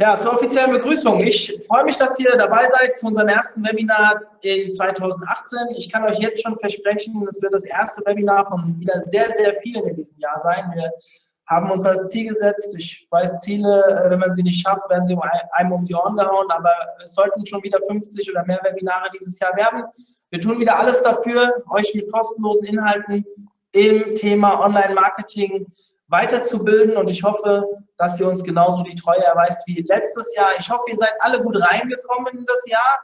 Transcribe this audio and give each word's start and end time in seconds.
Ja, 0.00 0.16
zur 0.16 0.32
offiziellen 0.32 0.72
Begrüßung. 0.72 1.20
Ich 1.20 1.60
freue 1.68 1.84
mich, 1.84 1.96
dass 1.96 2.18
ihr 2.18 2.34
dabei 2.38 2.66
seid 2.70 2.98
zu 2.98 3.08
unserem 3.08 3.28
ersten 3.28 3.62
Webinar 3.62 4.22
in 4.40 4.72
2018. 4.72 5.58
Ich 5.76 5.92
kann 5.92 6.04
euch 6.04 6.18
jetzt 6.18 6.42
schon 6.42 6.56
versprechen, 6.56 7.22
es 7.28 7.42
wird 7.42 7.52
das 7.52 7.66
erste 7.66 8.00
Webinar 8.06 8.46
von 8.46 8.80
wieder 8.80 9.02
sehr, 9.02 9.30
sehr 9.32 9.52
vielen 9.56 9.86
in 9.86 9.96
diesem 9.96 10.18
Jahr 10.18 10.38
sein. 10.38 10.72
Wir 10.74 10.90
haben 11.48 11.70
uns 11.70 11.84
als 11.84 12.08
Ziel 12.08 12.30
gesetzt, 12.30 12.74
ich 12.78 13.06
weiß 13.10 13.42
Ziele, 13.42 13.84
äh, 14.06 14.08
wenn 14.08 14.20
man 14.20 14.32
sie 14.32 14.42
nicht 14.42 14.66
schafft, 14.66 14.88
werden 14.88 15.04
sie 15.04 15.18
einem 15.52 15.72
um 15.72 15.84
die 15.84 15.94
Ohren 15.94 16.16
gehauen, 16.16 16.46
aber 16.48 16.72
es 17.04 17.12
sollten 17.12 17.44
schon 17.44 17.62
wieder 17.62 17.78
50 17.86 18.30
oder 18.30 18.46
mehr 18.46 18.60
Webinare 18.62 19.10
dieses 19.12 19.38
Jahr 19.38 19.54
werden. 19.54 19.84
Wir 20.30 20.40
tun 20.40 20.60
wieder 20.60 20.78
alles 20.78 21.02
dafür, 21.02 21.62
euch 21.68 21.94
mit 21.94 22.10
kostenlosen 22.10 22.64
Inhalten 22.64 23.26
im 23.72 24.14
Thema 24.14 24.64
Online-Marketing 24.64 25.66
weiterzubilden 26.08 26.96
und 26.96 27.10
ich 27.10 27.22
hoffe, 27.22 27.66
dass 28.00 28.18
ihr 28.18 28.26
uns 28.26 28.42
genauso 28.42 28.82
die 28.82 28.94
Treue 28.94 29.22
erweist 29.22 29.66
wie 29.66 29.82
letztes 29.82 30.34
Jahr. 30.34 30.48
Ich 30.58 30.70
hoffe, 30.70 30.84
ihr 30.88 30.96
seid 30.96 31.12
alle 31.20 31.42
gut 31.42 31.60
reingekommen 31.60 32.38
in 32.38 32.46
das 32.46 32.66
Jahr. 32.66 32.98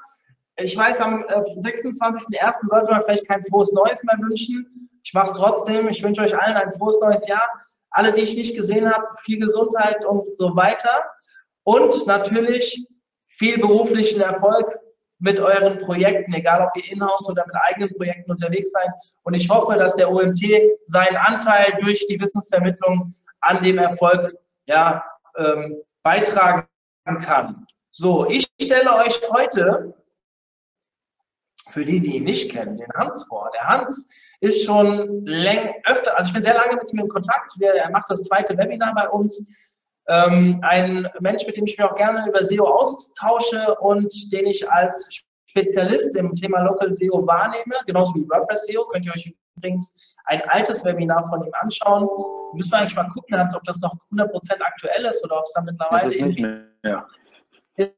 Ich 0.57 0.75
weiß, 0.75 1.01
am 1.03 1.23
26.01. 1.23 2.35
Äh, 2.35 2.53
sollte 2.63 2.91
man 2.91 3.03
vielleicht 3.03 3.29
kein 3.29 3.45
frohes 3.45 3.73
Neues 3.73 4.03
mehr 4.05 4.17
wünschen. 4.19 4.89
Ich 5.05 5.13
mache 5.13 5.31
es 5.31 5.37
trotzdem. 5.37 5.87
Ich 5.89 6.03
wünsche 6.03 6.23
euch 6.23 6.37
allen 6.37 6.57
ein 6.57 6.73
frohes 6.73 6.99
neues 7.03 7.29
Jahr. 7.29 7.47
Alle, 7.91 8.15
die 8.15 8.23
ich 8.23 8.37
nicht 8.37 8.57
gesehen 8.57 8.91
habe, 8.91 9.07
viel 9.19 9.39
Gesundheit 9.39 10.03
und 10.07 10.35
so 10.35 10.57
weiter. 10.57 11.05
Und 11.65 12.07
natürlich 12.07 12.89
viel 13.27 13.59
beruflichen 13.59 14.23
Erfolg 14.23 14.79
mit 15.19 15.39
euren 15.39 15.77
Projekten, 15.77 16.33
egal 16.33 16.63
ob 16.63 16.75
ihr 16.77 16.91
in-house 16.91 17.29
oder 17.29 17.45
mit 17.47 17.57
eigenen 17.69 17.91
Projekten 17.95 18.31
unterwegs 18.31 18.71
seid. 18.71 18.89
Und 19.25 19.35
ich 19.35 19.51
hoffe, 19.51 19.77
dass 19.77 19.95
der 19.97 20.11
OMT 20.11 20.41
seinen 20.87 21.17
Anteil 21.17 21.77
durch 21.81 22.07
die 22.07 22.19
Wissensvermittlung 22.19 23.13
an 23.41 23.63
dem 23.63 23.77
Erfolg 23.77 24.35
ja, 24.67 25.05
ähm, 25.37 25.83
beitragen 26.03 26.67
kann. 27.21 27.67
So, 27.91 28.29
ich 28.29 28.47
stelle 28.61 28.95
euch 28.97 29.21
heute, 29.31 29.95
für 31.69 31.85
die, 31.85 32.01
die 32.01 32.17
ihn 32.17 32.25
nicht 32.25 32.53
kennen, 32.53 32.77
den 32.77 32.93
Hans 32.95 33.25
vor. 33.25 33.51
Der 33.55 33.69
Hans 33.69 34.11
ist 34.41 34.65
schon 34.65 35.25
läng, 35.25 35.75
öfter, 35.85 36.17
also 36.17 36.29
ich 36.29 36.35
bin 36.35 36.43
sehr 36.43 36.55
lange 36.55 36.77
mit 36.77 36.93
ihm 36.93 37.01
in 37.01 37.09
Kontakt. 37.09 37.53
Er 37.61 37.91
macht 37.91 38.11
das 38.11 38.25
zweite 38.25 38.57
Webinar 38.57 38.95
bei 38.95 39.09
uns. 39.09 39.55
Ähm, 40.09 40.61
ein 40.63 41.09
Mensch, 41.21 41.47
mit 41.47 41.57
dem 41.57 41.67
ich 41.67 41.77
mich 41.77 41.85
auch 41.85 41.97
gerne 41.97 42.29
über 42.29 42.45
SEO 42.45 42.65
austausche 42.65 43.75
und 43.81 44.33
den 44.33 44.47
ich 44.47 44.71
als 44.71 45.23
Spezialist 45.47 46.15
im 46.17 46.35
Thema 46.35 46.61
Local 46.61 46.93
SEO 46.93 47.27
wahrnehme, 47.27 47.75
genauso 47.87 48.15
wie 48.15 48.29
WordPress 48.29 48.67
SEO. 48.67 48.85
Könnt 48.87 49.07
ihr 49.07 49.13
euch 49.13 49.35
übrigens 49.57 50.16
ein 50.27 50.43
altes 50.49 50.85
Webinar 50.85 51.27
von 51.29 51.45
ihm 51.45 51.53
anschauen. 51.61 52.09
Müssen 52.55 52.71
wir 52.71 52.79
eigentlich 52.79 52.97
mal 52.97 53.09
gucken, 53.09 53.39
Hans, 53.39 53.55
ob 53.55 53.65
das 53.65 53.81
noch 53.81 53.95
100% 54.13 54.61
aktuell 54.61 55.05
ist 55.05 55.25
oder 55.25 55.39
ob 55.39 55.45
es 55.45 55.53
da 55.53 55.63
mittlerweile 55.63 56.05
das 56.05 56.17
ist 56.17 56.27
nicht 56.27 56.41
mehr. 56.41 57.07
ist. 57.77 57.93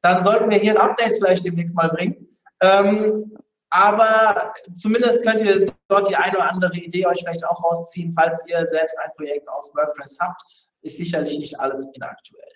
Dann 0.00 0.22
sollten 0.22 0.50
wir 0.50 0.58
hier 0.58 0.72
ein 0.72 0.90
Update 0.90 1.14
vielleicht 1.14 1.44
demnächst 1.44 1.76
mal 1.76 1.88
bringen. 1.88 2.26
Ähm, 2.60 3.36
aber 3.70 4.54
zumindest 4.74 5.24
könnt 5.24 5.40
ihr 5.42 5.72
dort 5.88 6.08
die 6.08 6.16
eine 6.16 6.36
oder 6.36 6.50
andere 6.50 6.76
Idee 6.76 7.06
euch 7.06 7.18
vielleicht 7.18 7.44
auch 7.44 7.62
rausziehen, 7.62 8.12
falls 8.12 8.46
ihr 8.46 8.64
selbst 8.64 8.98
ein 9.00 9.10
Projekt 9.16 9.48
auf 9.48 9.64
WordPress 9.74 10.18
habt 10.20 10.40
ist 10.86 10.96
sicherlich 10.96 11.38
nicht 11.38 11.58
alles 11.60 11.90
inaktuell. 11.92 12.55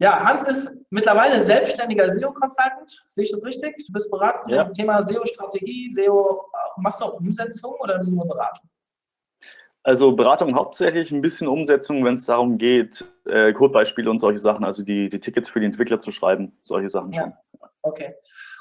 Ja, 0.00 0.22
Hans 0.22 0.46
ist 0.46 0.86
mittlerweile 0.90 1.40
selbstständiger 1.40 2.08
SEO-Consultant. 2.08 3.02
Sehe 3.06 3.24
ich 3.24 3.30
das 3.32 3.44
richtig? 3.44 3.84
Du 3.86 3.92
bist 3.92 4.10
beraten 4.10 4.50
ja. 4.50 4.62
im 4.62 4.72
Thema 4.72 5.02
SEO-Strategie, 5.02 5.88
SEO. 5.88 6.44
Machst 6.76 7.00
du 7.00 7.06
auch 7.06 7.14
Umsetzung 7.14 7.74
oder 7.80 8.02
nur 8.04 8.26
Beratung? 8.26 8.68
Also 9.82 10.12
Beratung 10.12 10.54
hauptsächlich, 10.54 11.10
ein 11.10 11.20
bisschen 11.20 11.48
Umsetzung, 11.48 12.04
wenn 12.04 12.14
es 12.14 12.26
darum 12.26 12.58
geht, 12.58 13.04
äh, 13.26 13.52
Codebeispiele 13.52 14.08
und 14.10 14.18
solche 14.18 14.38
Sachen, 14.38 14.64
also 14.64 14.84
die, 14.84 15.08
die 15.08 15.18
Tickets 15.18 15.48
für 15.48 15.60
die 15.60 15.66
Entwickler 15.66 15.98
zu 15.98 16.12
schreiben, 16.12 16.56
solche 16.62 16.88
Sachen 16.88 17.12
schon. 17.14 17.30
Ja. 17.30 17.70
Okay, 17.82 18.14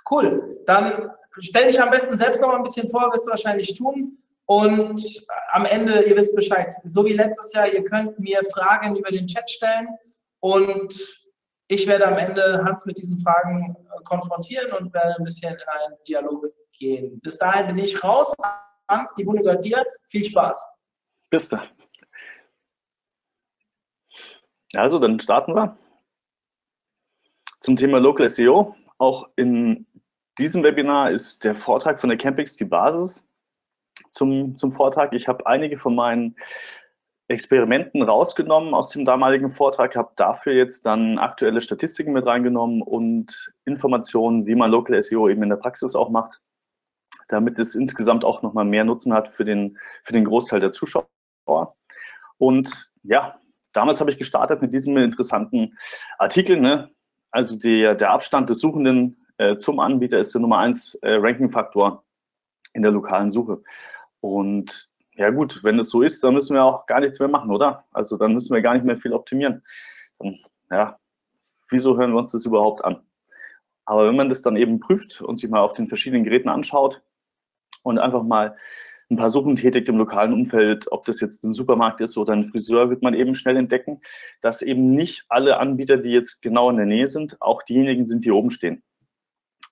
cool. 0.09 0.57
Dann 0.65 1.11
stell 1.39 1.67
dich 1.67 1.81
am 1.81 1.89
besten 1.91 2.17
selbst 2.17 2.41
noch 2.41 2.47
mal 2.47 2.55
ein 2.55 2.63
bisschen 2.63 2.89
vor, 2.89 3.11
wirst 3.11 3.25
du 3.25 3.31
wahrscheinlich 3.31 3.77
tun. 3.77 4.17
Und 4.45 5.27
am 5.51 5.65
Ende, 5.65 6.03
ihr 6.03 6.15
wisst 6.15 6.35
Bescheid, 6.35 6.73
so 6.85 7.03
wie 7.03 7.13
letztes 7.13 7.51
Jahr, 7.53 7.67
ihr 7.67 7.83
könnt 7.83 8.17
mir 8.17 8.39
Fragen 8.53 8.95
über 8.95 9.11
den 9.11 9.27
Chat 9.27 9.49
stellen 9.49 9.89
und 10.39 10.95
ich 11.67 11.85
werde 11.87 12.07
am 12.07 12.17
Ende 12.17 12.63
Hans 12.63 12.85
mit 12.85 12.97
diesen 12.97 13.17
Fragen 13.19 13.75
äh, 13.75 14.03
konfrontieren 14.03 14.71
und 14.73 14.93
werde 14.93 15.15
ein 15.17 15.23
bisschen 15.23 15.53
in 15.53 15.59
einen 15.59 15.97
Dialog 16.07 16.45
gehen. 16.71 17.19
Bis 17.21 17.37
dahin 17.37 17.67
bin 17.67 17.77
ich 17.79 18.03
raus. 18.03 18.33
Hans, 18.89 19.15
die 19.15 19.23
Bühne 19.23 19.41
gehört 19.41 19.65
dir. 19.65 19.83
Viel 20.07 20.23
Spaß. 20.23 20.79
Bis 21.29 21.49
dann. 21.49 21.67
Also, 24.75 24.99
dann 24.99 25.19
starten 25.19 25.55
wir. 25.55 25.77
Zum 27.59 27.75
Thema 27.75 27.99
Local 27.99 28.29
SEO. 28.29 28.75
Auch 28.97 29.29
in 29.35 29.85
diesem 30.37 30.63
Webinar 30.63 31.11
ist 31.11 31.43
der 31.43 31.55
Vortrag 31.55 31.99
von 31.99 32.09
der 32.09 32.17
Campix 32.17 32.55
die 32.55 32.65
Basis 32.65 33.27
zum, 34.11 34.55
zum 34.55 34.71
Vortrag. 34.71 35.13
Ich 35.13 35.27
habe 35.27 35.45
einige 35.45 35.77
von 35.77 35.95
meinen 35.95 36.35
Experimenten 37.29 38.01
rausgenommen 38.01 38.73
aus 38.73 38.89
dem 38.89 39.03
damaligen 39.03 39.49
Vortrag, 39.49 39.95
habe 39.95 40.11
dafür 40.15 40.53
jetzt 40.53 40.85
dann 40.85 41.17
aktuelle 41.17 41.61
Statistiken 41.61 42.13
mit 42.13 42.25
reingenommen 42.25 42.81
und 42.81 43.53
Informationen, 43.65 44.47
wie 44.47 44.55
man 44.55 44.71
Local 44.71 45.01
SEO 45.01 45.27
eben 45.27 45.43
in 45.43 45.49
der 45.49 45.57
Praxis 45.57 45.95
auch 45.95 46.09
macht, 46.09 46.41
damit 47.27 47.59
es 47.59 47.75
insgesamt 47.75 48.23
auch 48.23 48.41
nochmal 48.43 48.63
mehr 48.63 48.85
Nutzen 48.85 49.13
hat 49.13 49.27
für 49.27 49.43
den, 49.43 49.77
für 50.03 50.13
den 50.13 50.23
Großteil 50.23 50.61
der 50.61 50.71
Zuschauer. 50.71 51.07
Und 52.37 52.91
ja, 53.03 53.39
damals 53.73 53.99
habe 53.99 54.11
ich 54.11 54.17
gestartet 54.17 54.61
mit 54.61 54.73
diesem 54.73 54.95
interessanten 54.95 55.77
Artikel. 56.17 56.59
Ne? 56.59 56.89
Also 57.31 57.57
der, 57.57 57.95
der 57.95 58.11
Abstand 58.11 58.49
des 58.49 58.59
Suchenden 58.59 59.25
äh, 59.37 59.57
zum 59.57 59.79
Anbieter 59.79 60.19
ist 60.19 60.33
der 60.33 60.41
Nummer 60.41 60.59
1 60.59 60.95
äh, 60.95 61.15
Ranking-Faktor 61.15 62.03
in 62.73 62.83
der 62.83 62.91
lokalen 62.91 63.31
Suche. 63.31 63.61
Und 64.21 64.91
ja 65.17 65.31
gut, 65.31 65.63
wenn 65.63 65.79
es 65.79 65.89
so 65.89 66.01
ist, 66.01 66.23
dann 66.23 66.33
müssen 66.33 66.55
wir 66.55 66.63
auch 66.63 66.85
gar 66.85 66.99
nichts 66.99 67.19
mehr 67.19 67.27
machen, 67.27 67.51
oder? 67.51 67.85
Also 67.91 68.17
dann 68.17 68.33
müssen 68.33 68.53
wir 68.53 68.61
gar 68.61 68.75
nicht 68.75 68.85
mehr 68.85 68.97
viel 68.97 69.13
optimieren. 69.13 69.63
Dann, 70.19 70.39
ja, 70.69 70.99
wieso 71.69 71.97
hören 71.97 72.11
wir 72.11 72.19
uns 72.19 72.31
das 72.31 72.45
überhaupt 72.45 72.85
an? 72.85 73.01
Aber 73.85 74.07
wenn 74.07 74.15
man 74.15 74.29
das 74.29 74.41
dann 74.41 74.57
eben 74.57 74.79
prüft 74.79 75.21
und 75.21 75.37
sich 75.37 75.49
mal 75.49 75.61
auf 75.61 75.73
den 75.73 75.87
verschiedenen 75.87 76.23
Geräten 76.23 76.49
anschaut 76.49 77.01
und 77.83 77.97
einfach 77.97 78.23
mal 78.23 78.55
ein 79.09 79.17
paar 79.17 79.29
Suchen 79.29 79.55
tätigt 79.55 79.87
im 79.87 79.97
lokalen 79.97 80.33
Umfeld, 80.33 80.91
ob 80.91 81.05
das 81.05 81.21
jetzt 81.21 81.43
ein 81.45 81.53
Supermarkt 81.53 82.01
ist 82.01 82.17
oder 82.17 82.33
ein 82.33 82.45
Friseur, 82.45 82.89
wird 82.89 83.01
man 83.01 83.13
eben 83.13 83.33
schnell 83.35 83.55
entdecken, 83.55 84.01
dass 84.41 84.61
eben 84.61 84.91
nicht 84.91 85.25
alle 85.29 85.57
Anbieter, 85.57 85.97
die 85.97 86.09
jetzt 86.09 86.41
genau 86.41 86.69
in 86.69 86.77
der 86.77 86.85
Nähe 86.85 87.07
sind, 87.07 87.41
auch 87.41 87.63
diejenigen 87.63 88.05
sind, 88.05 88.25
die 88.25 88.31
oben 88.31 88.51
stehen. 88.51 88.83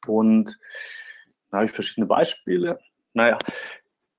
Und 0.07 0.57
da 1.51 1.57
habe 1.57 1.65
ich 1.65 1.71
verschiedene 1.71 2.07
Beispiele. 2.07 2.79
Naja, 3.13 3.37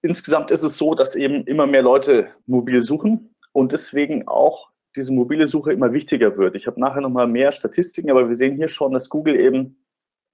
insgesamt 0.06 0.50
ist 0.50 0.62
es 0.62 0.78
so, 0.78 0.94
dass 0.94 1.14
eben 1.14 1.44
immer 1.44 1.66
mehr 1.66 1.82
Leute 1.82 2.28
mobil 2.46 2.80
suchen 2.80 3.34
und 3.52 3.72
deswegen 3.72 4.26
auch 4.28 4.70
diese 4.94 5.12
mobile 5.12 5.46
Suche 5.46 5.72
immer 5.72 5.92
wichtiger 5.92 6.36
wird. 6.38 6.56
Ich 6.56 6.66
habe 6.66 6.80
nachher 6.80 7.00
nochmal 7.00 7.26
mehr 7.26 7.52
Statistiken, 7.52 8.10
aber 8.10 8.28
wir 8.28 8.34
sehen 8.34 8.56
hier 8.56 8.68
schon, 8.68 8.92
dass 8.92 9.10
Google 9.10 9.36
eben 9.36 9.82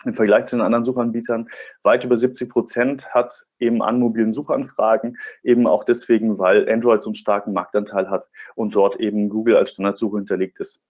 im 0.05 0.15
Vergleich 0.15 0.45
zu 0.45 0.57
den 0.57 0.65
anderen 0.65 0.85
Suchanbietern 0.85 1.49
weit 1.83 2.05
über 2.05 2.17
70 2.17 2.51
Prozent 2.51 3.15
hat 3.15 3.47
eben 3.59 3.83
an 3.83 3.99
mobilen 3.99 4.33
Suchanfragen, 4.33 5.17
eben 5.43 5.67
auch 5.67 5.85
deswegen, 5.85 6.39
weil 6.39 6.69
Android 6.71 7.03
so 7.03 7.11
einen 7.11 7.15
starken 7.15 7.53
Marktanteil 7.53 8.11
hat 8.11 8.29
und 8.55 8.75
dort 8.75 8.97
eben 9.01 9.29
Google 9.29 9.57
als 9.57 9.71
Standardsuche 9.71 10.19
hinterlegt 10.19 10.61
ist. 10.61 10.83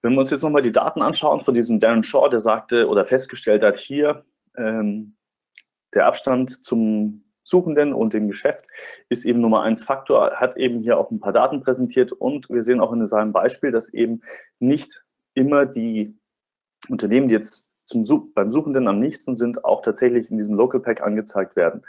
Wenn 0.00 0.12
wir 0.12 0.20
uns 0.20 0.30
jetzt 0.30 0.42
nochmal 0.42 0.62
die 0.62 0.72
Daten 0.72 1.02
anschauen 1.02 1.40
von 1.40 1.54
diesem 1.54 1.80
Darren 1.80 2.04
Shaw, 2.04 2.28
der 2.28 2.40
sagte 2.40 2.88
oder 2.88 3.04
festgestellt 3.04 3.62
hat, 3.64 3.76
hier 3.76 4.24
ähm, 4.56 5.17
der 5.98 6.06
Abstand 6.06 6.62
zum 6.62 7.24
Suchenden 7.42 7.92
und 7.92 8.12
dem 8.12 8.28
Geschäft 8.28 8.68
ist 9.08 9.24
eben 9.24 9.40
Nummer 9.40 9.62
eins 9.62 9.82
Faktor, 9.82 10.36
hat 10.36 10.56
eben 10.56 10.80
hier 10.80 10.96
auch 10.96 11.10
ein 11.10 11.18
paar 11.18 11.32
Daten 11.32 11.60
präsentiert 11.60 12.12
und 12.12 12.48
wir 12.50 12.62
sehen 12.62 12.78
auch 12.80 12.92
in 12.92 13.04
seinem 13.04 13.32
Beispiel, 13.32 13.72
dass 13.72 13.92
eben 13.92 14.22
nicht 14.60 15.04
immer 15.34 15.66
die 15.66 16.16
Unternehmen, 16.88 17.26
die 17.26 17.34
jetzt 17.34 17.68
zum 17.82 18.04
beim 18.32 18.52
Suchenden 18.52 18.86
am 18.86 19.00
nächsten 19.00 19.36
sind, 19.36 19.64
auch 19.64 19.82
tatsächlich 19.82 20.30
in 20.30 20.36
diesem 20.36 20.54
Local 20.54 20.80
Pack 20.80 21.02
angezeigt 21.02 21.56
werden. 21.56 21.82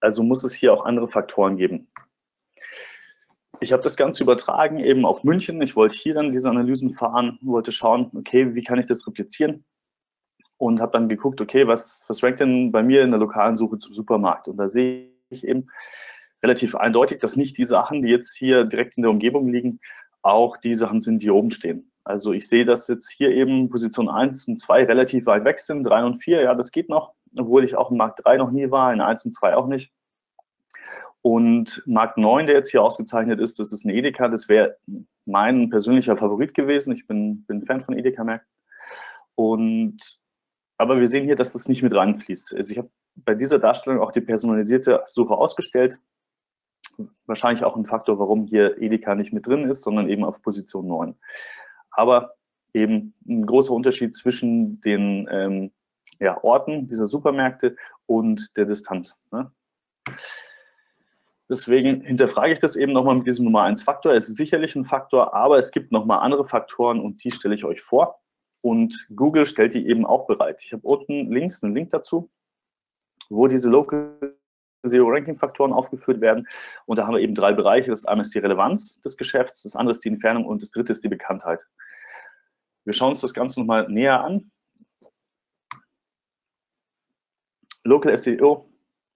Also 0.00 0.22
muss 0.22 0.44
es 0.44 0.52
hier 0.52 0.74
auch 0.74 0.84
andere 0.84 1.08
Faktoren 1.08 1.56
geben. 1.56 1.88
ich 3.60 3.72
habe 3.72 3.82
das 3.82 3.96
Ganze 3.96 4.24
übertragen 4.24 4.78
eben 4.80 5.06
auf 5.06 5.24
München. 5.24 5.62
Ich 5.62 5.74
wollte 5.74 5.96
hier 5.96 6.12
dann 6.12 6.32
diese 6.32 6.50
Analysen 6.50 6.92
fahren, 6.92 7.38
wollte 7.40 7.72
schauen, 7.72 8.10
okay, 8.14 8.54
wie 8.54 8.62
kann 8.62 8.78
ich 8.78 8.84
das 8.84 9.06
replizieren? 9.06 9.64
Und 10.58 10.80
habe 10.80 10.92
dann 10.92 11.08
geguckt, 11.08 11.40
okay, 11.40 11.66
was, 11.66 12.04
was 12.08 12.22
rankt 12.22 12.40
denn 12.40 12.72
bei 12.72 12.82
mir 12.82 13.02
in 13.02 13.10
der 13.10 13.20
lokalen 13.20 13.56
Suche 13.56 13.78
zum 13.78 13.92
Supermarkt? 13.92 14.48
Und 14.48 14.56
da 14.56 14.68
sehe 14.68 15.10
ich 15.28 15.46
eben 15.46 15.68
relativ 16.42 16.74
eindeutig, 16.74 17.18
dass 17.18 17.36
nicht 17.36 17.58
die 17.58 17.64
Sachen, 17.64 18.02
die 18.02 18.08
jetzt 18.08 18.36
hier 18.36 18.64
direkt 18.64 18.96
in 18.96 19.02
der 19.02 19.10
Umgebung 19.10 19.48
liegen, 19.48 19.80
auch 20.22 20.56
die 20.56 20.74
Sachen 20.74 21.00
sind, 21.00 21.22
die 21.22 21.30
oben 21.30 21.50
stehen. 21.50 21.92
Also 22.04 22.32
ich 22.32 22.48
sehe, 22.48 22.64
dass 22.64 22.88
jetzt 22.88 23.10
hier 23.10 23.30
eben 23.30 23.68
Position 23.68 24.08
1 24.08 24.48
und 24.48 24.58
2 24.58 24.84
relativ 24.84 25.26
weit 25.26 25.44
weg 25.44 25.58
sind, 25.58 25.84
3 25.84 26.04
und 26.04 26.16
4, 26.16 26.42
ja, 26.42 26.54
das 26.54 26.70
geht 26.70 26.88
noch, 26.88 27.14
obwohl 27.38 27.64
ich 27.64 27.76
auch 27.76 27.90
in 27.90 27.96
Markt 27.96 28.24
3 28.24 28.36
noch 28.36 28.50
nie 28.50 28.70
war, 28.70 28.92
in 28.92 29.00
1 29.00 29.26
und 29.26 29.32
2 29.32 29.56
auch 29.56 29.66
nicht. 29.66 29.92
Und 31.20 31.82
Markt 31.86 32.18
9, 32.18 32.46
der 32.46 32.54
jetzt 32.54 32.70
hier 32.70 32.84
ausgezeichnet 32.84 33.40
ist, 33.40 33.58
das 33.58 33.72
ist 33.72 33.84
ein 33.84 33.90
Edeka, 33.90 34.28
das 34.28 34.48
wäre 34.48 34.76
mein 35.24 35.68
persönlicher 35.70 36.16
Favorit 36.16 36.54
gewesen. 36.54 36.92
Ich 36.92 37.08
bin, 37.08 37.44
bin 37.46 37.62
Fan 37.62 37.80
von 37.80 37.98
Edeka-Märkten. 37.98 38.46
Und, 39.34 40.20
aber 40.78 40.98
wir 41.00 41.08
sehen 41.08 41.24
hier, 41.24 41.36
dass 41.36 41.52
das 41.52 41.68
nicht 41.68 41.82
mit 41.82 41.94
reinfließt. 41.94 42.54
Also 42.54 42.72
ich 42.72 42.78
habe 42.78 42.90
bei 43.16 43.34
dieser 43.34 43.58
Darstellung 43.58 44.00
auch 44.00 44.12
die 44.12 44.20
personalisierte 44.20 45.02
Suche 45.06 45.34
ausgestellt. 45.34 45.98
Wahrscheinlich 47.26 47.64
auch 47.64 47.76
ein 47.76 47.84
Faktor, 47.84 48.18
warum 48.18 48.46
hier 48.46 48.80
Edeka 48.80 49.14
nicht 49.14 49.32
mit 49.32 49.46
drin 49.46 49.64
ist, 49.64 49.82
sondern 49.82 50.08
eben 50.08 50.24
auf 50.24 50.42
Position 50.42 50.86
9. 50.86 51.14
Aber 51.90 52.34
eben 52.74 53.14
ein 53.26 53.46
großer 53.46 53.72
Unterschied 53.72 54.14
zwischen 54.14 54.80
den 54.80 55.28
ähm, 55.30 55.72
ja, 56.20 56.42
Orten 56.42 56.88
dieser 56.88 57.06
Supermärkte 57.06 57.76
und 58.06 58.56
der 58.56 58.66
Distanz. 58.66 59.16
Ne? 59.32 59.50
Deswegen 61.48 62.02
hinterfrage 62.02 62.52
ich 62.52 62.58
das 62.58 62.76
eben 62.76 62.92
nochmal 62.92 63.16
mit 63.16 63.26
diesem 63.26 63.44
Nummer 63.44 63.62
1 63.62 63.82
Faktor. 63.82 64.12
Es 64.12 64.28
ist 64.28 64.36
sicherlich 64.36 64.74
ein 64.74 64.84
Faktor, 64.84 65.32
aber 65.34 65.58
es 65.58 65.70
gibt 65.70 65.92
nochmal 65.92 66.20
andere 66.20 66.44
Faktoren 66.44 67.00
und 67.00 67.22
die 67.24 67.30
stelle 67.30 67.54
ich 67.54 67.64
euch 67.64 67.80
vor. 67.80 68.20
Und 68.66 69.06
Google 69.14 69.46
stellt 69.46 69.74
die 69.74 69.86
eben 69.86 70.04
auch 70.04 70.26
bereit. 70.26 70.60
Ich 70.64 70.72
habe 70.72 70.84
unten 70.84 71.30
links 71.30 71.62
einen 71.62 71.72
Link 71.72 71.90
dazu, 71.90 72.28
wo 73.30 73.46
diese 73.46 73.70
Local 73.70 74.36
Zero 74.84 75.06
Ranking 75.08 75.36
Faktoren 75.36 75.72
aufgeführt 75.72 76.20
werden. 76.20 76.48
Und 76.84 76.98
da 76.98 77.06
haben 77.06 77.14
wir 77.14 77.20
eben 77.20 77.36
drei 77.36 77.52
Bereiche. 77.52 77.92
Das 77.92 78.06
eine 78.06 78.22
ist 78.22 78.34
die 78.34 78.40
Relevanz 78.40 79.00
des 79.02 79.16
Geschäfts, 79.16 79.62
das 79.62 79.76
andere 79.76 79.92
ist 79.92 80.04
die 80.04 80.08
Entfernung 80.08 80.46
und 80.46 80.62
das 80.62 80.72
dritte 80.72 80.90
ist 80.90 81.04
die 81.04 81.08
Bekanntheit. 81.08 81.64
Wir 82.84 82.92
schauen 82.92 83.10
uns 83.10 83.20
das 83.20 83.34
Ganze 83.34 83.60
nochmal 83.60 83.88
näher 83.88 84.24
an. 84.24 84.50
Local 87.84 88.16
SEO 88.16 88.68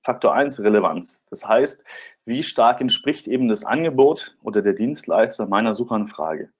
Faktor 0.05 0.33
1 0.33 0.61
Relevanz. 0.61 1.25
Das 1.29 1.45
heißt, 1.45 1.85
wie 2.25 2.45
stark 2.45 2.81
entspricht 2.81 3.27
eben 3.27 3.49
das 3.49 3.65
Angebot 3.65 4.37
oder 4.45 4.63
der 4.63 4.75
Dienstleister 4.75 5.49
meiner 5.49 5.75
Suchanfrage? 5.75 6.53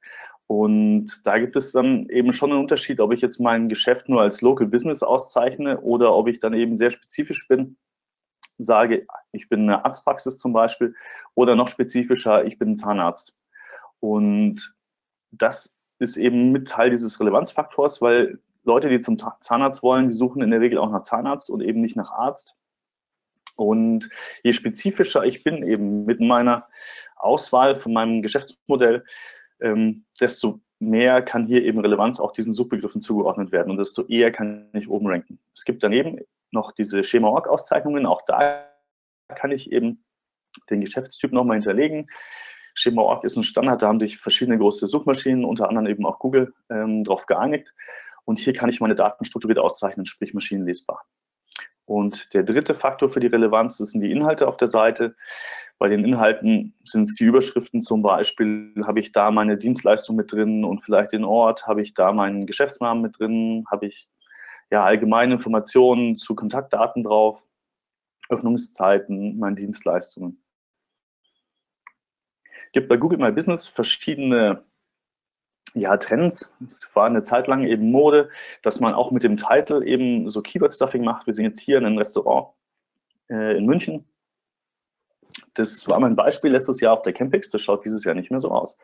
Und 0.51 1.25
da 1.29 1.39
gibt 1.39 1.55
es 1.55 1.71
dann 1.71 2.09
eben 2.09 2.33
schon 2.33 2.51
einen 2.51 2.59
Unterschied, 2.59 2.99
ob 2.99 3.13
ich 3.13 3.21
jetzt 3.21 3.39
mein 3.39 3.69
Geschäft 3.69 4.09
nur 4.09 4.21
als 4.21 4.41
Local 4.41 4.67
Business 4.67 5.05
auszeichne 5.05 5.81
oder 5.81 6.13
ob 6.13 6.27
ich 6.27 6.41
dann 6.41 6.55
eben 6.55 6.75
sehr 6.75 6.91
spezifisch 6.91 7.47
bin, 7.47 7.77
sage, 8.59 9.07
ich 9.31 9.49
bin 9.49 9.61
eine 9.61 9.85
Arztpraxis 9.85 10.39
zum 10.39 10.53
Beispiel 10.53 10.97
oder 11.37 11.55
noch 11.55 11.69
spezifischer, 11.69 12.45
ich 12.45 12.59
bin 12.59 12.71
ein 12.71 12.77
Zahnarzt. 12.77 13.33
Und 14.01 14.75
das 15.31 15.79
ist 16.01 16.17
eben 16.17 16.51
mit 16.51 16.67
Teil 16.67 16.91
dieses 16.91 17.21
Relevanzfaktors, 17.21 18.03
weil 18.03 18.41
Leute, 18.65 18.89
die 18.89 18.99
zum 18.99 19.19
Zahnarzt 19.19 19.85
wollen, 19.85 20.09
die 20.09 20.15
suchen 20.15 20.43
in 20.43 20.51
der 20.51 20.61
Regel 20.61 20.79
auch 20.79 20.91
nach 20.91 21.03
Zahnarzt 21.03 21.49
und 21.49 21.61
eben 21.61 21.81
nicht 21.81 21.95
nach 21.95 22.11
Arzt. 22.11 22.57
Und 23.55 24.11
je 24.43 24.53
spezifischer 24.53 25.25
ich 25.25 25.45
bin 25.45 25.63
eben 25.63 26.07
mit 26.07 26.19
meiner 26.19 26.67
Auswahl 27.15 27.77
von 27.77 27.93
meinem 27.93 28.21
Geschäftsmodell, 28.21 29.05
ähm, 29.61 30.05
desto 30.21 30.61
mehr 30.79 31.23
kann 31.23 31.47
hier 31.47 31.65
eben 31.65 31.81
Relevanz 31.81 32.21
auch 32.21 32.33
diesen 32.33 32.53
Suchbegriffen 32.53 33.03
zugeordnet 33.03 33.53
werden 33.53 33.71
und 33.71 33.77
desto 33.77 34.07
eher 34.07 34.33
kann 34.33 34.71
ich 34.73 34.89
oben 34.89 35.07
ranken. 35.07 35.39
Es 35.55 35.65
gibt 35.65 35.83
daneben 35.83 36.21
noch 36.51 36.73
diese 36.73 37.05
Schema-Org-Auszeichnungen, 37.05 38.07
auch 38.07 38.23
da 38.27 38.67
kann 39.29 39.53
ich 39.53 39.71
eben 39.71 40.05
den 40.71 40.81
Geschäftstyp 40.81 41.33
nochmal 41.33 41.57
hinterlegen. 41.57 42.09
Schema.org 42.75 43.25
ist 43.25 43.37
ein 43.37 43.45
Standard, 43.45 43.83
da 43.83 43.89
haben 43.89 44.01
sich 44.01 44.19
verschiedene 44.19 44.59
große 44.59 44.87
Suchmaschinen, 44.87 45.45
unter 45.45 45.69
anderem 45.69 45.87
eben 45.87 46.07
auch 46.07 46.19
Google, 46.19 46.55
ähm, 46.71 47.05
darauf 47.05 47.27
geeinigt. 47.27 47.75
Und 48.25 48.39
hier 48.39 48.53
kann 48.53 48.71
ich 48.71 48.81
meine 48.81 48.95
Daten 48.95 49.25
strukturiert 49.25 49.59
auszeichnen, 49.59 50.07
sprich 50.07 50.35
maschinenlesbar. 50.35 51.05
Und 51.85 52.33
der 52.35 52.45
dritte 52.45 52.75
Faktor 52.75 53.09
für 53.09 53.21
die 53.21 53.27
Relevanz, 53.27 53.79
das 53.79 53.91
sind 53.91 54.03
die 54.03 54.13
Inhalte 54.13 54.47
auf 54.47 54.57
der 54.57 54.69
Seite. 54.69 55.17
Bei 55.81 55.89
den 55.89 56.05
Inhalten 56.05 56.75
sind 56.85 57.03
es 57.05 57.15
die 57.15 57.25
Überschriften 57.25 57.81
zum 57.81 58.03
Beispiel, 58.03 58.75
habe 58.85 59.01
ich 59.01 59.13
da 59.13 59.31
meine 59.31 59.57
Dienstleistung 59.57 60.15
mit 60.15 60.31
drin 60.31 60.63
und 60.63 60.79
vielleicht 60.79 61.13
den 61.13 61.25
Ort, 61.25 61.67
habe 61.67 61.81
ich 61.81 61.95
da 61.95 62.13
meinen 62.13 62.45
Geschäftsnamen 62.45 63.03
mit 63.03 63.19
drin, 63.19 63.65
habe 63.71 63.87
ich 63.87 64.07
ja 64.71 64.85
allgemeine 64.85 65.33
Informationen 65.33 66.19
zu 66.19 66.35
Kontaktdaten 66.35 67.03
drauf, 67.03 67.47
Öffnungszeiten, 68.29 69.39
meine 69.39 69.57
Dienstleistungen. 69.57 70.45
Es 72.67 72.73
gibt 72.73 72.91
bei 72.91 72.99
Google 72.99 73.19
My 73.19 73.33
Business 73.33 73.67
verschiedene 73.67 74.63
ja, 75.73 75.97
Trends. 75.97 76.53
Es 76.63 76.95
war 76.95 77.07
eine 77.07 77.23
Zeit 77.23 77.47
lang 77.47 77.65
eben 77.65 77.91
Mode, 77.91 78.29
dass 78.63 78.81
man 78.81 78.93
auch 78.93 79.13
mit 79.13 79.23
dem 79.23 79.39
Titel 79.39 79.83
eben 79.83 80.29
so 80.29 80.43
Keyword-Stuffing 80.43 81.05
macht. 81.05 81.27
Wir 81.27 81.33
sind 81.33 81.47
jetzt 81.47 81.61
hier 81.61 81.79
in 81.79 81.87
einem 81.87 81.97
Restaurant 81.97 82.49
äh, 83.31 83.57
in 83.57 83.65
München. 83.65 84.10
Das 85.61 85.89
war 85.89 86.01
mein 86.01 86.17
Beispiel 86.17 86.51
letztes 86.51 86.81
Jahr 86.81 86.93
auf 86.93 87.03
der 87.03 87.13
Campix. 87.13 87.51
Das 87.51 87.63
schaut 87.63 87.85
dieses 87.85 88.05
Jahr 88.05 88.15
nicht 88.15 88.31
mehr 88.31 88.41
so 88.41 88.51
aus. 88.51 88.79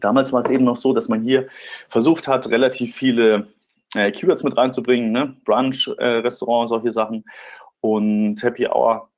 Damals 0.00 0.32
war 0.32 0.40
es 0.40 0.50
eben 0.50 0.64
noch 0.64 0.76
so, 0.76 0.92
dass 0.92 1.08
man 1.08 1.22
hier 1.22 1.48
versucht 1.88 2.28
hat, 2.28 2.48
relativ 2.50 2.94
viele 2.94 3.48
äh, 3.94 4.10
Keywords 4.12 4.42
mit 4.42 4.56
reinzubringen. 4.56 5.12
Ne? 5.12 5.36
Brunch, 5.44 5.88
äh, 5.98 6.04
Restaurant, 6.04 6.68
solche 6.68 6.90
Sachen. 6.90 7.24
Und 7.80 8.42
Happy 8.42 8.66
Hour 8.66 9.10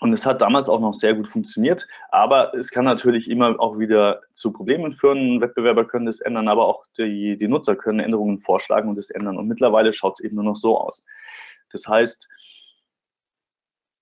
und 0.00 0.12
es 0.12 0.26
hat 0.26 0.40
damals 0.40 0.68
auch 0.68 0.80
noch 0.80 0.94
sehr 0.94 1.14
gut 1.14 1.28
funktioniert, 1.28 1.86
aber 2.10 2.54
es 2.54 2.70
kann 2.70 2.84
natürlich 2.84 3.28
immer 3.30 3.58
auch 3.58 3.78
wieder 3.78 4.20
zu 4.34 4.52
Problemen 4.52 4.92
führen. 4.92 5.40
Wettbewerber 5.40 5.86
können 5.86 6.06
das 6.06 6.20
ändern, 6.20 6.48
aber 6.48 6.66
auch 6.66 6.84
die, 6.96 7.36
die 7.36 7.48
Nutzer 7.48 7.74
können 7.74 8.00
Änderungen 8.00 8.38
vorschlagen 8.38 8.88
und 8.88 8.96
das 8.96 9.10
ändern. 9.10 9.36
Und 9.36 9.48
mittlerweile 9.48 9.92
schaut 9.92 10.14
es 10.14 10.24
eben 10.24 10.36
nur 10.36 10.44
noch 10.44 10.56
so 10.56 10.78
aus. 10.78 11.04
Das 11.70 11.86
heißt, 11.88 12.28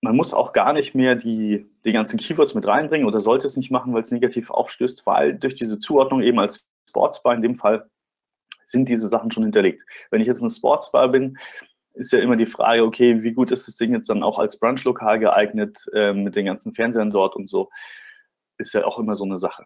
man 0.01 0.15
muss 0.15 0.33
auch 0.33 0.53
gar 0.53 0.73
nicht 0.73 0.95
mehr 0.95 1.15
die, 1.15 1.69
die 1.83 1.91
ganzen 1.91 2.19
Keywords 2.19 2.53
mit 2.53 2.67
reinbringen 2.67 3.07
oder 3.07 3.21
sollte 3.21 3.47
es 3.47 3.57
nicht 3.57 3.71
machen, 3.71 3.93
weil 3.93 4.01
es 4.01 4.11
negativ 4.11 4.51
aufstößt, 4.51 5.05
weil 5.05 5.35
durch 5.35 5.55
diese 5.55 5.79
Zuordnung 5.79 6.21
eben 6.21 6.39
als 6.39 6.67
Sportsbar 6.87 7.33
in 7.33 7.41
dem 7.41 7.55
Fall 7.55 7.89
sind 8.63 8.89
diese 8.89 9.07
Sachen 9.07 9.31
schon 9.31 9.43
hinterlegt. 9.43 9.83
Wenn 10.11 10.21
ich 10.21 10.27
jetzt 10.27 10.41
eine 10.41 10.49
Sportsbar 10.49 11.09
bin, 11.09 11.37
ist 11.93 12.11
ja 12.11 12.19
immer 12.19 12.35
die 12.35 12.45
Frage, 12.45 12.83
okay, 12.83 13.23
wie 13.23 13.31
gut 13.31 13.49
ist 13.49 13.67
das 13.67 13.75
Ding 13.75 13.91
jetzt 13.91 14.09
dann 14.09 14.23
auch 14.23 14.37
als 14.37 14.59
Brunchlokal 14.59 15.19
geeignet 15.19 15.85
äh, 15.93 16.13
mit 16.13 16.35
den 16.35 16.45
ganzen 16.45 16.73
Fernsehern 16.73 17.09
dort 17.09 17.35
und 17.35 17.49
so. 17.49 17.69
Ist 18.59 18.73
ja 18.73 18.85
auch 18.85 18.99
immer 18.99 19.15
so 19.15 19.25
eine 19.25 19.37
Sache. 19.37 19.65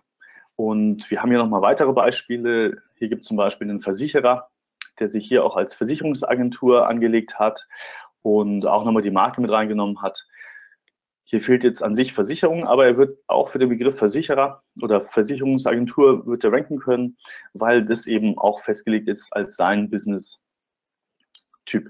Und 0.56 1.10
wir 1.12 1.22
haben 1.22 1.30
hier 1.30 1.40
nochmal 1.40 1.62
weitere 1.62 1.92
Beispiele. 1.92 2.82
Hier 2.96 3.10
gibt 3.10 3.24
es 3.24 3.28
zum 3.28 3.38
Beispiel 3.38 3.70
einen 3.70 3.82
Versicherer, 3.82 4.50
der 5.00 5.08
sich 5.10 5.28
hier 5.28 5.44
auch 5.44 5.58
als 5.58 5.74
Versicherungsagentur 5.74 6.88
angelegt 6.88 7.40
hat 7.40 7.68
und 8.22 8.66
auch 8.66 8.86
nochmal 8.86 9.04
die 9.04 9.12
Marke 9.12 9.42
mit 9.42 9.52
reingenommen 9.52 10.02
hat. 10.02 10.26
Hier 11.24 11.42
fehlt 11.42 11.64
jetzt 11.64 11.82
an 11.82 11.96
sich 11.96 12.14
Versicherung, 12.14 12.68
aber 12.68 12.86
er 12.86 12.98
wird 12.98 13.18
auch 13.28 13.48
für 13.48 13.60
den 13.60 13.70
Begriff 13.70 13.98
Versicherer 13.98 14.64
oder 14.82 15.02
Versicherungsagentur 15.02 16.28
wird 16.28 16.44
er 16.44 16.52
ranken 16.52 16.78
können, 16.80 17.18
weil 17.54 17.86
das 17.86 18.06
eben 18.06 18.38
auch 18.38 18.60
festgelegt 18.60 19.08
ist 19.08 19.34
als 19.34 19.56
sein 19.56 19.90
Business-Typ. 19.90 21.88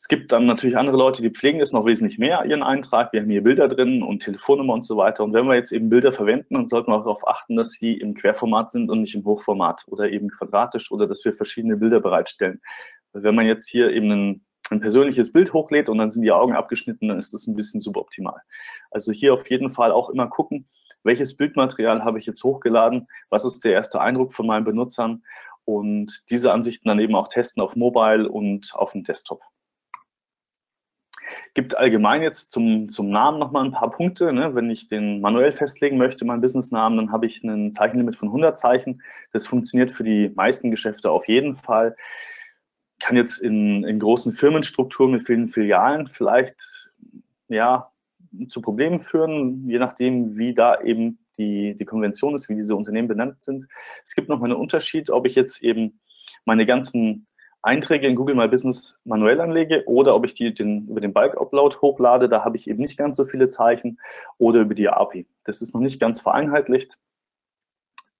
Es 0.00 0.08
gibt 0.08 0.32
dann 0.32 0.46
natürlich 0.46 0.78
andere 0.78 0.96
Leute, 0.96 1.20
die 1.20 1.28
pflegen 1.28 1.58
das 1.58 1.72
noch 1.72 1.84
wesentlich 1.84 2.18
mehr, 2.18 2.46
ihren 2.46 2.62
Eintrag. 2.62 3.12
Wir 3.12 3.20
haben 3.20 3.28
hier 3.28 3.42
Bilder 3.42 3.68
drin 3.68 4.02
und 4.02 4.22
Telefonnummer 4.22 4.72
und 4.72 4.82
so 4.82 4.96
weiter. 4.96 5.22
Und 5.22 5.34
wenn 5.34 5.44
wir 5.44 5.56
jetzt 5.56 5.72
eben 5.72 5.90
Bilder 5.90 6.10
verwenden, 6.10 6.54
dann 6.54 6.66
sollten 6.66 6.90
wir 6.90 6.96
auch 6.96 7.04
darauf 7.04 7.28
achten, 7.28 7.54
dass 7.54 7.72
sie 7.72 7.98
im 7.98 8.14
Querformat 8.14 8.70
sind 8.70 8.88
und 8.88 9.02
nicht 9.02 9.14
im 9.14 9.26
Hochformat 9.26 9.84
oder 9.88 10.10
eben 10.10 10.30
quadratisch 10.30 10.90
oder 10.90 11.06
dass 11.06 11.22
wir 11.26 11.34
verschiedene 11.34 11.76
Bilder 11.76 12.00
bereitstellen. 12.00 12.62
Wenn 13.12 13.34
man 13.34 13.44
jetzt 13.44 13.68
hier 13.68 13.90
eben 13.90 14.10
ein, 14.10 14.44
ein 14.70 14.80
persönliches 14.80 15.32
Bild 15.32 15.52
hochlädt 15.52 15.88
und 15.88 15.98
dann 15.98 16.10
sind 16.10 16.22
die 16.22 16.32
Augen 16.32 16.54
abgeschnitten, 16.54 17.08
dann 17.08 17.18
ist 17.18 17.34
das 17.34 17.46
ein 17.46 17.56
bisschen 17.56 17.80
suboptimal. 17.80 18.40
Also 18.90 19.12
hier 19.12 19.34
auf 19.34 19.48
jeden 19.50 19.70
Fall 19.70 19.92
auch 19.92 20.10
immer 20.10 20.28
gucken, 20.28 20.68
welches 21.02 21.36
Bildmaterial 21.36 22.04
habe 22.04 22.18
ich 22.18 22.26
jetzt 22.26 22.44
hochgeladen, 22.44 23.08
was 23.30 23.44
ist 23.44 23.64
der 23.64 23.72
erste 23.72 24.00
Eindruck 24.00 24.32
von 24.32 24.46
meinen 24.46 24.64
Benutzern 24.64 25.22
und 25.64 26.24
diese 26.30 26.52
Ansichten 26.52 26.88
dann 26.88 27.00
eben 27.00 27.14
auch 27.14 27.28
testen 27.28 27.62
auf 27.62 27.76
Mobile 27.76 28.28
und 28.28 28.72
auf 28.74 28.92
dem 28.92 29.04
Desktop. 29.04 29.42
Gibt 31.54 31.76
allgemein 31.76 32.22
jetzt 32.22 32.52
zum, 32.52 32.90
zum 32.90 33.10
Namen 33.10 33.38
nochmal 33.38 33.64
ein 33.64 33.72
paar 33.72 33.90
Punkte. 33.90 34.32
Ne? 34.32 34.54
Wenn 34.54 34.70
ich 34.70 34.88
den 34.88 35.20
manuell 35.20 35.52
festlegen 35.52 35.96
möchte, 35.96 36.24
meinen 36.24 36.40
Businessnamen, 36.40 36.96
dann 36.96 37.12
habe 37.12 37.26
ich 37.26 37.42
einen 37.44 37.72
Zeichenlimit 37.72 38.16
von 38.16 38.28
100 38.28 38.56
Zeichen. 38.56 39.02
Das 39.32 39.46
funktioniert 39.46 39.92
für 39.92 40.04
die 40.04 40.30
meisten 40.34 40.70
Geschäfte 40.70 41.10
auf 41.10 41.28
jeden 41.28 41.56
Fall. 41.56 41.94
Kann 43.00 43.16
jetzt 43.16 43.38
in, 43.38 43.84
in 43.84 43.98
großen 43.98 44.32
Firmenstrukturen 44.32 45.12
mit 45.12 45.26
vielen 45.26 45.48
Filialen 45.48 46.06
vielleicht 46.06 46.90
ja, 47.48 47.90
zu 48.48 48.60
Problemen 48.60 49.00
führen, 49.00 49.68
je 49.68 49.78
nachdem, 49.78 50.36
wie 50.36 50.54
da 50.54 50.80
eben 50.80 51.18
die, 51.38 51.74
die 51.76 51.84
Konvention 51.84 52.34
ist, 52.34 52.48
wie 52.48 52.54
diese 52.54 52.76
Unternehmen 52.76 53.08
benannt 53.08 53.42
sind. 53.42 53.66
Es 54.04 54.14
gibt 54.14 54.28
noch 54.28 54.38
mal 54.38 54.50
einen 54.50 54.60
Unterschied, 54.60 55.10
ob 55.10 55.26
ich 55.26 55.34
jetzt 55.34 55.62
eben 55.62 56.00
meine 56.44 56.66
ganzen 56.66 57.26
Einträge 57.62 58.06
in 58.06 58.14
Google 58.14 58.36
My 58.36 58.48
Business 58.48 58.98
manuell 59.04 59.40
anlege 59.40 59.82
oder 59.86 60.14
ob 60.14 60.24
ich 60.24 60.34
die 60.34 60.54
den, 60.54 60.88
über 60.88 61.00
den 61.00 61.12
Bulk-Upload 61.12 61.76
hochlade, 61.82 62.28
da 62.28 62.44
habe 62.44 62.56
ich 62.56 62.68
eben 62.68 62.80
nicht 62.80 62.96
ganz 62.96 63.16
so 63.16 63.24
viele 63.24 63.48
Zeichen 63.48 63.98
oder 64.38 64.60
über 64.60 64.74
die 64.74 64.88
API. 64.88 65.26
Das 65.44 65.60
ist 65.60 65.74
noch 65.74 65.80
nicht 65.80 66.00
ganz 66.00 66.20
vereinheitlicht. 66.20 66.96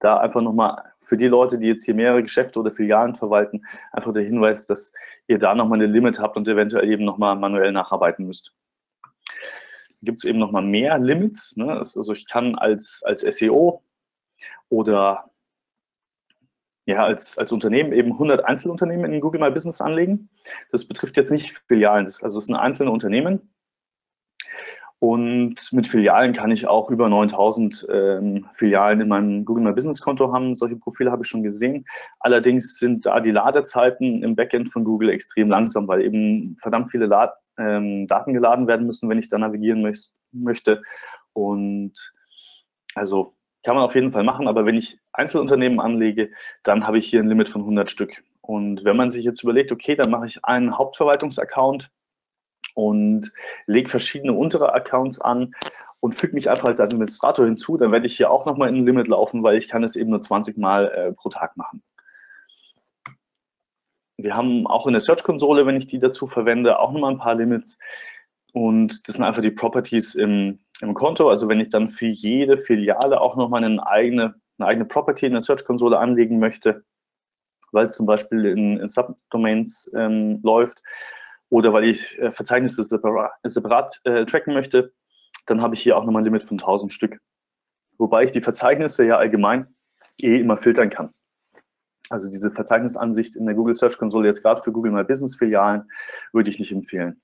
Da 0.01 0.17
einfach 0.17 0.41
nochmal 0.41 0.83
für 0.99 1.15
die 1.15 1.27
Leute, 1.27 1.59
die 1.59 1.67
jetzt 1.67 1.85
hier 1.85 1.93
mehrere 1.93 2.23
Geschäfte 2.23 2.59
oder 2.59 2.71
Filialen 2.71 3.15
verwalten, 3.15 3.63
einfach 3.91 4.11
der 4.11 4.23
Hinweis, 4.23 4.65
dass 4.65 4.93
ihr 5.27 5.37
da 5.37 5.53
nochmal 5.53 5.79
eine 5.79 5.91
Limit 5.91 6.19
habt 6.19 6.35
und 6.37 6.47
eventuell 6.47 6.89
eben 6.89 7.05
nochmal 7.05 7.35
manuell 7.35 7.71
nacharbeiten 7.71 8.25
müsst. 8.25 8.53
Gibt 10.01 10.17
es 10.17 10.23
eben 10.25 10.39
nochmal 10.39 10.63
mehr 10.63 10.97
Limits. 10.97 11.55
Ne? 11.55 11.71
Also 11.71 12.13
ich 12.13 12.27
kann 12.27 12.55
als, 12.55 13.03
als 13.05 13.21
SEO 13.21 13.83
oder 14.69 15.31
ja, 16.85 17.03
als, 17.05 17.37
als 17.37 17.51
Unternehmen 17.51 17.93
eben 17.93 18.13
100 18.13 18.43
Einzelunternehmen 18.43 19.13
in 19.13 19.21
Google 19.21 19.39
My 19.39 19.51
Business 19.51 19.81
anlegen. 19.81 20.29
Das 20.71 20.87
betrifft 20.87 21.15
jetzt 21.15 21.31
nicht 21.31 21.61
Filialen, 21.67 22.05
das, 22.05 22.23
also 22.23 22.39
es 22.39 22.47
sind 22.47 22.55
einzelne 22.55 22.89
Unternehmen. 22.89 23.53
Und 25.03 25.73
mit 25.73 25.87
Filialen 25.87 26.31
kann 26.31 26.51
ich 26.51 26.67
auch 26.67 26.91
über 26.91 27.09
9000 27.09 27.87
ähm, 27.91 28.45
Filialen 28.53 29.01
in 29.01 29.07
meinem 29.07 29.45
Google 29.45 29.63
My 29.63 29.73
Business 29.73 29.99
Konto 29.99 30.31
haben. 30.31 30.53
Solche 30.53 30.75
Profile 30.75 31.09
habe 31.09 31.23
ich 31.23 31.27
schon 31.27 31.41
gesehen. 31.41 31.85
Allerdings 32.19 32.77
sind 32.77 33.07
da 33.07 33.19
die 33.19 33.31
Ladezeiten 33.31 34.21
im 34.21 34.35
Backend 34.35 34.71
von 34.71 34.83
Google 34.83 35.09
extrem 35.09 35.49
langsam, 35.49 35.87
weil 35.87 36.03
eben 36.03 36.55
verdammt 36.61 36.91
viele 36.91 37.07
Lad 37.07 37.33
ähm, 37.57 38.05
Daten 38.05 38.31
geladen 38.31 38.67
werden 38.67 38.85
müssen, 38.85 39.09
wenn 39.09 39.17
ich 39.17 39.27
da 39.27 39.39
navigieren 39.39 39.81
möchte. 40.33 40.83
Und 41.33 41.93
also 42.93 43.33
kann 43.63 43.73
man 43.73 43.85
auf 43.85 43.95
jeden 43.95 44.11
Fall 44.11 44.23
machen, 44.23 44.47
aber 44.47 44.67
wenn 44.67 44.75
ich 44.75 44.99
Einzelunternehmen 45.13 45.79
anlege, 45.79 46.29
dann 46.61 46.85
habe 46.85 46.99
ich 46.99 47.07
hier 47.07 47.21
ein 47.21 47.27
Limit 47.27 47.49
von 47.49 47.61
100 47.61 47.89
Stück. 47.89 48.23
Und 48.41 48.83
wenn 48.83 48.97
man 48.97 49.09
sich 49.09 49.23
jetzt 49.23 49.41
überlegt, 49.41 49.71
okay, 49.71 49.95
dann 49.95 50.11
mache 50.11 50.27
ich 50.27 50.45
einen 50.45 50.77
Hauptverwaltungsaccount 50.77 51.89
und 52.73 53.31
lege 53.65 53.89
verschiedene 53.89 54.33
untere 54.33 54.73
Accounts 54.73 55.19
an 55.19 55.53
und 55.99 56.15
füge 56.15 56.33
mich 56.33 56.49
einfach 56.49 56.67
als 56.67 56.79
Administrator 56.79 57.45
hinzu, 57.45 57.77
dann 57.77 57.91
werde 57.91 58.07
ich 58.07 58.17
hier 58.17 58.31
auch 58.31 58.45
nochmal 58.45 58.69
in 58.69 58.75
ein 58.75 58.85
Limit 58.85 59.07
laufen, 59.07 59.43
weil 59.43 59.57
ich 59.57 59.69
kann 59.69 59.83
es 59.83 59.95
eben 59.95 60.09
nur 60.09 60.21
20 60.21 60.57
Mal 60.57 60.87
äh, 60.87 61.11
pro 61.13 61.29
Tag 61.29 61.55
machen. 61.57 61.83
Wir 64.17 64.35
haben 64.35 64.67
auch 64.67 64.87
in 64.87 64.93
der 64.93 65.01
Search-Konsole, 65.01 65.65
wenn 65.65 65.77
ich 65.77 65.87
die 65.87 65.99
dazu 65.99 66.27
verwende, 66.27 66.79
auch 66.79 66.91
nochmal 66.91 67.11
ein 67.11 67.19
paar 67.19 67.35
Limits. 67.35 67.79
Und 68.53 69.07
das 69.07 69.15
sind 69.15 69.25
einfach 69.25 69.41
die 69.41 69.51
Properties 69.51 70.15
im, 70.15 70.59
im 70.81 70.93
Konto. 70.93 71.29
Also 71.29 71.47
wenn 71.47 71.59
ich 71.59 71.69
dann 71.69 71.89
für 71.89 72.07
jede 72.07 72.57
Filiale 72.57 73.21
auch 73.21 73.35
nochmal 73.35 73.63
eine 73.63 73.85
eigene, 73.85 74.35
eine 74.57 74.67
eigene 74.67 74.85
Property 74.85 75.27
in 75.27 75.33
der 75.33 75.41
Search-Konsole 75.41 75.97
anlegen 75.97 76.39
möchte, 76.39 76.83
weil 77.71 77.85
es 77.85 77.95
zum 77.95 78.05
Beispiel 78.05 78.45
in, 78.45 78.77
in 78.77 78.87
Subdomains 78.87 79.91
ähm, 79.95 80.39
läuft 80.43 80.83
oder 81.51 81.73
weil 81.73 81.83
ich 81.83 82.17
äh, 82.17 82.31
Verzeichnisse 82.31 82.83
separat, 82.83 83.33
separat 83.43 83.99
äh, 84.05 84.25
tracken 84.25 84.53
möchte, 84.53 84.93
dann 85.45 85.61
habe 85.61 85.75
ich 85.75 85.83
hier 85.83 85.97
auch 85.97 86.05
nochmal 86.05 86.21
ein 86.21 86.25
Limit 86.25 86.43
von 86.43 86.57
1000 86.57 86.91
Stück. 86.91 87.19
Wobei 87.97 88.23
ich 88.23 88.31
die 88.31 88.41
Verzeichnisse 88.41 89.05
ja 89.05 89.17
allgemein 89.17 89.67
eh 90.17 90.39
immer 90.39 90.57
filtern 90.57 90.89
kann. 90.89 91.13
Also 92.09 92.29
diese 92.29 92.51
Verzeichnisansicht 92.51 93.35
in 93.35 93.45
der 93.45 93.55
Google 93.55 93.73
Search 93.73 93.97
Console 93.97 94.27
jetzt 94.27 94.41
gerade 94.41 94.61
für 94.61 94.71
Google 94.71 94.93
My 94.93 95.03
Business 95.03 95.35
Filialen 95.35 95.89
würde 96.31 96.49
ich 96.49 96.57
nicht 96.57 96.71
empfehlen. 96.71 97.21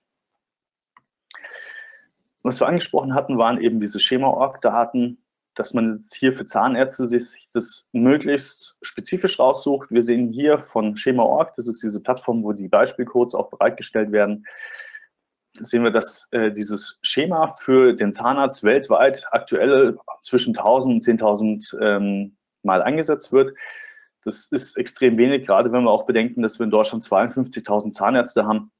Was 2.44 2.60
wir 2.60 2.68
angesprochen 2.68 3.14
hatten, 3.14 3.38
waren 3.38 3.62
eben 3.62 3.80
diese 3.80 4.00
Schema-Org-Daten, 4.00 5.24
dass 5.58 5.74
man 5.74 5.96
jetzt 5.96 6.14
hier 6.14 6.34
für 6.34 6.46
Zahnärzte 6.46 7.08
sich 7.08 7.50
das 7.52 7.88
möglichst 7.92 8.78
spezifisch 8.84 9.40
raussucht. 9.40 9.90
Wir 9.90 10.04
sehen 10.04 10.30
hier 10.30 10.60
von 10.60 10.96
Schema.org, 10.98 11.56
das 11.56 11.68
ist 11.68 11.82
diese 11.82 12.02
Plattform, 12.02 12.44
wo 12.44 12.54
die 12.54 12.68
Beispielcodes 12.68 13.34
auch 13.34 13.50
bereitgestellt 13.50 14.12
werden, 14.12 14.46
sehen 15.54 15.84
wir, 15.84 15.90
dass 15.90 16.28
äh, 16.32 16.52
dieses 16.52 17.00
Schema 17.02 17.48
für 17.48 17.94
den 17.94 18.12
Zahnarzt 18.12 18.64
weltweit 18.64 19.26
aktuell 19.32 19.98
zwischen 20.22 20.56
1000 20.56 20.94
und 20.94 21.02
10.000 21.02 21.82
ähm, 21.82 22.38
Mal 22.62 22.84
eingesetzt 22.84 23.32
wird. 23.32 23.56
Das 24.24 24.52
ist 24.52 24.78
extrem 24.78 25.18
wenig, 25.18 25.46
gerade 25.46 25.72
wenn 25.72 25.84
wir 25.84 25.92
auch 25.92 26.06
bedenken, 26.06 26.42
dass 26.42 26.60
wir 26.60 26.66
in 26.66 26.72
Deutschland 26.72 27.04
52.000 27.04 27.92
Zahnärzte 27.92 28.46
haben 28.46 28.72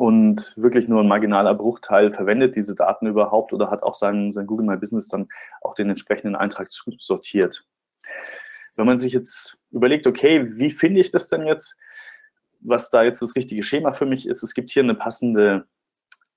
und 0.00 0.54
wirklich 0.56 0.88
nur 0.88 1.02
ein 1.02 1.08
marginaler 1.08 1.54
Bruchteil 1.54 2.10
verwendet 2.10 2.56
diese 2.56 2.74
Daten 2.74 3.06
überhaupt 3.06 3.52
oder 3.52 3.70
hat 3.70 3.82
auch 3.82 3.94
sein, 3.94 4.32
sein 4.32 4.46
Google 4.46 4.64
My 4.64 4.78
Business 4.78 5.08
dann 5.08 5.28
auch 5.60 5.74
den 5.74 5.90
entsprechenden 5.90 6.34
Eintrag 6.36 6.68
sortiert. 6.70 7.66
Wenn 8.76 8.86
man 8.86 8.98
sich 8.98 9.12
jetzt 9.12 9.58
überlegt, 9.70 10.06
okay, 10.06 10.56
wie 10.56 10.70
finde 10.70 11.02
ich 11.02 11.10
das 11.10 11.28
denn 11.28 11.46
jetzt, 11.46 11.78
was 12.60 12.88
da 12.88 13.02
jetzt 13.02 13.20
das 13.20 13.36
richtige 13.36 13.62
Schema 13.62 13.92
für 13.92 14.06
mich 14.06 14.26
ist, 14.26 14.42
es 14.42 14.54
gibt 14.54 14.70
hier 14.70 14.82
eine 14.82 14.94
passende 14.94 15.66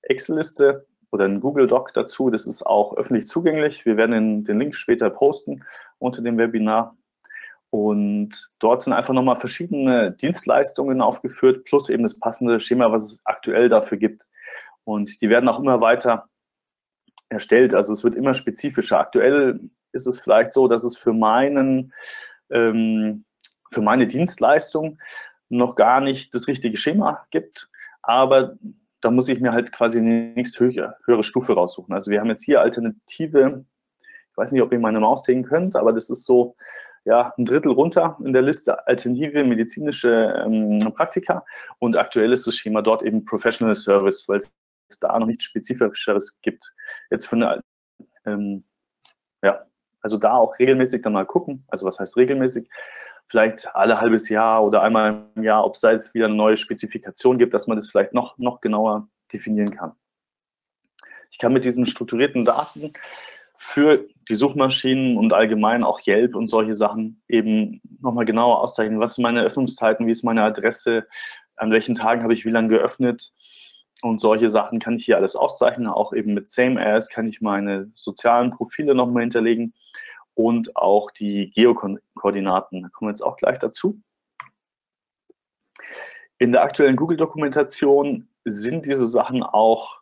Excel-Liste 0.02 0.86
oder 1.10 1.24
ein 1.24 1.40
Google 1.40 1.66
Doc 1.66 1.94
dazu, 1.94 2.28
das 2.28 2.46
ist 2.46 2.66
auch 2.66 2.94
öffentlich 2.98 3.26
zugänglich. 3.26 3.86
Wir 3.86 3.96
werden 3.96 4.44
den 4.44 4.58
Link 4.58 4.76
später 4.76 5.08
posten 5.08 5.64
unter 5.98 6.20
dem 6.20 6.36
Webinar. 6.36 6.98
Und 7.74 8.52
dort 8.60 8.82
sind 8.82 8.92
einfach 8.92 9.14
nochmal 9.14 9.34
verschiedene 9.34 10.12
Dienstleistungen 10.12 11.00
aufgeführt, 11.00 11.64
plus 11.64 11.88
eben 11.88 12.04
das 12.04 12.20
passende 12.20 12.60
Schema, 12.60 12.92
was 12.92 13.02
es 13.02 13.20
aktuell 13.24 13.68
dafür 13.68 13.98
gibt. 13.98 14.28
Und 14.84 15.20
die 15.20 15.28
werden 15.28 15.48
auch 15.48 15.58
immer 15.58 15.80
weiter 15.80 16.28
erstellt. 17.28 17.74
Also 17.74 17.92
es 17.92 18.04
wird 18.04 18.14
immer 18.14 18.34
spezifischer. 18.34 19.00
Aktuell 19.00 19.58
ist 19.90 20.06
es 20.06 20.20
vielleicht 20.20 20.52
so, 20.52 20.68
dass 20.68 20.84
es 20.84 20.96
für 20.96 21.12
meinen, 21.12 21.92
ähm, 22.48 23.24
für 23.72 23.80
meine 23.80 24.06
Dienstleistung 24.06 25.00
noch 25.48 25.74
gar 25.74 26.00
nicht 26.00 26.32
das 26.32 26.46
richtige 26.46 26.76
Schema 26.76 27.26
gibt. 27.32 27.68
Aber 28.02 28.56
da 29.00 29.10
muss 29.10 29.28
ich 29.28 29.40
mir 29.40 29.50
halt 29.50 29.72
quasi 29.72 29.98
eine 29.98 30.32
nächste 30.36 30.60
höhere, 30.60 30.96
höhere 31.06 31.24
Stufe 31.24 31.54
raussuchen. 31.54 31.92
Also 31.92 32.12
wir 32.12 32.20
haben 32.20 32.30
jetzt 32.30 32.44
hier 32.44 32.60
Alternative, 32.60 33.64
ich 34.34 34.38
weiß 34.38 34.50
nicht, 34.50 34.62
ob 34.62 34.72
ihr 34.72 34.80
meine 34.80 34.98
Maus 34.98 35.22
sehen 35.22 35.44
könnt, 35.44 35.76
aber 35.76 35.92
das 35.92 36.10
ist 36.10 36.24
so 36.24 36.56
ja, 37.04 37.32
ein 37.38 37.44
Drittel 37.44 37.70
runter 37.70 38.18
in 38.24 38.32
der 38.32 38.42
Liste 38.42 38.84
alternative 38.88 39.44
medizinische 39.44 40.42
ähm, 40.44 40.80
Praktika 40.92 41.44
und 41.78 41.96
aktuell 41.96 42.32
ist 42.32 42.44
das 42.48 42.56
Schema 42.56 42.82
dort 42.82 43.04
eben 43.04 43.24
Professional 43.24 43.76
Service, 43.76 44.28
weil 44.28 44.38
es 44.38 44.52
da 45.00 45.16
noch 45.16 45.28
nichts 45.28 45.44
Spezifischeres 45.44 46.40
gibt. 46.40 46.74
Jetzt 47.10 47.26
für 47.28 47.36
eine, 47.36 47.60
ähm, 48.26 48.64
ja, 49.44 49.64
also 50.00 50.18
da 50.18 50.32
auch 50.32 50.58
regelmäßig 50.58 51.02
dann 51.02 51.12
mal 51.12 51.26
gucken, 51.26 51.64
also 51.68 51.86
was 51.86 52.00
heißt 52.00 52.16
regelmäßig, 52.16 52.68
vielleicht 53.28 53.72
alle 53.72 54.00
halbes 54.00 54.28
Jahr 54.28 54.64
oder 54.64 54.82
einmal 54.82 55.28
im 55.36 55.44
Jahr, 55.44 55.64
ob 55.64 55.74
es 55.74 55.80
da 55.80 55.92
jetzt 55.92 56.12
wieder 56.12 56.26
eine 56.26 56.34
neue 56.34 56.56
Spezifikation 56.56 57.38
gibt, 57.38 57.54
dass 57.54 57.68
man 57.68 57.76
das 57.76 57.88
vielleicht 57.88 58.14
noch, 58.14 58.36
noch 58.36 58.60
genauer 58.60 59.06
definieren 59.32 59.70
kann. 59.70 59.92
Ich 61.30 61.38
kann 61.38 61.52
mit 61.52 61.64
diesen 61.64 61.86
strukturierten 61.86 62.44
Daten 62.44 62.92
für 63.56 64.06
die 64.28 64.34
Suchmaschinen 64.34 65.16
und 65.16 65.32
allgemein 65.32 65.84
auch 65.84 66.00
Yelp 66.06 66.34
und 66.34 66.48
solche 66.48 66.74
Sachen 66.74 67.22
eben 67.28 67.80
nochmal 68.00 68.24
genauer 68.24 68.60
auszeichnen. 68.60 69.00
Was 69.00 69.14
sind 69.14 69.22
meine 69.22 69.42
Öffnungszeiten, 69.42 70.06
wie 70.06 70.12
ist 70.12 70.24
meine 70.24 70.42
Adresse, 70.42 71.06
an 71.56 71.70
welchen 71.70 71.94
Tagen 71.94 72.22
habe 72.22 72.34
ich 72.34 72.44
wie 72.44 72.50
lange 72.50 72.68
geöffnet 72.68 73.32
und 74.02 74.20
solche 74.20 74.50
Sachen 74.50 74.80
kann 74.80 74.96
ich 74.96 75.04
hier 75.04 75.16
alles 75.16 75.36
auszeichnen. 75.36 75.86
Auch 75.86 76.12
eben 76.12 76.34
mit 76.34 76.50
Same 76.50 76.84
As 76.84 77.08
kann 77.08 77.26
ich 77.26 77.40
meine 77.40 77.90
sozialen 77.94 78.50
Profile 78.50 78.94
nochmal 78.94 79.22
hinterlegen 79.22 79.72
und 80.34 80.76
auch 80.76 81.10
die 81.10 81.50
Geokoordinaten. 81.54 82.82
Da 82.82 82.88
kommen 82.88 83.08
wir 83.08 83.12
jetzt 83.12 83.22
auch 83.22 83.36
gleich 83.36 83.58
dazu. 83.58 84.00
In 86.38 86.52
der 86.52 86.62
aktuellen 86.62 86.96
Google-Dokumentation 86.96 88.28
sind 88.44 88.86
diese 88.86 89.06
Sachen 89.06 89.42
auch 89.42 90.00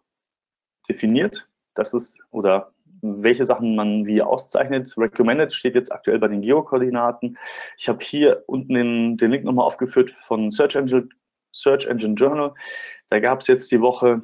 definiert. 0.89 1.49
Das 1.75 1.95
ist, 1.95 2.21
oder 2.31 2.72
welche 3.03 3.45
Sachen 3.45 3.75
man 3.75 4.07
wie 4.07 4.23
auszeichnet. 4.23 4.95
Recommended 4.97 5.53
steht 5.53 5.75
jetzt 5.75 5.93
aktuell 5.93 6.19
bei 6.19 6.29
den 6.29 6.41
Geokoordinaten. 6.41 7.37
Ich 7.77 7.89
habe 7.89 8.03
hier 8.03 8.45
unten 8.47 8.75
den, 8.75 9.17
den 9.17 9.31
Link 9.33 9.45
nochmal 9.45 9.67
aufgeführt 9.67 10.11
von 10.11 10.51
Search 10.51 10.77
Engine, 10.77 11.09
Search 11.53 11.87
Engine 11.87 12.15
Journal. 12.15 12.55
Da 13.11 13.19
gab 13.19 13.41
es 13.41 13.49
jetzt 13.49 13.73
die 13.73 13.81
Woche 13.81 14.23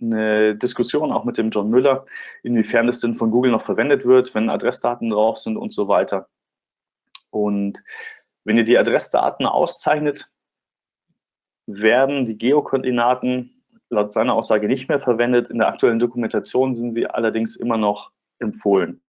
eine 0.00 0.56
Diskussion 0.56 1.12
auch 1.12 1.24
mit 1.24 1.38
dem 1.38 1.50
John 1.50 1.70
Müller, 1.70 2.06
inwiefern 2.42 2.86
das 2.86 3.00
denn 3.00 3.16
von 3.16 3.30
Google 3.30 3.52
noch 3.52 3.62
verwendet 3.62 4.04
wird, 4.04 4.34
wenn 4.34 4.50
Adressdaten 4.50 5.10
drauf 5.10 5.38
sind 5.38 5.56
und 5.56 5.72
so 5.72 5.88
weiter. 5.88 6.28
Und 7.30 7.82
wenn 8.44 8.56
ihr 8.56 8.64
die 8.64 8.78
Adressdaten 8.78 9.46
auszeichnet, 9.46 10.30
werden 11.66 12.26
die 12.26 12.38
Geokoordinaten 12.38 13.55
laut 13.90 14.12
seiner 14.12 14.34
Aussage 14.34 14.68
nicht 14.68 14.88
mehr 14.88 15.00
verwendet. 15.00 15.50
In 15.50 15.58
der 15.58 15.68
aktuellen 15.68 15.98
Dokumentation 15.98 16.74
sind 16.74 16.90
sie 16.90 17.06
allerdings 17.06 17.56
immer 17.56 17.76
noch 17.76 18.12
empfohlen. 18.38 19.02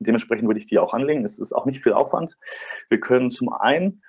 Dementsprechend 0.00 0.48
würde 0.48 0.60
ich 0.60 0.66
die 0.66 0.78
auch 0.78 0.94
anlegen. 0.94 1.24
Es 1.24 1.38
ist 1.38 1.52
auch 1.52 1.66
nicht 1.66 1.82
viel 1.82 1.92
Aufwand. 1.92 2.36
Wir 2.88 3.00
können 3.00 3.30
zum 3.30 3.52
einen 3.52 4.02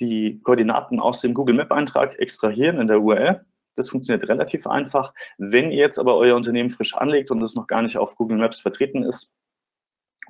die 0.00 0.40
Koordinaten 0.42 1.00
aus 1.00 1.20
dem 1.20 1.34
Google 1.34 1.54
Map 1.54 1.72
Eintrag 1.72 2.18
extrahieren 2.18 2.80
in 2.80 2.86
der 2.86 3.00
URL. 3.00 3.44
Das 3.74 3.90
funktioniert 3.90 4.28
relativ 4.28 4.66
einfach. 4.66 5.12
Wenn 5.36 5.70
ihr 5.70 5.78
jetzt 5.78 5.98
aber 5.98 6.16
euer 6.16 6.36
Unternehmen 6.36 6.70
frisch 6.70 6.94
anlegt 6.94 7.30
und 7.30 7.42
es 7.42 7.54
noch 7.54 7.66
gar 7.66 7.82
nicht 7.82 7.98
auf 7.98 8.16
Google 8.16 8.38
Maps 8.38 8.60
vertreten 8.60 9.02
ist, 9.02 9.34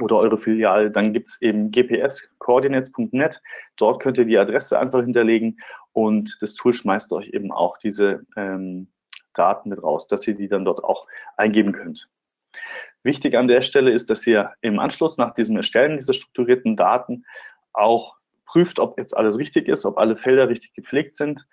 oder 0.03 0.17
eure 0.17 0.37
Filiale, 0.37 0.91
dann 0.91 1.13
gibt 1.13 1.29
es 1.29 1.41
eben 1.41 1.71
gps-coordinates.net. 1.71 3.43
Dort 3.77 4.03
könnt 4.03 4.19
ihr 4.19 4.25
die 4.25 4.39
Adresse 4.39 4.79
einfach 4.79 5.01
hinterlegen 5.01 5.59
und 5.97 6.37
das 6.43 6.53
Tool 6.53 6.75
schmeißt 6.75 7.11
euch 7.15 7.31
eben 7.31 7.51
auch 7.51 7.79
diese 7.79 8.27
ähm, 8.37 8.89
Daten 9.33 9.71
mit 9.71 9.83
raus, 9.83 10.07
dass 10.07 10.29
ihr 10.29 10.35
die 10.35 10.47
dann 10.47 10.67
dort 10.67 10.85
auch 10.85 11.07
eingeben 11.39 11.73
könnt. 11.73 12.07
Wichtig 13.03 13.35
an 13.35 13.49
der 13.49 13.63
Stelle 13.63 13.91
ist, 13.93 14.11
dass 14.11 14.27
ihr 14.27 14.53
im 14.61 14.79
Anschluss 14.79 15.17
nach 15.17 15.33
diesem 15.33 15.57
Erstellen 15.57 15.97
dieser 15.97 16.13
strukturierten 16.13 16.77
Daten 16.77 17.25
auch 17.73 18.17
prüft, 18.45 18.79
ob 18.79 18.99
jetzt 18.99 19.17
alles 19.17 19.39
richtig 19.39 19.69
ist, 19.69 19.87
ob 19.87 19.97
alle 19.97 20.19
Felder 20.19 20.51
richtig 20.51 20.75
gepflegt 20.75 21.15
sind 21.15 21.47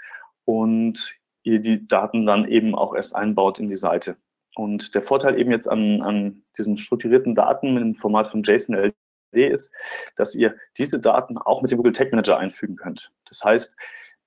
und 0.43 1.17
ihr 1.43 1.59
die 1.59 1.87
Daten 1.87 2.25
dann 2.25 2.45
eben 2.45 2.75
auch 2.75 2.93
erst 2.93 3.15
einbaut 3.15 3.59
in 3.59 3.69
die 3.69 3.75
Seite. 3.75 4.17
Und 4.55 4.93
der 4.93 5.03
Vorteil 5.03 5.39
eben 5.39 5.51
jetzt 5.51 5.69
an, 5.69 6.01
an 6.01 6.43
diesen 6.57 6.77
strukturierten 6.77 7.33
Daten 7.33 7.77
dem 7.77 7.95
Format 7.95 8.27
von 8.27 8.43
JSON-LD 8.43 8.93
ist, 9.31 9.73
dass 10.17 10.35
ihr 10.35 10.57
diese 10.77 10.99
Daten 10.99 11.37
auch 11.37 11.61
mit 11.61 11.71
dem 11.71 11.77
Google 11.77 11.93
Tag 11.93 12.11
Manager 12.11 12.37
einfügen 12.37 12.75
könnt. 12.75 13.09
Das 13.29 13.41
heißt, 13.41 13.77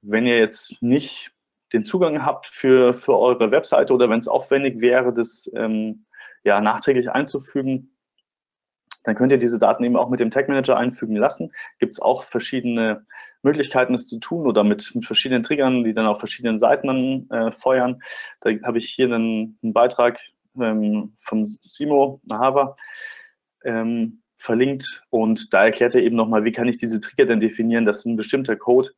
wenn 0.07 0.27
ihr 0.27 0.39
jetzt 0.39 0.83
nicht 0.83 1.33
den 1.73 1.85
Zugang 1.85 2.25
habt 2.25 2.47
für, 2.47 2.95
für 2.95 3.19
eure 3.19 3.51
Webseite 3.51 3.93
oder 3.93 4.09
wenn 4.09 4.19
es 4.19 4.29
aufwendig 4.29 4.81
wäre, 4.81 5.13
das 5.13 5.51
ähm, 5.55 6.07
ja, 6.45 6.61
nachträglich 6.61 7.11
einzufügen, 7.11 7.97
dann 9.03 9.15
könnt 9.15 9.33
ihr 9.33 9.39
diese 9.39 9.59
Daten 9.59 9.85
eben 9.85 9.97
auch 9.97 10.09
mit 10.09 10.21
dem 10.21 10.31
Tag 10.31 10.49
Manager 10.49 10.77
einfügen 10.77 11.17
lassen. 11.17 11.53
Gibt 11.79 11.93
es 11.93 12.01
auch 12.01 12.23
verschiedene 12.23 13.07
Möglichkeiten, 13.43 13.95
es 13.95 14.09
zu 14.09 14.19
tun 14.19 14.47
oder 14.47 14.65
mit, 14.65 14.93
mit 14.95 15.07
verschiedenen 15.07 15.43
Triggern, 15.43 15.85
die 15.85 15.95
dann 15.95 16.07
auf 16.07 16.19
verschiedenen 16.19 16.59
Seiten 16.59 17.31
äh, 17.31 17.53
feuern. 17.53 18.03
Da 18.41 18.51
habe 18.65 18.79
ich 18.79 18.91
hier 18.91 19.07
einen, 19.07 19.59
einen 19.63 19.73
Beitrag 19.73 20.19
ähm, 20.61 21.17
von 21.21 21.47
Simo 21.47 22.21
Nahava 22.25 22.77
ähm, 23.65 24.23
verlinkt 24.37 25.05
und 25.11 25.53
da 25.55 25.65
erklärt 25.65 25.95
er 25.95 26.03
eben 26.03 26.17
nochmal, 26.17 26.45
wie 26.45 26.53
kann 26.53 26.69
ich 26.69 26.77
diese 26.77 27.01
Trigger 27.01 27.27
denn 27.27 27.41
definieren, 27.41 27.87
dass 27.87 28.05
ein 28.05 28.17
bestimmter 28.17 28.57
Code 28.57 28.91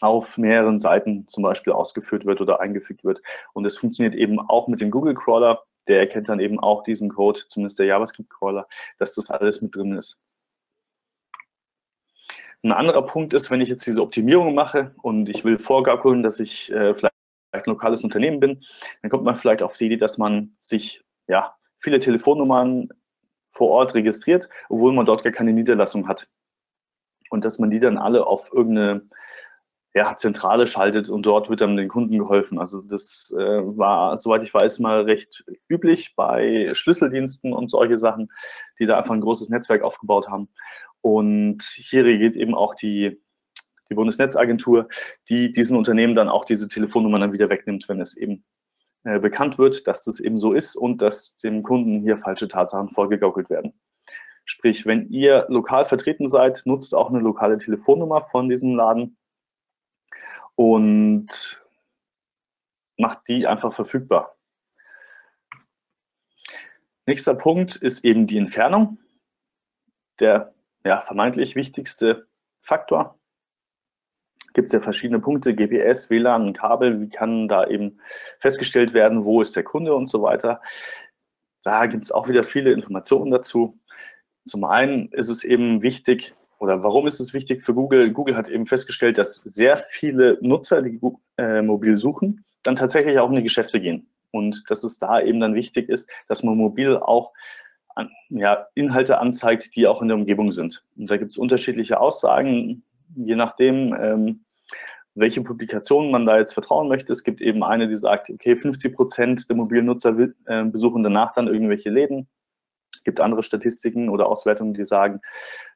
auf 0.00 0.36
mehreren 0.38 0.78
Seiten 0.78 1.26
zum 1.28 1.42
Beispiel 1.42 1.72
ausgeführt 1.72 2.26
wird 2.26 2.40
oder 2.40 2.60
eingefügt 2.60 3.04
wird. 3.04 3.20
Und 3.52 3.64
es 3.64 3.78
funktioniert 3.78 4.14
eben 4.14 4.38
auch 4.40 4.68
mit 4.68 4.80
dem 4.80 4.90
Google 4.90 5.14
Crawler, 5.14 5.62
der 5.88 6.00
erkennt 6.00 6.28
dann 6.28 6.40
eben 6.40 6.58
auch 6.60 6.82
diesen 6.82 7.10
Code, 7.10 7.40
zumindest 7.48 7.78
der 7.78 7.86
JavaScript-Crawler, 7.86 8.66
dass 8.98 9.14
das 9.14 9.30
alles 9.30 9.62
mit 9.62 9.74
drin 9.74 9.92
ist. 9.92 10.20
Ein 12.62 12.72
anderer 12.72 13.02
Punkt 13.02 13.32
ist, 13.32 13.50
wenn 13.50 13.60
ich 13.60 13.68
jetzt 13.68 13.86
diese 13.86 14.02
Optimierung 14.02 14.54
mache 14.54 14.94
und 15.02 15.28
ich 15.28 15.44
will 15.44 15.58
vorgaukeln, 15.58 16.22
dass 16.22 16.40
ich 16.40 16.72
äh, 16.72 16.94
vielleicht 16.94 17.14
ein 17.52 17.62
lokales 17.66 18.02
Unternehmen 18.02 18.40
bin, 18.40 18.64
dann 19.02 19.10
kommt 19.10 19.24
man 19.24 19.36
vielleicht 19.36 19.62
auf 19.62 19.76
die 19.76 19.86
Idee, 19.86 19.96
dass 19.96 20.18
man 20.18 20.56
sich 20.58 21.04
ja, 21.28 21.54
viele 21.78 22.00
Telefonnummern 22.00 22.88
vor 23.46 23.70
Ort 23.70 23.94
registriert, 23.94 24.48
obwohl 24.68 24.92
man 24.92 25.06
dort 25.06 25.22
gar 25.22 25.32
keine 25.32 25.52
Niederlassung 25.52 26.08
hat. 26.08 26.28
Und 27.30 27.44
dass 27.44 27.58
man 27.58 27.70
die 27.70 27.80
dann 27.80 27.98
alle 27.98 28.26
auf 28.26 28.52
irgendeine 28.52 29.08
ja, 29.96 30.14
Zentrale 30.14 30.66
schaltet 30.66 31.08
und 31.08 31.22
dort 31.24 31.48
wird 31.48 31.62
dann 31.62 31.78
den 31.78 31.88
Kunden 31.88 32.18
geholfen. 32.18 32.58
Also 32.58 32.82
das 32.82 33.34
äh, 33.34 33.42
war, 33.42 34.18
soweit 34.18 34.42
ich 34.42 34.52
weiß, 34.52 34.78
mal 34.80 35.00
recht 35.00 35.42
üblich 35.70 36.14
bei 36.14 36.70
Schlüsseldiensten 36.74 37.54
und 37.54 37.70
solche 37.70 37.96
Sachen, 37.96 38.30
die 38.78 38.84
da 38.84 38.98
einfach 38.98 39.14
ein 39.14 39.22
großes 39.22 39.48
Netzwerk 39.48 39.82
aufgebaut 39.82 40.28
haben. 40.28 40.50
Und 41.00 41.62
hier 41.62 42.04
regiert 42.04 42.36
eben 42.36 42.54
auch 42.54 42.74
die, 42.74 43.22
die 43.88 43.94
Bundesnetzagentur, 43.94 44.88
die 45.30 45.50
diesen 45.50 45.78
Unternehmen 45.78 46.14
dann 46.14 46.28
auch 46.28 46.44
diese 46.44 46.68
Telefonnummern 46.68 47.22
dann 47.22 47.32
wieder 47.32 47.48
wegnimmt, 47.48 47.88
wenn 47.88 48.02
es 48.02 48.18
eben 48.18 48.44
äh, 49.04 49.18
bekannt 49.18 49.56
wird, 49.56 49.86
dass 49.86 50.04
das 50.04 50.20
eben 50.20 50.38
so 50.38 50.52
ist 50.52 50.76
und 50.76 51.00
dass 51.00 51.38
dem 51.38 51.62
Kunden 51.62 52.02
hier 52.02 52.18
falsche 52.18 52.48
Tatsachen 52.48 52.90
vorgegaukelt 52.90 53.48
werden. 53.48 53.72
Sprich, 54.44 54.84
wenn 54.84 55.08
ihr 55.08 55.46
lokal 55.48 55.86
vertreten 55.86 56.28
seid, 56.28 56.64
nutzt 56.66 56.94
auch 56.94 57.08
eine 57.08 57.20
lokale 57.20 57.56
Telefonnummer 57.56 58.20
von 58.20 58.50
diesem 58.50 58.74
Laden 58.74 59.16
und 60.56 61.62
macht 62.98 63.28
die 63.28 63.46
einfach 63.46 63.72
verfügbar. 63.72 64.36
Nächster 67.06 67.34
Punkt 67.34 67.76
ist 67.76 68.04
eben 68.04 68.26
die 68.26 68.38
Entfernung. 68.38 68.98
Der 70.18 70.54
ja, 70.84 71.02
vermeintlich 71.02 71.56
wichtigste 71.56 72.28
Faktor. 72.62 73.18
Gibt 74.54 74.66
es 74.66 74.72
ja 74.72 74.80
verschiedene 74.80 75.20
Punkte, 75.20 75.54
GPS, 75.54 76.08
WLAN, 76.08 76.52
Kabel, 76.52 77.00
wie 77.00 77.08
kann 77.08 77.48
da 77.48 77.66
eben 77.66 78.00
festgestellt 78.38 78.94
werden, 78.94 79.24
wo 79.24 79.42
ist 79.42 79.56
der 79.56 79.64
Kunde 79.64 79.94
und 79.94 80.06
so 80.06 80.22
weiter. 80.22 80.62
Da 81.62 81.86
gibt 81.86 82.04
es 82.04 82.12
auch 82.12 82.28
wieder 82.28 82.44
viele 82.44 82.72
Informationen 82.72 83.32
dazu. 83.32 83.78
Zum 84.44 84.62
einen 84.62 85.08
ist 85.10 85.28
es 85.28 85.42
eben 85.42 85.82
wichtig, 85.82 86.35
oder 86.58 86.82
warum 86.82 87.06
ist 87.06 87.20
es 87.20 87.34
wichtig 87.34 87.62
für 87.62 87.74
Google? 87.74 88.12
Google 88.12 88.36
hat 88.36 88.48
eben 88.48 88.66
festgestellt, 88.66 89.18
dass 89.18 89.36
sehr 89.36 89.76
viele 89.76 90.38
Nutzer, 90.40 90.82
die 90.82 91.00
äh, 91.36 91.62
mobil 91.62 91.96
suchen, 91.96 92.44
dann 92.62 92.76
tatsächlich 92.76 93.18
auch 93.18 93.28
in 93.28 93.36
die 93.36 93.42
Geschäfte 93.42 93.80
gehen. 93.80 94.08
Und 94.30 94.64
dass 94.68 94.82
es 94.82 94.98
da 94.98 95.20
eben 95.20 95.40
dann 95.40 95.54
wichtig 95.54 95.88
ist, 95.88 96.10
dass 96.28 96.42
man 96.42 96.56
mobil 96.56 96.96
auch 96.96 97.32
an, 97.94 98.10
ja, 98.28 98.66
Inhalte 98.74 99.18
anzeigt, 99.18 99.76
die 99.76 99.86
auch 99.86 100.02
in 100.02 100.08
der 100.08 100.16
Umgebung 100.16 100.52
sind. 100.52 100.82
Und 100.96 101.10
da 101.10 101.16
gibt 101.16 101.32
es 101.32 101.38
unterschiedliche 101.38 102.00
Aussagen, 102.00 102.82
je 103.14 103.36
nachdem, 103.36 103.94
ähm, 103.98 104.44
welche 105.14 105.40
Publikationen 105.40 106.10
man 106.10 106.26
da 106.26 106.38
jetzt 106.38 106.52
vertrauen 106.52 106.88
möchte. 106.88 107.12
Es 107.12 107.24
gibt 107.24 107.40
eben 107.40 107.64
eine, 107.64 107.88
die 107.88 107.96
sagt, 107.96 108.28
okay, 108.28 108.56
50 108.56 108.94
Prozent 108.94 109.48
der 109.48 109.56
mobilen 109.56 109.86
Nutzer 109.86 110.14
äh, 110.46 110.64
besuchen 110.64 111.02
danach 111.02 111.32
dann 111.32 111.46
irgendwelche 111.46 111.90
Läden 111.90 112.28
gibt 113.06 113.20
andere 113.20 113.42
Statistiken 113.42 114.10
oder 114.10 114.28
Auswertungen, 114.28 114.74
die 114.74 114.84
sagen, 114.84 115.22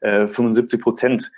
äh, 0.01 0.29
75 0.29 0.83
Prozent, 0.83 1.33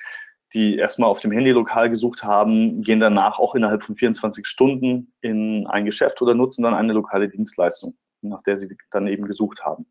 die 0.53 0.77
erstmal 0.77 1.09
auf 1.09 1.21
dem 1.21 1.31
Handy 1.31 1.53
lokal 1.53 1.89
gesucht 1.89 2.25
haben, 2.25 2.83
gehen 2.83 2.99
danach 2.99 3.39
auch 3.39 3.55
innerhalb 3.55 3.85
von 3.85 3.95
24 3.95 4.47
Stunden 4.47 5.13
in 5.21 5.67
ein 5.69 5.85
Geschäft 5.85 6.21
oder 6.21 6.35
nutzen 6.35 6.65
dann 6.65 6.75
eine 6.75 6.93
lokale 6.93 7.29
Dienstleistung, 7.29 7.97
nach 8.23 8.43
der 8.43 8.57
sie 8.57 8.77
dann 8.91 9.07
eben 9.07 9.25
gesucht 9.27 9.65
haben. 9.65 9.87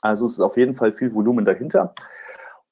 Also 0.00 0.24
es 0.24 0.32
ist 0.32 0.40
auf 0.40 0.56
jeden 0.56 0.74
Fall 0.74 0.92
viel 0.92 1.12
Volumen 1.12 1.44
dahinter. 1.44 1.94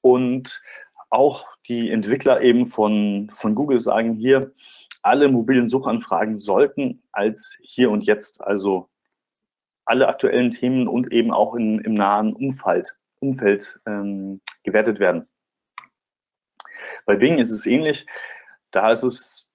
Und 0.01 0.61
auch 1.09 1.45
die 1.67 1.91
Entwickler 1.91 2.41
eben 2.41 2.65
von, 2.65 3.29
von 3.31 3.55
Google 3.55 3.79
sagen 3.79 4.15
hier, 4.15 4.53
alle 5.01 5.29
mobilen 5.29 5.67
Suchanfragen 5.67 6.35
sollten 6.37 7.03
als 7.11 7.57
hier 7.61 7.91
und 7.91 8.03
jetzt, 8.03 8.41
also 8.41 8.89
alle 9.89 10.07
aktuellen 10.07 10.51
Themen 10.51 10.87
und 10.87 11.11
eben 11.11 11.31
auch 11.31 11.55
in, 11.55 11.79
im 11.79 11.95
nahen 11.95 12.33
Umfeld, 12.33 12.95
Umfeld 13.19 13.79
ähm, 13.87 14.39
gewertet 14.63 14.99
werden. 14.99 15.27
Bei 17.05 17.15
Bing 17.15 17.39
ist 17.39 17.49
es 17.49 17.65
ähnlich. 17.65 18.05
Da 18.69 18.91
ist 18.91 19.03
es 19.03 19.51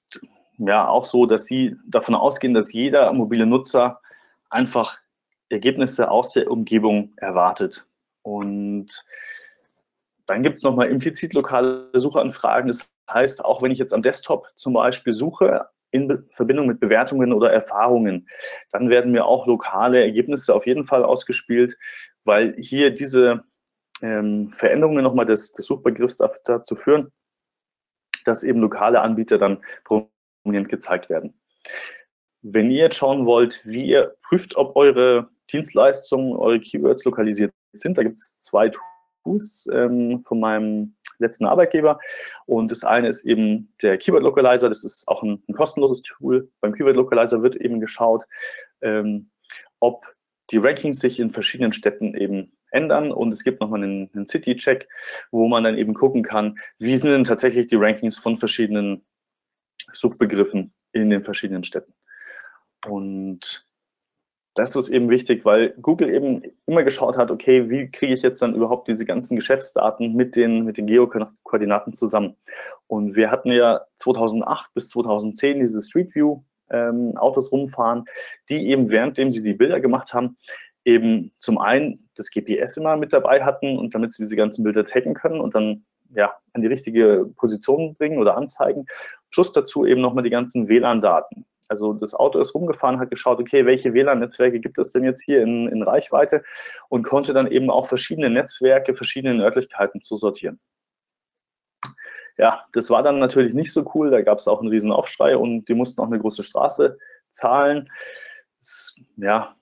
ja 0.59 0.89
auch 0.89 1.05
so, 1.05 1.27
dass 1.27 1.47
sie 1.47 1.77
davon 1.87 2.17
ausgehen, 2.17 2.53
dass 2.53 2.73
jeder 2.73 3.13
mobile 3.13 3.47
Nutzer 3.47 4.01
einfach 4.51 4.99
Ergebnisse 5.51 6.11
aus 6.11 6.33
der 6.33 6.51
Umgebung 6.51 7.13
erwartet. 7.17 7.87
Und 8.23 9.05
dann 10.27 10.43
gibt 10.43 10.57
es 10.57 10.65
nochmal 10.65 10.89
implizit 10.89 11.33
lokale 11.33 11.91
Suchanfragen. 11.95 12.67
Das 12.67 12.89
heißt, 13.09 13.45
auch 13.45 13.63
wenn 13.63 13.71
ich 13.71 13.79
jetzt 13.79 13.93
am 13.93 14.03
Desktop 14.03 14.49
zum 14.57 14.73
Beispiel 14.73 15.13
suche, 15.13 15.69
in 15.95 16.27
Verbindung 16.31 16.67
mit 16.67 16.81
Bewertungen 16.81 17.33
oder 17.33 17.53
Erfahrungen. 17.53 18.29
Dann 18.73 18.91
werden 18.91 19.13
mir 19.13 19.25
auch 19.27 19.47
lokale 19.47 20.03
Ergebnisse 20.03 20.53
auf 20.53 20.67
jeden 20.67 20.85
Fall 20.85 21.05
ausgespielt, 21.05 21.79
weil 22.25 22.57
hier 22.59 22.91
diese 22.91 23.45
ähm, 24.03 24.51
Veränderungen 24.51 25.05
nochmal 25.05 25.27
des, 25.27 25.53
des 25.53 25.67
Suchbegriffs 25.67 26.17
dazu 26.17 26.75
führen, 26.75 27.13
dass 28.25 28.43
eben 28.43 28.61
lokale 28.61 29.03
Anbieter 29.03 29.39
dann 29.39 29.63
prominent 29.85 30.69
gezeigt 30.69 31.09
werden. 31.09 31.41
Wenn 32.43 32.73
ihr 32.73 32.85
jetzt 32.85 32.97
schauen 32.97 33.25
wollt, 33.25 33.63
wie 33.65 33.87
ihr 33.87 34.17
prüft, 34.23 34.57
ob 34.57 34.75
eure 34.75 35.31
Dienstleistungen, 35.53 36.35
eure 36.37 36.59
Keywords 36.59 37.05
lokalisiert 37.05 37.53
sind, 37.73 37.97
da 37.97 38.03
gibt 38.03 38.17
es 38.17 38.41
zwei 38.41 38.69
Tools 38.69 38.94
ähm, 39.73 40.19
von 40.19 40.41
meinem 40.41 40.95
letzten 41.19 41.47
Arbeitgeber. 41.47 41.99
Und 42.47 42.71
das 42.71 42.85
eine 42.85 43.09
ist 43.09 43.25
eben 43.25 43.73
der 43.83 43.99
Keyword 43.99 44.23
Localizer. 44.23 44.69
Das 44.69 44.85
ist 44.85 45.07
auch 45.09 45.23
ein, 45.23 45.43
ein 45.49 45.55
kostenloses 45.55 46.03
Tool. 46.03 46.51
Beim 46.61 46.75
Keyword 46.75 46.97
Localizer 46.97 47.43
wird 47.43 47.57
eben 47.57 47.81
geschaut, 47.81 48.25
ähm, 48.81 49.31
ob 49.81 50.07
die 50.51 50.59
Rankings 50.59 51.01
sich 51.01 51.21
in 51.21 51.31
verschiedenen 51.31 51.73
Städten 51.73 52.15
eben 52.15 52.53
ändern 52.71 53.13
und 53.13 53.31
es 53.31 53.45
gibt 53.45 53.61
nochmal 53.61 53.83
einen, 53.83 54.11
einen 54.15 54.27
City-Check, 54.27 54.89
wo 55.31 55.49
man 55.49 55.65
dann 55.65 55.79
eben 55.79 55.95
gucken 55.95 56.23
kann, 56.23 56.59
wie 56.79 56.99
sind 56.99 57.13
denn 57.13 57.25
tatsächlich 57.25 57.69
die 57.69 57.77
Rankings 57.77 58.19
von 58.19 58.37
verschiedenen 58.37 59.07
Suchbegriffen 59.93 60.75
in 60.93 61.11
den 61.11 61.23
verschiedenen 61.23 61.65
Städten. 61.65 61.95
Und 62.87 63.67
das 64.55 64.77
ist 64.77 64.89
eben 64.89 65.11
wichtig, 65.11 65.45
weil 65.45 65.71
Google 65.83 66.13
eben 66.15 66.43
immer 66.67 66.85
geschaut 66.85 67.17
hat, 67.17 67.31
okay, 67.31 67.69
wie 67.71 67.91
kriege 67.91 68.15
ich 68.15 68.23
jetzt 68.23 68.41
dann 68.41 68.55
überhaupt 68.55 68.87
diese 68.87 69.05
ganzen 69.05 69.35
Geschäftsdaten 69.35 70.15
mit 70.15 70.37
den, 70.37 70.65
mit 70.65 70.77
den 70.77 70.87
Geokoordinaten 70.87 71.93
zusammen? 71.93 72.37
Und 72.87 73.17
wir 73.17 73.31
hatten 73.33 73.51
ja 73.51 73.81
2008 73.97 74.73
bis 74.75 74.89
2010 74.91 75.59
diese 75.59 75.83
Street 75.83 76.15
View 76.15 76.43
ähm, 76.71 77.17
Autos 77.17 77.51
rumfahren, 77.51 78.05
die 78.49 78.69
eben 78.69 78.91
währenddem 78.91 79.33
sie 79.33 79.43
die 79.43 79.55
Bilder 79.55 79.81
gemacht 79.81 80.15
haben, 80.15 80.37
eben 80.85 81.33
zum 81.41 81.59
einen 81.59 82.09
das 82.15 82.31
GPS 82.31 82.77
immer 82.77 82.97
mit 82.97 83.13
dabei 83.13 83.43
hatten 83.43 83.77
und 83.77 83.95
damit 83.95 84.13
sie 84.13 84.23
diese 84.23 84.37
ganzen 84.37 84.63
Bilder 84.63 84.85
taggen 84.85 85.15
können 85.15 85.41
und 85.41 85.57
dann 85.57 85.85
ja, 86.15 86.33
an 86.53 86.61
die 86.61 86.69
richtige 86.69 87.27
Position 87.37 87.97
bringen 87.97 88.19
oder 88.19 88.37
anzeigen. 88.37 88.85
Plus 89.33 89.53
dazu 89.53 89.85
eben 89.85 90.01
nochmal 90.01 90.23
die 90.23 90.31
ganzen 90.31 90.69
WLAN-Daten. 90.69 91.45
Also 91.69 91.93
das 91.93 92.15
Auto 92.15 92.39
ist 92.39 92.55
rumgefahren, 92.55 92.99
hat 92.99 93.11
geschaut, 93.11 93.41
okay, 93.41 93.67
welche 93.67 93.95
WLAN-Netzwerke 93.95 94.61
gibt 94.61 94.79
es 94.79 94.91
denn 94.91 95.05
jetzt 95.05 95.23
hier 95.23 95.43
in, 95.43 95.69
in 95.69 95.83
Reichweite 95.83 96.43
und 96.89 97.05
konnte 97.05 97.33
dann 97.33 97.51
eben 97.51 97.71
auch 97.71 97.87
verschiedene 97.87 98.31
Netzwerke, 98.31 98.95
verschiedene 98.95 99.43
Örtlichkeiten 99.43 100.03
zusortieren. 100.03 100.61
Ja, 102.37 102.65
das 102.73 102.91
war 102.91 103.03
dann 103.03 103.19
natürlich 103.19 103.55
nicht 103.55 103.73
so 103.73 103.91
cool, 103.95 104.11
da 104.11 104.23
gab 104.23 104.39
es 104.39 104.49
auch 104.49 104.61
einen 104.61 104.71
riesen 104.71 104.91
Aufschrei 104.91 105.37
und 105.37 105.69
die 105.69 105.75
mussten 105.75 106.01
auch 106.01 106.07
eine 106.07 106.19
große 106.19 106.43
Straße 106.43 106.99
zahlen. 107.29 107.89
Das, 108.59 108.97
ja, 109.17 109.55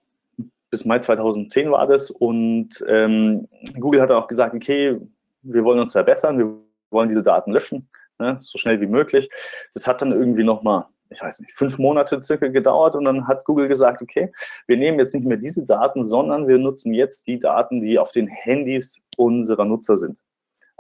bis 0.70 0.86
Mai 0.86 0.98
2010 0.98 1.70
war 1.70 1.86
das 1.86 2.10
und 2.10 2.82
ähm, 2.88 3.46
Google 3.78 4.00
hat 4.00 4.10
auch 4.10 4.26
gesagt, 4.26 4.54
okay, 4.54 4.98
wir 5.42 5.64
wollen 5.64 5.80
uns 5.80 5.92
verbessern, 5.92 6.38
wir 6.38 6.54
wollen 6.90 7.08
diese 7.08 7.22
Daten 7.22 7.52
löschen, 7.52 7.90
ne, 8.18 8.38
so 8.40 8.58
schnell 8.58 8.80
wie 8.80 8.86
möglich. 8.86 9.28
Das 9.74 9.86
hat 9.86 10.00
dann 10.00 10.12
irgendwie 10.12 10.44
nochmal, 10.44 10.86
ich 11.12 11.20
weiß 11.20 11.40
nicht, 11.40 11.52
fünf 11.52 11.78
Monate 11.78 12.20
circa 12.20 12.48
gedauert 12.48 12.96
und 12.96 13.04
dann 13.04 13.28
hat 13.28 13.44
Google 13.44 13.68
gesagt, 13.68 14.02
okay, 14.02 14.32
wir 14.66 14.76
nehmen 14.76 14.98
jetzt 14.98 15.14
nicht 15.14 15.26
mehr 15.26 15.36
diese 15.36 15.64
Daten, 15.64 16.04
sondern 16.04 16.48
wir 16.48 16.58
nutzen 16.58 16.94
jetzt 16.94 17.26
die 17.26 17.38
Daten, 17.38 17.80
die 17.80 17.98
auf 17.98 18.12
den 18.12 18.26
Handys 18.26 19.02
unserer 19.16 19.64
Nutzer 19.64 19.96
sind. 19.96 20.18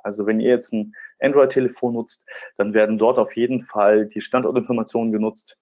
Also 0.02 0.26
wenn 0.26 0.40
ihr 0.40 0.50
jetzt 0.50 0.72
ein 0.72 0.94
Android-Telefon 1.20 1.94
nutzt, 1.94 2.26
dann 2.56 2.74
werden 2.74 2.98
dort 2.98 3.18
auf 3.18 3.36
jeden 3.36 3.60
Fall 3.60 4.06
die 4.06 4.20
Standortinformationen 4.20 5.12
genutzt, 5.12 5.58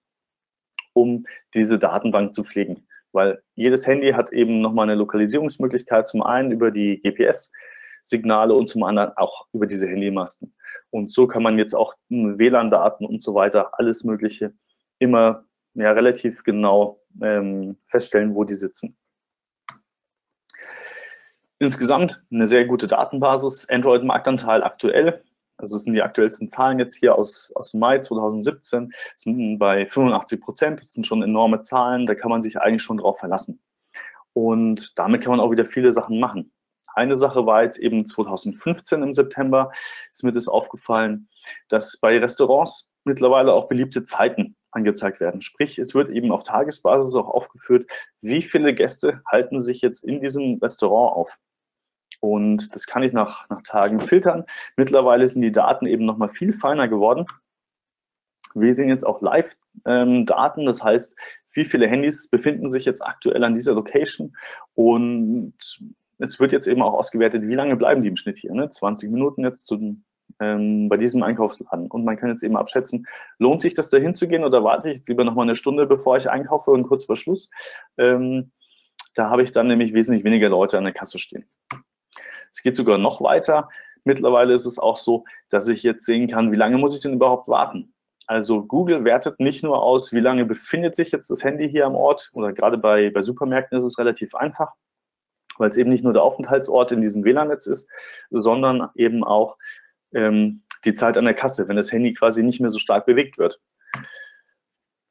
um 0.93 1.25
diese 1.53 1.77
Datenbank 1.77 2.33
zu 2.33 2.43
pflegen. 2.43 2.87
Weil 3.11 3.43
jedes 3.55 3.85
Handy 3.85 4.11
hat 4.11 4.31
eben 4.31 4.61
nochmal 4.61 4.89
eine 4.89 4.95
Lokalisierungsmöglichkeit, 4.95 6.07
zum 6.07 6.23
einen 6.23 6.51
über 6.51 6.71
die 6.71 7.03
GPS-Signale 8.01 8.53
und 8.53 8.67
zum 8.67 8.83
anderen 8.83 9.15
auch 9.17 9.47
über 9.53 9.67
diese 9.67 9.87
Handymasten. 9.87 10.51
Und 10.89 11.11
so 11.11 11.27
kann 11.27 11.43
man 11.43 11.57
jetzt 11.57 11.73
auch 11.73 11.93
WLAN-Daten 12.09 13.05
und 13.05 13.21
so 13.21 13.33
weiter, 13.33 13.71
alles 13.79 14.03
Mögliche, 14.03 14.53
immer 14.99 15.45
ja, 15.73 15.91
relativ 15.91 16.43
genau 16.43 17.01
ähm, 17.21 17.77
feststellen, 17.85 18.35
wo 18.35 18.43
die 18.43 18.53
sitzen. 18.53 18.97
Insgesamt 21.59 22.23
eine 22.31 22.47
sehr 22.47 22.65
gute 22.65 22.87
Datenbasis. 22.87 23.69
Android-Marktanteil 23.69 24.63
aktuell, 24.63 25.23
also 25.57 25.75
das 25.75 25.83
sind 25.83 25.93
die 25.93 26.01
aktuellsten 26.01 26.49
Zahlen 26.49 26.79
jetzt 26.79 26.95
hier 26.95 27.15
aus, 27.15 27.53
aus 27.55 27.75
Mai 27.75 27.99
2017, 27.99 28.91
sind 29.15 29.59
bei 29.59 29.85
85 29.85 30.41
Prozent. 30.41 30.79
Das 30.79 30.91
sind 30.91 31.05
schon 31.05 31.21
enorme 31.21 31.61
Zahlen, 31.61 32.07
da 32.07 32.15
kann 32.15 32.31
man 32.31 32.41
sich 32.41 32.59
eigentlich 32.59 32.81
schon 32.81 32.97
drauf 32.97 33.19
verlassen. 33.19 33.61
Und 34.33 34.97
damit 34.97 35.21
kann 35.21 35.31
man 35.31 35.39
auch 35.39 35.51
wieder 35.51 35.65
viele 35.65 35.91
Sachen 35.91 36.19
machen. 36.19 36.51
Eine 36.95 37.15
Sache 37.15 37.45
war 37.45 37.63
jetzt 37.63 37.77
eben 37.77 38.05
2015 38.05 39.03
im 39.03 39.11
September, 39.11 39.71
ist 40.11 40.23
mir 40.23 40.33
das 40.33 40.47
aufgefallen, 40.47 41.29
dass 41.69 41.97
bei 41.97 42.17
Restaurants 42.17 42.91
mittlerweile 43.03 43.53
auch 43.53 43.67
beliebte 43.67 44.03
Zeiten 44.03 44.55
angezeigt 44.71 45.19
werden. 45.19 45.41
Sprich, 45.41 45.79
es 45.79 45.93
wird 45.93 46.09
eben 46.09 46.31
auf 46.31 46.43
Tagesbasis 46.43 47.15
auch 47.15 47.27
aufgeführt, 47.27 47.89
wie 48.21 48.41
viele 48.41 48.73
Gäste 48.73 49.21
halten 49.25 49.61
sich 49.61 49.81
jetzt 49.81 50.03
in 50.03 50.21
diesem 50.21 50.59
Restaurant 50.61 51.15
auf. 51.15 51.37
Und 52.19 52.73
das 52.75 52.85
kann 52.85 53.03
ich 53.03 53.13
nach, 53.13 53.49
nach 53.49 53.61
Tagen 53.63 53.99
filtern. 53.99 54.45
Mittlerweile 54.77 55.27
sind 55.27 55.41
die 55.41 55.51
Daten 55.51 55.87
eben 55.87 56.05
nochmal 56.05 56.29
viel 56.29 56.53
feiner 56.53 56.87
geworden. 56.87 57.25
Wir 58.53 58.73
sehen 58.73 58.89
jetzt 58.89 59.05
auch 59.05 59.21
Live-Daten, 59.21 60.59
ähm, 60.61 60.65
das 60.65 60.83
heißt, 60.83 61.17
wie 61.53 61.65
viele 61.65 61.87
Handys 61.87 62.29
befinden 62.29 62.69
sich 62.69 62.85
jetzt 62.85 63.01
aktuell 63.01 63.43
an 63.43 63.55
dieser 63.55 63.73
Location 63.73 64.35
und 64.73 65.53
es 66.21 66.39
wird 66.39 66.51
jetzt 66.51 66.67
eben 66.67 66.81
auch 66.81 66.93
ausgewertet, 66.93 67.47
wie 67.47 67.55
lange 67.55 67.75
bleiben 67.75 68.01
die 68.03 68.09
im 68.09 68.17
Schnitt 68.17 68.37
hier. 68.37 68.53
Ne? 68.53 68.69
20 68.69 69.09
Minuten 69.11 69.43
jetzt 69.43 69.67
zu, 69.67 69.97
ähm, 70.39 70.89
bei 70.89 70.97
diesem 70.97 71.23
Einkaufsladen. 71.23 71.89
Und 71.89 72.05
man 72.05 72.17
kann 72.17 72.29
jetzt 72.29 72.43
eben 72.43 72.57
abschätzen, 72.57 73.07
lohnt 73.39 73.61
sich 73.61 73.73
das 73.73 73.89
da 73.89 73.97
hinzugehen 73.97 74.43
oder 74.43 74.63
warte 74.63 74.91
ich 74.91 75.07
lieber 75.07 75.23
nochmal 75.23 75.45
eine 75.45 75.55
Stunde, 75.55 75.85
bevor 75.85 76.17
ich 76.17 76.29
einkaufe 76.29 76.71
und 76.71 76.83
kurz 76.83 77.05
vor 77.05 77.17
Schluss. 77.17 77.49
Ähm, 77.97 78.51
da 79.15 79.29
habe 79.29 79.43
ich 79.43 79.51
dann 79.51 79.67
nämlich 79.67 79.93
wesentlich 79.93 80.23
weniger 80.23 80.49
Leute 80.49 80.77
an 80.77 80.85
der 80.85 80.93
Kasse 80.93 81.19
stehen. 81.19 81.49
Es 82.51 82.61
geht 82.61 82.75
sogar 82.75 82.97
noch 82.97 83.21
weiter. 83.21 83.69
Mittlerweile 84.03 84.53
ist 84.53 84.65
es 84.65 84.79
auch 84.79 84.97
so, 84.97 85.25
dass 85.49 85.67
ich 85.67 85.83
jetzt 85.83 86.05
sehen 86.05 86.27
kann, 86.27 86.51
wie 86.51 86.57
lange 86.57 86.77
muss 86.77 86.95
ich 86.95 87.01
denn 87.01 87.13
überhaupt 87.13 87.47
warten. 87.47 87.93
Also 88.27 88.63
Google 88.63 89.03
wertet 89.03 89.39
nicht 89.39 89.63
nur 89.63 89.83
aus, 89.83 90.13
wie 90.13 90.19
lange 90.19 90.45
befindet 90.45 90.95
sich 90.95 91.11
jetzt 91.11 91.29
das 91.29 91.43
Handy 91.43 91.69
hier 91.69 91.85
am 91.85 91.95
Ort 91.95 92.31
oder 92.33 92.53
gerade 92.53 92.77
bei, 92.77 93.09
bei 93.09 93.21
Supermärkten 93.21 93.77
ist 93.77 93.83
es 93.83 93.97
relativ 93.97 94.35
einfach, 94.35 94.73
weil 95.57 95.69
es 95.69 95.77
eben 95.77 95.89
nicht 95.89 96.03
nur 96.03 96.13
der 96.13 96.23
Aufenthaltsort 96.23 96.91
in 96.91 97.01
diesem 97.01 97.23
WLAN-Netz 97.23 97.67
ist, 97.67 97.89
sondern 98.29 98.89
eben 98.95 99.23
auch 99.23 99.57
ähm, 100.13 100.63
die 100.85 100.93
Zeit 100.93 101.17
an 101.17 101.25
der 101.25 101.33
Kasse, 101.33 101.67
wenn 101.67 101.75
das 101.75 101.91
Handy 101.91 102.13
quasi 102.13 102.43
nicht 102.43 102.59
mehr 102.59 102.69
so 102.69 102.79
stark 102.79 103.05
bewegt 103.05 103.37
wird. 103.37 103.59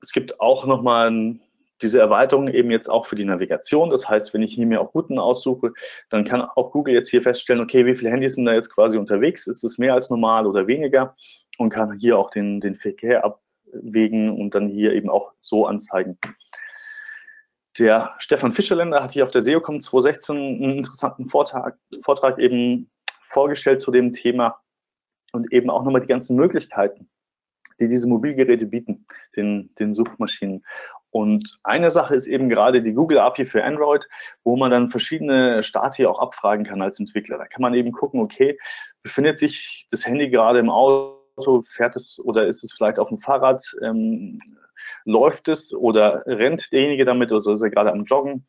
Es 0.02 0.12
gibt 0.12 0.40
auch 0.40 0.66
nochmal 0.66 1.38
diese 1.82 2.00
Erweiterung 2.00 2.48
eben 2.48 2.70
jetzt 2.70 2.88
auch 2.88 3.06
für 3.06 3.16
die 3.16 3.24
Navigation. 3.24 3.90
Das 3.90 4.08
heißt, 4.08 4.34
wenn 4.34 4.42
ich 4.42 4.54
hier 4.54 4.66
mir 4.66 4.80
auch 4.80 4.94
Routen 4.94 5.18
aussuche, 5.18 5.72
dann 6.10 6.24
kann 6.24 6.42
auch 6.42 6.72
Google 6.72 6.94
jetzt 6.94 7.10
hier 7.10 7.22
feststellen, 7.22 7.62
okay, 7.62 7.86
wie 7.86 7.96
viele 7.96 8.10
Handys 8.10 8.34
sind 8.34 8.44
da 8.44 8.52
jetzt 8.52 8.74
quasi 8.74 8.98
unterwegs? 8.98 9.46
Ist 9.46 9.64
es 9.64 9.78
mehr 9.78 9.94
als 9.94 10.10
normal 10.10 10.46
oder 10.46 10.66
weniger? 10.66 11.16
Und 11.58 11.70
kann 11.70 11.98
hier 11.98 12.18
auch 12.18 12.30
den, 12.30 12.60
den 12.60 12.76
Verkehr 12.76 13.24
abwägen 13.24 14.30
und 14.30 14.54
dann 14.54 14.68
hier 14.68 14.92
eben 14.92 15.10
auch 15.10 15.32
so 15.40 15.66
anzeigen. 15.66 16.18
Der 17.78 18.14
Stefan 18.18 18.52
Fischerländer 18.52 19.02
hat 19.02 19.12
hier 19.12 19.24
auf 19.24 19.30
der 19.30 19.42
SEOCom 19.42 19.80
2016 19.80 20.36
einen 20.36 20.78
interessanten 20.78 21.26
Vortrag, 21.26 21.78
Vortrag 22.02 22.38
eben 22.38 22.90
vorgestellt 23.22 23.80
zu 23.80 23.90
dem 23.90 24.12
Thema 24.12 24.60
und 25.32 25.52
eben 25.52 25.70
auch 25.70 25.84
nochmal 25.84 26.00
die 26.00 26.08
ganzen 26.08 26.36
Möglichkeiten, 26.36 27.08
die 27.78 27.88
diese 27.88 28.08
Mobilgeräte 28.08 28.66
bieten, 28.66 29.06
den, 29.36 29.72
den 29.78 29.94
Suchmaschinen. 29.94 30.64
Und 31.10 31.58
eine 31.64 31.90
Sache 31.90 32.14
ist 32.14 32.26
eben 32.26 32.48
gerade 32.48 32.82
die 32.82 32.92
Google 32.92 33.18
API 33.18 33.44
für 33.44 33.64
Android, 33.64 34.08
wo 34.44 34.56
man 34.56 34.70
dann 34.70 34.90
verschiedene 34.90 35.62
Stati 35.62 36.06
auch 36.06 36.20
abfragen 36.20 36.64
kann 36.64 36.82
als 36.82 37.00
Entwickler. 37.00 37.38
Da 37.38 37.46
kann 37.46 37.62
man 37.62 37.74
eben 37.74 37.92
gucken, 37.92 38.20
okay, 38.20 38.58
befindet 39.02 39.38
sich 39.38 39.88
das 39.90 40.06
Handy 40.06 40.30
gerade 40.30 40.60
im 40.60 40.70
Auto, 40.70 41.62
fährt 41.62 41.96
es 41.96 42.20
oder 42.24 42.46
ist 42.46 42.62
es 42.62 42.72
vielleicht 42.72 42.98
auf 42.98 43.08
dem 43.08 43.18
Fahrrad, 43.18 43.64
ähm, 43.82 44.40
läuft 45.04 45.48
es 45.48 45.74
oder 45.74 46.22
rennt 46.26 46.72
derjenige 46.72 47.04
damit 47.04 47.32
oder 47.32 47.52
ist 47.52 47.62
er 47.62 47.70
gerade 47.70 47.92
am 47.92 48.04
Joggen? 48.04 48.46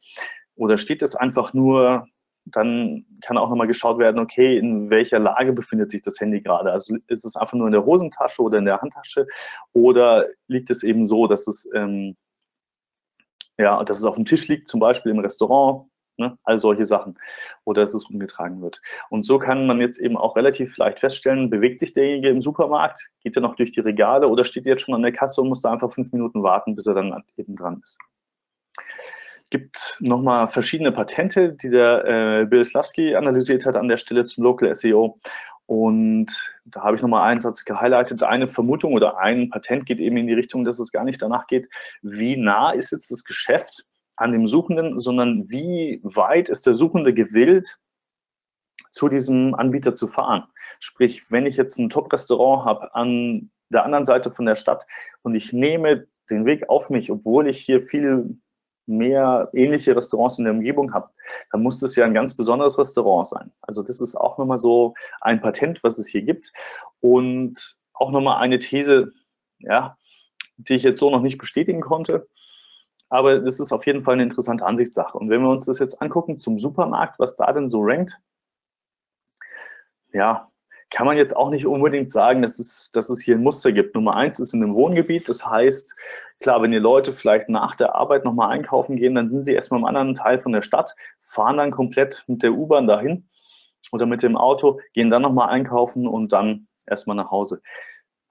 Oder 0.56 0.78
steht 0.78 1.02
es 1.02 1.15
einfach 1.15 1.54
nur 1.54 2.08
dann 2.46 3.06
kann 3.22 3.38
auch 3.38 3.50
nochmal 3.50 3.67
geschaut 3.67 4.00
werden, 4.00 4.20
okay, 4.20 4.58
in 4.58 4.89
welcher 4.89 5.20
Lage 5.20 5.54
befindet 5.54 5.91
sich 5.91 6.02
das 6.02 6.20
Handy 6.20 6.41
gerade. 6.41 6.72
Also 6.72 6.98
ist 7.08 7.24
es 7.24 7.36
einfach 7.36 7.54
nur 7.54 7.67
in 7.67 7.74
der 7.74 7.86
Hosentasche 7.86 8.41
oder 8.41 8.58
in 8.58 8.65
der 8.65 8.82
Handtasche? 8.82 9.28
Oder 9.74 10.26
liegt 10.48 10.70
es 10.72 10.82
eben 10.82 11.06
so, 11.06 11.28
dass 11.28 11.48
es 11.48 11.70
ähm, 11.76 12.15
ja, 13.58 13.84
dass 13.84 14.00
es 14.00 14.06
auf 14.06 14.15
dem 14.15 14.26
Tisch 14.26 14.48
liegt, 14.48 14.67
zum 14.67 14.80
Beispiel 14.80 15.12
im 15.12 15.20
Restaurant, 15.20 15.88
ne, 16.22 16.38
all 16.44 16.60
solche 16.60 16.86
Sachen. 16.86 17.20
Oder 17.66 17.82
dass 17.82 17.94
es 17.94 18.06
umgetragen 18.06 18.62
wird. 18.62 18.82
Und 19.10 19.24
so 19.24 19.40
kann 19.40 19.68
man 19.68 19.82
jetzt 19.82 20.00
eben 20.00 20.18
auch 20.18 20.36
relativ 20.36 20.78
leicht 20.78 21.00
feststellen, 21.00 21.50
bewegt 21.50 21.80
sich 21.80 21.94
derjenige 21.94 22.30
im 22.30 22.40
Supermarkt, 22.40 23.10
geht 23.22 23.36
er 23.36 23.42
noch 23.42 23.56
durch 23.56 23.72
die 23.72 23.82
Regale 23.82 24.28
oder 24.28 24.46
steht 24.46 24.66
er 24.66 24.74
jetzt 24.74 24.84
schon 24.84 24.96
an 24.96 25.02
der 25.02 25.12
Kasse 25.12 25.42
und 25.42 25.50
muss 25.50 25.62
da 25.62 25.72
einfach 25.72 25.92
fünf 25.92 26.14
Minuten 26.14 26.44
warten, 26.44 26.76
bis 26.76 26.86
er 26.86 26.94
dann 26.94 27.24
eben 27.36 27.56
dran 27.56 27.82
ist 27.84 28.00
gibt 29.52 29.98
nochmal 30.00 30.48
verschiedene 30.48 30.92
Patente, 30.92 31.54
die 31.54 31.70
der 31.70 32.06
äh, 32.06 32.46
Bill 32.46 32.64
Slavsky 32.66 33.16
analysiert 33.16 33.66
hat 33.66 33.76
an 33.76 33.90
der 33.90 33.98
Stelle 33.98 34.24
zum 34.24 34.46
Local 34.46 34.74
SEO. 34.74 35.20
Und 35.68 36.52
da 36.66 36.84
habe 36.84 36.96
ich 36.96 37.02
nochmal 37.02 37.30
einen 37.30 37.40
Satz 37.40 37.64
gehighlightet. 37.64 38.24
Eine 38.24 38.48
Vermutung 38.48 38.94
oder 38.94 39.20
ein 39.20 39.50
Patent 39.50 39.86
geht 39.86 40.00
eben 40.00 40.18
in 40.18 40.28
die 40.28 40.34
Richtung, 40.34 40.66
dass 40.66 40.80
es 40.80 40.92
gar 40.92 41.04
nicht 41.04 41.22
danach 41.22 41.48
geht, 41.48 41.70
wie 42.02 42.36
nah 42.36 42.72
ist 42.72 42.92
jetzt 42.92 43.12
das 43.12 43.24
Geschäft 43.24 43.86
an 44.22 44.32
dem 44.32 44.48
Suchenden, 44.48 45.00
sondern 45.00 45.50
wie 45.50 46.00
weit 46.04 46.50
ist 46.50 46.66
der 46.66 46.76
Suchende 46.76 47.14
gewillt, 47.14 47.80
zu 48.92 49.10
diesem 49.10 49.56
Anbieter 49.56 49.94
zu 49.94 50.08
fahren. 50.08 50.44
Sprich, 50.80 51.32
wenn 51.32 51.46
ich 51.46 51.58
jetzt 51.58 51.78
ein 51.78 51.90
Top-Restaurant 51.90 52.66
habe 52.66 52.94
an 52.94 53.52
der 53.70 53.86
anderen 53.86 54.06
Seite 54.06 54.32
von 54.32 54.46
der 54.46 54.56
Stadt 54.56 54.86
und 55.22 55.36
ich 55.36 55.54
nehme 55.54 56.08
den 56.30 56.46
Weg 56.46 56.70
auf 56.70 56.90
mich, 56.90 57.12
obwohl 57.12 57.48
ich 57.48 57.60
hier 57.60 57.82
viel 57.82 58.38
mehr 58.86 59.50
ähnliche 59.54 59.96
Restaurants 59.96 60.38
in 60.38 60.46
der 60.46 60.54
Umgebung 60.54 60.94
habt, 60.94 61.14
dann 61.52 61.64
muss 61.64 61.80
das 61.80 61.96
ja 61.96 62.06
ein 62.06 62.14
ganz 62.14 62.36
besonderes 62.36 62.78
Restaurant 62.78 63.28
sein. 63.28 63.52
Also 63.62 63.84
das 63.84 64.02
ist 64.02 64.16
auch 64.16 64.38
nochmal 64.38 64.58
so 64.58 64.94
ein 65.22 65.40
Patent, 65.40 65.84
was 65.84 65.98
es 65.98 66.08
hier 66.08 66.24
gibt. 66.24 66.52
Und 67.00 67.78
auch 67.94 68.12
nochmal 68.12 68.42
eine 68.42 68.60
These, 68.60 69.14
ja, 69.60 69.98
die 70.58 70.74
ich 70.74 70.84
jetzt 70.84 71.00
so 71.00 71.10
noch 71.10 71.22
nicht 71.22 71.38
bestätigen 71.38 71.82
konnte. 71.82 72.28
Aber 73.12 73.39
das 73.39 73.60
ist 73.60 73.74
auf 73.74 73.86
jeden 73.86 74.02
Fall 74.02 74.13
eine 74.13 74.24
interessante 74.24 74.65
Ansichtssache. 74.65 75.17
Und 75.17 75.30
wenn 75.30 75.41
wir 75.41 75.50
uns 75.50 75.65
das 75.65 75.80
jetzt 75.80 76.02
angucken 76.02 76.39
zum 76.39 76.60
Supermarkt, 76.60 77.19
was 77.19 77.36
da 77.36 77.52
denn 77.52 77.67
so 77.67 77.82
rankt, 77.82 78.17
ja, 80.13 80.50
kann 80.89 81.06
man 81.06 81.17
jetzt 81.17 81.36
auch 81.36 81.50
nicht 81.50 81.65
unbedingt 81.65 82.10
sagen, 82.10 82.41
dass 82.41 82.58
es, 82.58 82.89
dass 82.93 83.10
es 83.10 83.21
hier 83.21 83.36
ein 83.36 83.43
Muster 83.43 83.74
gibt. 83.74 83.95
Nummer 83.95 84.15
eins 84.15 84.39
ist 84.39 84.54
in 84.54 84.63
einem 84.63 84.76
Wohngebiet. 84.76 85.28
Das 85.28 85.45
heißt, 85.45 85.97
klar, 86.39 86.62
wenn 86.62 86.71
die 86.71 86.78
Leute 86.78 87.12
vielleicht 87.12 87.50
nach 87.50 87.76
der 87.76 87.95
Arbeit 87.95 88.24
nochmal 88.24 88.52
einkaufen 88.52 88.95
gehen, 88.95 89.15
dann 89.15 89.30
sind 89.30 89.41
sie 89.41 89.54
erstmal 89.54 89.82
im 89.82 89.86
anderen 89.86 90.15
Teil 90.15 90.39
von 90.39 90.54
der 90.54 90.62
Stadt, 90.62 90.95
fahren 91.19 91.58
dann 91.58 91.71
komplett 91.71 92.24
mit 92.28 92.43
der 92.43 92.54
U-Bahn 92.54 92.88
dahin 92.88 93.28
oder 93.91 94.06
mit 94.06 94.24
dem 94.24 94.38
Auto, 94.38 94.80
gehen 94.93 95.10
dann 95.10 95.24
nochmal 95.24 95.50
einkaufen 95.50 96.08
und 96.08 96.32
dann 96.32 96.67
erstmal 96.86 97.17
nach 97.17 97.30
Hause. 97.30 97.62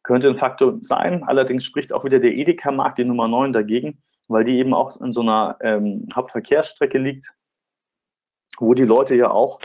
Könnte 0.03 0.29
ein 0.29 0.37
Faktor 0.37 0.79
sein. 0.81 1.23
Allerdings 1.25 1.67
spricht 1.67 1.93
auch 1.93 2.05
wieder 2.05 2.19
der 2.19 2.33
Edeka-Markt, 2.33 2.97
die 2.97 3.05
Nummer 3.05 3.29
9, 3.29 3.53
dagegen, 3.53 4.03
weil 4.31 4.45
die 4.45 4.59
eben 4.59 4.75
auch 4.75 4.99
in 5.01 5.13
so 5.13 5.23
einer 5.23 5.59
ähm, 5.61 6.09
Hauptverkehrsstrecke 6.15 6.99
liegt, 6.99 7.35
wo 8.59 8.75
die 8.75 8.85
Leute 8.85 9.17
ja 9.17 9.31
auch 9.31 9.59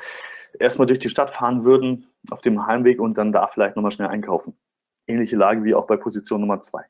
erstmal 0.60 0.88
durch 0.88 1.00
die 1.00 1.10
Stadt 1.10 1.32
fahren 1.32 1.64
würden 1.64 2.08
auf 2.32 2.42
dem 2.42 2.66
Heimweg 2.66 3.00
und 3.00 3.18
dann 3.18 3.32
da 3.32 3.46
vielleicht 3.48 3.76
nochmal 3.76 3.92
schnell 3.92 4.08
einkaufen. 4.08 4.58
Ähnliche 5.06 5.36
Lage 5.36 5.64
wie 5.64 5.76
auch 5.76 5.86
bei 5.86 5.98
Position 5.98 6.42
Nummer 6.42 6.60
2. 6.60 6.84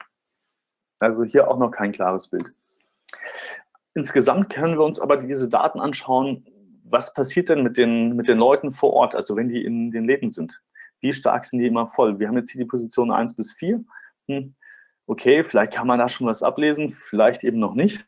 Also 0.99 1.25
hier 1.25 1.51
auch 1.51 1.57
noch 1.57 1.71
kein 1.71 1.91
klares 1.91 2.29
Bild. 2.29 2.53
Insgesamt 3.93 4.49
können 4.49 4.77
wir 4.77 4.85
uns 4.85 4.99
aber 4.99 5.17
diese 5.17 5.49
Daten 5.49 5.81
anschauen, 5.81 6.47
was 6.85 7.13
passiert 7.13 7.49
denn 7.49 7.61
mit 7.61 7.75
den, 7.75 8.15
mit 8.15 8.29
den 8.29 8.37
Leuten 8.37 8.71
vor 8.71 8.93
Ort, 8.93 9.15
also 9.15 9.35
wenn 9.35 9.49
die 9.49 9.65
in 9.65 9.91
den 9.91 10.05
Läden 10.05 10.31
sind. 10.31 10.61
Wie 11.01 11.11
stark 11.11 11.43
sind 11.43 11.59
die 11.59 11.67
immer 11.67 11.87
voll? 11.87 12.19
Wir 12.19 12.29
haben 12.29 12.37
jetzt 12.37 12.51
hier 12.51 12.61
die 12.61 12.69
Position 12.69 13.11
1 13.11 13.35
bis 13.35 13.51
4. 13.51 13.83
Hm. 14.29 14.55
Okay, 15.07 15.43
vielleicht 15.43 15.73
kann 15.73 15.87
man 15.87 15.99
da 15.99 16.09
schon 16.09 16.27
was 16.27 16.41
ablesen, 16.41 16.91
vielleicht 16.91 17.43
eben 17.43 17.59
noch 17.59 17.75
nicht. 17.75 18.07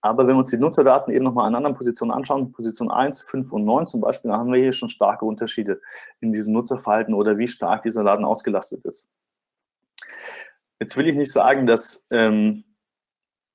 Aber 0.00 0.26
wenn 0.26 0.34
wir 0.34 0.38
uns 0.38 0.50
die 0.50 0.58
Nutzerdaten 0.58 1.12
eben 1.12 1.24
nochmal 1.24 1.48
an 1.48 1.56
anderen 1.56 1.74
Positionen 1.74 2.12
anschauen, 2.12 2.52
Position 2.52 2.90
1, 2.90 3.22
5 3.22 3.52
und 3.52 3.64
9 3.64 3.86
zum 3.86 4.00
Beispiel, 4.00 4.30
dann 4.30 4.38
haben 4.38 4.52
wir 4.52 4.60
hier 4.60 4.72
schon 4.72 4.88
starke 4.88 5.24
Unterschiede 5.24 5.80
in 6.20 6.32
diesem 6.32 6.54
Nutzerverhalten 6.54 7.14
oder 7.14 7.36
wie 7.36 7.48
stark 7.48 7.82
dieser 7.82 8.04
Laden 8.04 8.24
ausgelastet 8.24 8.84
ist. 8.84 9.10
Jetzt 10.80 10.96
will 10.96 11.08
ich 11.08 11.16
nicht 11.16 11.32
sagen, 11.32 11.66
dass 11.66 12.06
ähm, 12.12 12.62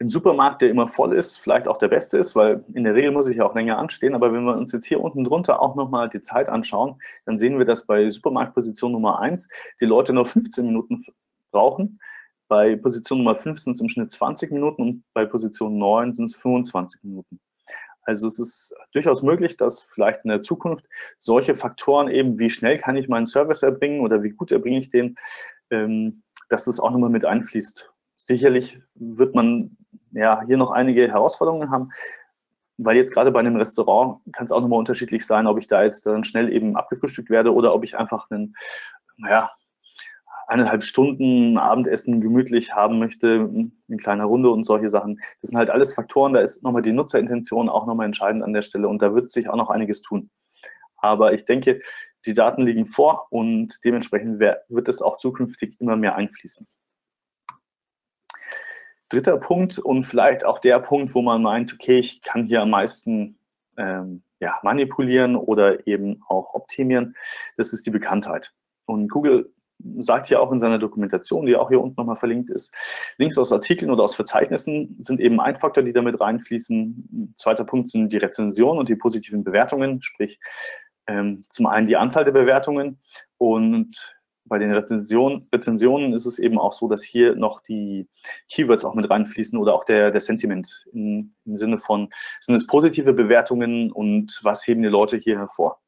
ein 0.02 0.10
Supermarkt, 0.10 0.62
der 0.62 0.70
immer 0.70 0.88
voll 0.88 1.14
ist, 1.14 1.38
vielleicht 1.38 1.70
auch 1.70 1.78
der 1.78 1.88
beste 1.88 2.18
ist, 2.18 2.36
weil 2.36 2.66
in 2.74 2.84
der 2.84 2.96
Regel 2.96 3.12
muss 3.12 3.28
ich 3.28 3.38
ja 3.38 3.46
auch 3.46 3.56
länger 3.56 3.78
anstehen. 3.78 4.14
Aber 4.14 4.34
wenn 4.34 4.44
wir 4.44 4.58
uns 4.58 4.74
jetzt 4.74 4.86
hier 4.86 5.00
unten 5.00 5.24
drunter 5.24 5.62
auch 5.62 5.76
nochmal 5.76 6.10
die 6.10 6.20
Zeit 6.20 6.50
anschauen, 6.50 7.02
dann 7.26 7.38
sehen 7.38 7.58
wir, 7.58 7.66
dass 7.66 7.86
bei 7.86 8.10
Supermarktposition 8.10 8.92
Nummer 8.92 9.20
1 9.20 9.48
die 9.80 9.86
Leute 9.86 10.12
nur 10.12 10.26
15 10.26 10.66
Minuten 10.66 11.02
brauchen. 11.54 12.02
Bei 12.50 12.76
Position 12.76 13.20
Nummer 13.20 13.36
5 13.36 13.58
sind 13.58 13.74
es 13.74 13.82
im 13.82 13.88
Schnitt 13.88 14.12
20 14.12 14.52
Minuten 14.52 14.82
und 14.82 15.04
bei 15.14 15.26
Position 15.26 15.78
9 15.78 16.12
sind 16.12 16.26
es 16.26 16.36
25 16.36 17.04
Minuten. 17.04 17.40
Also 18.02 18.28
es 18.28 18.38
ist 18.38 18.76
durchaus 18.92 19.24
möglich, 19.24 19.56
dass 19.56 19.84
vielleicht 19.84 20.26
in 20.26 20.30
der 20.30 20.42
Zukunft 20.42 20.86
solche 21.18 21.56
Faktoren 21.56 22.10
eben, 22.10 22.38
wie 22.38 22.50
schnell 22.50 22.78
kann 22.78 22.98
ich 22.98 23.08
meinen 23.08 23.26
Service 23.26 23.64
erbringen 23.64 24.02
oder 24.02 24.24
wie 24.24 24.32
gut 24.32 24.52
erbringe 24.52 24.80
ich 24.80 24.90
den, 24.90 25.16
ähm, 25.70 26.24
dass 26.50 26.68
es 26.68 26.82
auch 26.82 26.92
nochmal 26.92 27.10
mit 27.10 27.24
einfließt. 27.24 27.94
Sicherlich 28.18 28.82
wird 28.96 29.36
man 29.36 29.78
ja, 30.12 30.44
hier 30.46 30.58
noch 30.58 30.72
einige 30.72 31.08
Herausforderungen 31.08 31.72
haben, 31.72 31.92
weil 32.78 32.98
jetzt 32.98 33.14
gerade 33.14 33.32
bei 33.32 33.40
einem 33.40 33.56
Restaurant 33.56 34.22
kann 34.34 34.46
es 34.46 34.52
auch 34.52 34.62
nochmal 34.62 34.80
unterschiedlich 34.80 35.26
sein, 35.26 35.48
ob 35.48 35.58
ich 35.58 35.68
da 35.68 35.84
jetzt 35.84 36.06
dann 36.06 36.24
schnell 36.24 36.52
eben 36.52 36.76
abgefrühstückt 36.76 37.30
werde 37.30 37.54
oder 37.54 37.74
ob 37.74 37.84
ich 37.84 37.98
einfach 37.98 38.30
einen, 38.30 38.56
naja, 39.18 39.52
eineinhalb 40.48 40.84
Stunden 40.84 41.58
Abendessen 41.58 42.22
gemütlich 42.22 42.74
haben 42.74 43.00
möchte, 43.00 43.50
in 43.88 43.98
kleiner 43.98 44.26
Runde 44.26 44.50
und 44.50 44.64
solche 44.64 44.90
Sachen. 44.90 45.18
Das 45.42 45.50
sind 45.50 45.58
halt 45.58 45.70
alles 45.70 45.94
Faktoren, 45.94 46.34
da 46.34 46.42
ist 46.42 46.64
nochmal 46.64 46.82
die 46.82 46.92
Nutzerintention 46.92 47.70
auch 47.70 47.86
nochmal 47.86 48.06
entscheidend 48.06 48.44
an 48.44 48.54
der 48.54 48.62
Stelle 48.62 48.88
und 48.88 49.02
da 49.02 49.16
wird 49.16 49.30
sich 49.30 49.50
auch 49.50 49.56
noch 49.56 49.70
einiges 49.70 50.02
tun. 50.02 50.30
Aber 50.98 51.34
ich 51.34 51.46
denke, 51.46 51.82
die 52.26 52.34
Daten 52.34 52.64
liegen 52.64 52.86
vor 52.86 53.28
und 53.30 53.80
dementsprechend 53.84 54.40
wird 54.40 54.88
es 54.88 55.02
auch 55.02 55.18
zukünftig 55.18 55.76
immer 55.80 55.96
mehr 55.96 56.16
einfließen. 56.16 56.68
Dritter 59.10 59.38
Punkt 59.38 59.78
und 59.78 60.04
vielleicht 60.04 60.46
auch 60.46 60.60
der 60.60 60.80
Punkt, 60.80 61.14
wo 61.14 61.22
man 61.22 61.44
meint, 61.44 61.74
okay, 61.74 62.00
ich 62.00 62.22
kann 62.22 62.48
hier 62.48 62.62
am 62.62 62.72
meisten 62.72 63.38
ähm, 63.78 64.24
ja, 64.40 64.60
manipulieren 64.64 65.36
oder 65.36 65.86
eben 65.88 66.22
auch 66.28 66.54
optimieren, 66.54 67.16
das 67.58 67.74
ist 67.74 67.86
die 67.86 67.92
Bekanntheit. 67.92 68.54
Und 68.86 69.10
Google 69.10 69.53
sagt 70.00 70.30
ja 70.30 70.40
auch 70.40 70.52
in 70.52 70.60
seiner 70.60 70.80
Dokumentation, 70.80 71.46
die 71.46 71.56
auch 71.56 71.70
hier 71.70 71.82
unten 71.82 71.96
nochmal 71.98 72.16
verlinkt 72.16 72.50
ist, 72.50 72.76
Links 73.18 73.38
aus 73.38 73.52
Artikeln 73.52 73.92
oder 73.92 74.04
aus 74.04 74.16
Verzeichnissen 74.16 74.96
sind 75.00 75.20
eben 75.20 75.40
ein 75.40 75.56
Faktor, 75.56 75.84
die 75.84 75.94
damit 75.94 76.20
reinfließen. 76.20 77.34
Zweiter 77.38 77.66
Punkt 77.66 77.90
sind 77.90 78.12
die 78.12 78.18
Rezensionen 78.18 78.80
und 78.80 78.90
die 78.90 78.96
positiven 78.96 79.44
Bewertungen, 79.44 80.02
sprich 80.02 80.40
ähm, 81.08 81.40
zum 81.50 81.66
einen 81.68 81.88
die 81.88 81.98
Anzahl 81.98 82.26
der 82.26 82.32
Bewertungen 82.32 83.00
und 83.38 84.16
bei 84.46 84.60
den 84.60 84.72
Rezensionen, 84.72 85.48
Rezensionen 85.54 86.14
ist 86.14 86.26
es 86.26 86.38
eben 86.38 86.60
auch 86.60 86.74
so, 86.74 86.90
dass 86.90 87.02
hier 87.04 87.36
noch 87.36 87.62
die 87.62 88.08
Keywords 88.50 88.84
auch 88.84 88.94
mit 88.94 89.10
reinfließen 89.10 89.58
oder 89.58 89.74
auch 89.74 89.86
der, 89.86 90.12
der 90.12 90.22
Sentiment 90.22 90.86
im, 90.92 91.34
im 91.46 91.56
Sinne 91.56 91.78
von, 91.78 92.10
sind 92.42 92.56
es 92.56 92.68
positive 92.68 93.14
Bewertungen 93.14 93.92
und 93.92 94.40
was 94.44 94.68
heben 94.68 94.82
die 94.82 94.90
Leute 94.90 95.18
hier 95.18 95.38
hervor? 95.38 95.80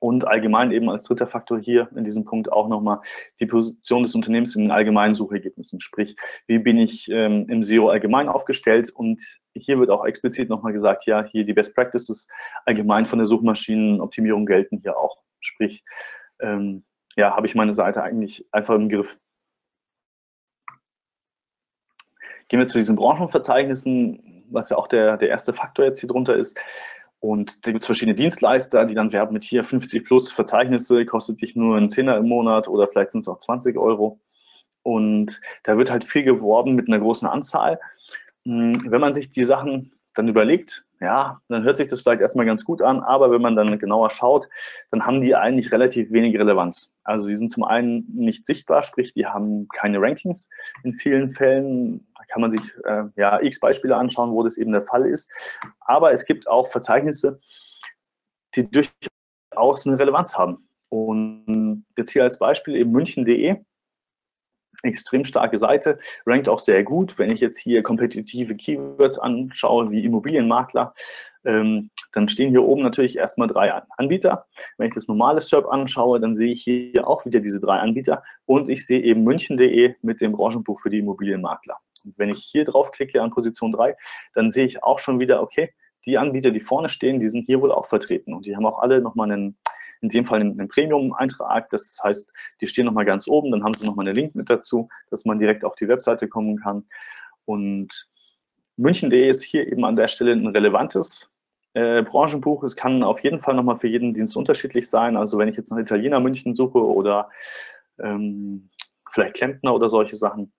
Und 0.00 0.26
allgemein 0.26 0.70
eben 0.70 0.88
als 0.88 1.04
dritter 1.04 1.26
Faktor 1.26 1.58
hier 1.58 1.88
in 1.94 2.04
diesem 2.04 2.24
Punkt 2.24 2.52
auch 2.52 2.68
nochmal 2.68 3.00
die 3.40 3.46
Position 3.46 4.02
des 4.02 4.14
Unternehmens 4.14 4.54
in 4.54 4.62
den 4.62 4.70
allgemeinen 4.70 5.14
Suchergebnissen. 5.14 5.80
Sprich, 5.80 6.14
wie 6.46 6.58
bin 6.58 6.78
ich 6.78 7.10
ähm, 7.10 7.46
im 7.48 7.62
SEO 7.62 7.88
allgemein 7.88 8.28
aufgestellt? 8.28 8.90
Und 8.90 9.22
hier 9.54 9.80
wird 9.80 9.90
auch 9.90 10.04
explizit 10.04 10.48
nochmal 10.48 10.72
gesagt, 10.72 11.06
ja, 11.06 11.24
hier 11.24 11.44
die 11.44 11.54
Best 11.54 11.74
Practices 11.74 12.28
allgemein 12.64 13.06
von 13.06 13.18
der 13.18 13.26
Suchmaschinenoptimierung 13.26 14.46
gelten 14.46 14.78
hier 14.82 14.96
auch. 14.96 15.18
Sprich, 15.40 15.84
ähm, 16.40 16.84
ja, 17.16 17.34
habe 17.34 17.46
ich 17.46 17.56
meine 17.56 17.72
Seite 17.72 18.02
eigentlich 18.02 18.46
einfach 18.52 18.76
im 18.76 18.88
Griff. 18.88 19.18
Gehen 22.48 22.60
wir 22.60 22.68
zu 22.68 22.78
diesen 22.78 22.96
Branchenverzeichnissen, 22.96 24.44
was 24.50 24.70
ja 24.70 24.76
auch 24.76 24.86
der, 24.86 25.16
der 25.16 25.28
erste 25.28 25.52
Faktor 25.52 25.84
jetzt 25.84 26.00
hier 26.00 26.08
drunter 26.08 26.34
ist. 26.34 26.58
Und 27.20 27.66
da 27.66 27.72
gibt 27.72 27.82
es 27.82 27.86
verschiedene 27.86 28.14
Dienstleister, 28.14 28.84
die 28.84 28.94
dann 28.94 29.12
werben 29.12 29.32
mit 29.32 29.44
hier 29.44 29.64
50 29.64 30.04
plus 30.04 30.30
Verzeichnisse, 30.30 31.04
kostet 31.04 31.42
dich 31.42 31.56
nur 31.56 31.76
einen 31.76 31.90
Zehner 31.90 32.16
im 32.16 32.28
Monat 32.28 32.68
oder 32.68 32.86
vielleicht 32.86 33.10
sind 33.10 33.20
es 33.20 33.28
auch 33.28 33.38
20 33.38 33.76
Euro. 33.76 34.20
Und 34.82 35.40
da 35.64 35.76
wird 35.76 35.90
halt 35.90 36.04
viel 36.04 36.22
geworben 36.22 36.74
mit 36.74 36.88
einer 36.88 37.00
großen 37.00 37.28
Anzahl. 37.28 37.80
Hm, 38.44 38.90
wenn 38.90 39.00
man 39.00 39.14
sich 39.14 39.30
die 39.30 39.44
Sachen 39.44 39.97
dann 40.18 40.26
überlegt, 40.26 40.84
ja, 41.00 41.40
dann 41.48 41.62
hört 41.62 41.76
sich 41.76 41.86
das 41.86 42.00
vielleicht 42.00 42.20
erstmal 42.20 42.44
ganz 42.44 42.64
gut 42.64 42.82
an, 42.82 43.00
aber 43.00 43.30
wenn 43.30 43.40
man 43.40 43.54
dann 43.54 43.78
genauer 43.78 44.10
schaut, 44.10 44.48
dann 44.90 45.06
haben 45.06 45.20
die 45.20 45.36
eigentlich 45.36 45.70
relativ 45.70 46.10
wenig 46.10 46.36
Relevanz. 46.36 46.92
Also 47.04 47.28
die 47.28 47.36
sind 47.36 47.52
zum 47.52 47.62
einen 47.62 48.04
nicht 48.12 48.44
sichtbar, 48.44 48.82
sprich, 48.82 49.14
die 49.14 49.26
haben 49.26 49.68
keine 49.68 50.00
Rankings 50.00 50.50
in 50.82 50.94
vielen 50.94 51.30
Fällen. 51.30 52.08
Da 52.18 52.24
kann 52.32 52.42
man 52.42 52.50
sich 52.50 52.60
äh, 52.84 53.04
ja 53.14 53.40
x 53.40 53.60
Beispiele 53.60 53.96
anschauen, 53.96 54.32
wo 54.32 54.42
das 54.42 54.58
eben 54.58 54.72
der 54.72 54.82
Fall 54.82 55.06
ist. 55.06 55.32
Aber 55.78 56.12
es 56.12 56.26
gibt 56.26 56.48
auch 56.48 56.66
Verzeichnisse, 56.66 57.38
die 58.56 58.68
durchaus 58.68 59.86
eine 59.86 60.00
Relevanz 60.00 60.36
haben. 60.36 60.68
Und 60.90 61.84
jetzt 61.96 62.10
hier 62.10 62.24
als 62.24 62.40
Beispiel 62.40 62.74
eben 62.74 62.90
münchen.de 62.90 63.58
extrem 64.82 65.24
starke 65.24 65.58
Seite, 65.58 65.98
rankt 66.26 66.48
auch 66.48 66.60
sehr 66.60 66.84
gut. 66.84 67.18
Wenn 67.18 67.30
ich 67.30 67.40
jetzt 67.40 67.58
hier 67.58 67.82
kompetitive 67.82 68.54
Keywords 68.54 69.18
anschaue, 69.18 69.90
wie 69.90 70.04
Immobilienmakler, 70.04 70.94
ähm, 71.44 71.90
dann 72.12 72.28
stehen 72.28 72.50
hier 72.50 72.62
oben 72.62 72.82
natürlich 72.82 73.16
erstmal 73.16 73.48
drei 73.48 73.72
Anbieter. 73.96 74.46
Wenn 74.76 74.88
ich 74.88 74.94
das 74.94 75.08
normale 75.08 75.40
SERP 75.40 75.66
anschaue, 75.66 76.20
dann 76.20 76.36
sehe 76.36 76.52
ich 76.52 76.62
hier 76.62 77.06
auch 77.06 77.24
wieder 77.26 77.40
diese 77.40 77.60
drei 77.60 77.78
Anbieter 77.78 78.22
und 78.46 78.68
ich 78.68 78.86
sehe 78.86 79.00
eben 79.00 79.24
münchen.de 79.24 79.94
mit 80.02 80.20
dem 80.20 80.32
Branchenbuch 80.32 80.80
für 80.80 80.90
die 80.90 80.98
Immobilienmakler. 80.98 81.76
Und 82.04 82.18
wenn 82.18 82.30
ich 82.30 82.44
hier 82.44 82.64
draufklicke 82.64 83.20
an 83.22 83.30
Position 83.30 83.72
3, 83.72 83.96
dann 84.34 84.50
sehe 84.50 84.66
ich 84.66 84.82
auch 84.82 84.98
schon 84.98 85.20
wieder, 85.20 85.42
okay, 85.42 85.72
die 86.06 86.18
Anbieter, 86.18 86.50
die 86.50 86.60
vorne 86.60 86.88
stehen, 86.88 87.20
die 87.20 87.28
sind 87.28 87.46
hier 87.46 87.60
wohl 87.60 87.72
auch 87.72 87.86
vertreten 87.86 88.32
und 88.32 88.46
die 88.46 88.56
haben 88.56 88.66
auch 88.66 88.78
alle 88.78 89.00
nochmal 89.00 89.30
einen 89.30 89.58
in 90.00 90.08
dem 90.08 90.26
Fall 90.26 90.40
einen, 90.40 90.68
Premium-Eintrag. 90.68 91.68
Das 91.70 91.98
heißt, 92.02 92.32
die 92.60 92.66
stehen 92.66 92.86
nochmal 92.86 93.04
ganz 93.04 93.28
oben, 93.28 93.50
dann 93.50 93.64
haben 93.64 93.74
sie 93.74 93.86
nochmal 93.86 94.06
einen 94.06 94.16
Link 94.16 94.34
mit 94.34 94.50
dazu, 94.50 94.88
dass 95.10 95.24
man 95.24 95.38
direkt 95.38 95.64
auf 95.64 95.74
die 95.76 95.88
Webseite 95.88 96.28
kommen 96.28 96.58
kann. 96.58 96.86
Und 97.44 98.08
München.de 98.76 99.28
ist 99.28 99.42
hier 99.42 99.66
eben 99.66 99.84
an 99.84 99.96
der 99.96 100.08
Stelle 100.08 100.32
ein 100.32 100.46
relevantes 100.46 101.30
äh, 101.74 102.02
Branchenbuch. 102.02 102.62
Es 102.62 102.76
kann 102.76 103.02
auf 103.02 103.22
jeden 103.24 103.40
Fall 103.40 103.54
nochmal 103.54 103.76
für 103.76 103.88
jeden 103.88 104.14
Dienst 104.14 104.36
unterschiedlich 104.36 104.88
sein. 104.88 105.16
Also 105.16 105.38
wenn 105.38 105.48
ich 105.48 105.56
jetzt 105.56 105.70
nach 105.70 105.78
Italiener 105.78 106.20
München 106.20 106.54
suche 106.54 106.78
oder 106.78 107.28
ähm, 107.98 108.70
vielleicht 109.12 109.34
Klempner 109.34 109.74
oder 109.74 109.88
solche 109.88 110.16
Sachen, 110.16 110.52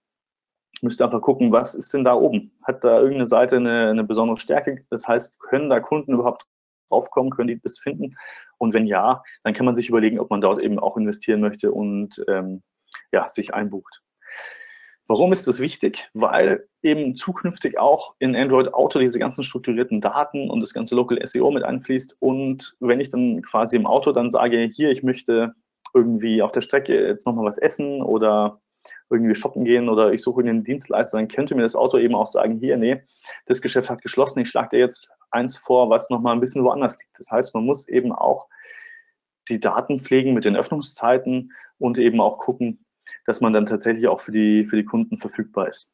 müsste 0.82 1.04
einfach 1.04 1.21
gucken, 1.21 1.52
was 1.52 1.75
ist 1.75 1.93
denn 1.93 2.04
da 2.04 2.13
oben? 2.13 2.52
Hat 2.63 2.84
da 2.84 2.97
irgendeine 2.97 3.25
Seite 3.25 3.58
eine, 3.58 3.89
eine 3.89 4.04
besondere 4.04 4.39
Stärke? 4.39 4.86
Das 4.89 5.08
heißt, 5.08 5.39
können 5.39 5.69
da 5.69 5.80
Kunden 5.80 6.13
überhaupt 6.13 6.45
draufkommen? 6.89 7.32
Können 7.32 7.49
die 7.49 7.60
das 7.60 7.80
finden? 7.80 8.15
Und 8.59 8.73
wenn 8.73 8.85
ja, 8.85 9.23
dann 9.43 9.55
kann 9.55 9.65
man 9.65 9.75
sich 9.75 9.89
überlegen, 9.89 10.19
ob 10.19 10.29
man 10.29 10.41
dort 10.41 10.61
eben 10.61 10.77
auch 10.77 10.97
investieren 10.97 11.41
möchte 11.41 11.71
und 11.71 12.23
ähm, 12.27 12.61
ja, 13.11 13.27
sich 13.27 13.53
einbucht. 13.53 14.01
Warum 15.07 15.31
ist 15.31 15.47
das 15.47 15.59
wichtig? 15.59 16.07
Weil 16.13 16.67
eben 16.83 17.15
zukünftig 17.15 17.79
auch 17.79 18.13
in 18.19 18.35
Android 18.35 18.75
Auto 18.75 18.99
diese 18.99 19.17
ganzen 19.17 19.43
strukturierten 19.43 20.01
Daten 20.01 20.51
und 20.51 20.59
das 20.59 20.71
ganze 20.71 20.95
Local 20.95 21.19
SEO 21.25 21.49
mit 21.49 21.63
einfließt. 21.63 22.17
Und 22.19 22.75
wenn 22.79 22.99
ich 22.99 23.09
dann 23.09 23.41
quasi 23.41 23.75
im 23.75 23.87
Auto 23.87 24.11
dann 24.11 24.29
sage, 24.29 24.69
hier, 24.71 24.91
ich 24.91 25.01
möchte 25.01 25.55
irgendwie 25.95 26.43
auf 26.43 26.51
der 26.51 26.61
Strecke 26.61 27.07
jetzt 27.07 27.25
nochmal 27.25 27.45
was 27.45 27.57
essen 27.57 28.03
oder 28.03 28.61
irgendwie 29.10 29.36
shoppen 29.36 29.65
gehen 29.65 29.89
oder 29.89 30.13
ich 30.13 30.21
suche 30.21 30.41
einen 30.41 30.63
Dienstleister, 30.63 31.17
dann 31.17 31.28
könnte 31.28 31.56
mir 31.56 31.63
das 31.63 31.75
Auto 31.75 31.97
eben 31.97 32.15
auch 32.15 32.28
sagen, 32.28 32.58
hier, 32.58 32.78
nee, 32.78 33.02
das 33.45 33.62
Geschäft 33.62 33.89
hat 33.89 34.02
geschlossen, 34.02 34.39
ich 34.39 34.49
schlage 34.49 34.69
dir 34.69 34.80
jetzt 34.80 35.12
eins 35.32 35.58
vor, 35.58 35.89
was 35.89 36.10
nochmal 36.10 36.34
ein 36.34 36.39
bisschen 36.39 36.63
woanders 36.63 36.99
liegt. 36.99 37.17
Das 37.17 37.32
heißt, 37.32 37.56
man 37.56 37.65
muss 37.65 37.88
eben 37.88 38.12
auch 38.12 38.47
die 39.49 39.60
Daten 39.60 39.99
pflegen 39.99 40.34
mit 40.34 40.45
den 40.45 40.56
Öffnungszeiten 40.56 41.52
und 41.78 41.97
eben 41.97 42.21
auch 42.21 42.38
gucken, 42.39 42.86
dass 43.25 43.41
man 43.41 43.54
dann 43.54 43.65
tatsächlich 43.65 44.08
auch 44.08 44.19
für 44.19 44.32
die, 44.32 44.65
für 44.65 44.75
die 44.75 44.86
Kunden 44.86 45.17
verfügbar 45.17 45.67
ist. 45.67 45.93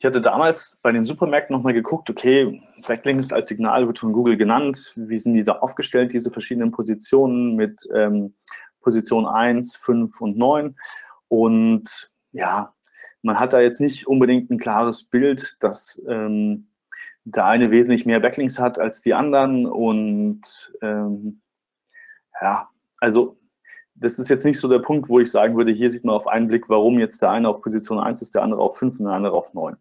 Ich 0.00 0.06
hatte 0.06 0.20
damals 0.20 0.78
bei 0.80 0.92
den 0.92 1.04
Supermärkten 1.04 1.54
nochmal 1.56 1.72
geguckt, 1.72 2.08
okay, 2.08 2.62
Backlinks 2.86 3.32
als 3.32 3.48
Signal 3.48 3.88
wird 3.88 3.98
von 3.98 4.12
Google 4.12 4.36
genannt. 4.36 4.92
Wie 4.94 5.18
sind 5.18 5.34
die 5.34 5.42
da 5.42 5.54
aufgestellt, 5.54 6.12
diese 6.12 6.30
verschiedenen 6.30 6.70
Positionen 6.70 7.56
mit 7.56 7.80
ähm, 7.92 8.34
Position 8.80 9.26
1, 9.26 9.74
5 9.76 10.20
und 10.20 10.38
9? 10.38 10.76
Und 11.28 12.12
ja, 12.32 12.74
man 13.22 13.38
hat 13.38 13.52
da 13.52 13.60
jetzt 13.60 13.80
nicht 13.80 14.06
unbedingt 14.06 14.50
ein 14.50 14.58
klares 14.58 15.04
Bild, 15.04 15.56
dass 15.60 16.04
ähm, 16.08 16.68
der 17.24 17.46
eine 17.46 17.70
wesentlich 17.70 18.06
mehr 18.06 18.20
Backlinks 18.20 18.58
hat 18.58 18.78
als 18.78 19.02
die 19.02 19.14
anderen. 19.14 19.66
Und 19.66 20.42
ähm, 20.82 21.42
ja, 22.40 22.68
also 22.98 23.38
das 23.94 24.18
ist 24.18 24.28
jetzt 24.28 24.44
nicht 24.44 24.60
so 24.60 24.68
der 24.68 24.78
Punkt, 24.78 25.08
wo 25.08 25.18
ich 25.20 25.30
sagen 25.30 25.56
würde, 25.56 25.72
hier 25.72 25.90
sieht 25.90 26.04
man 26.04 26.14
auf 26.14 26.26
einen 26.26 26.48
Blick, 26.48 26.68
warum 26.68 26.98
jetzt 26.98 27.20
der 27.20 27.30
eine 27.30 27.48
auf 27.48 27.62
Position 27.62 27.98
1 27.98 28.22
ist, 28.22 28.34
der 28.34 28.42
andere 28.42 28.60
auf 28.60 28.78
5 28.78 29.00
und 29.00 29.06
der 29.06 29.14
andere 29.14 29.34
auf 29.34 29.54
9. 29.54 29.76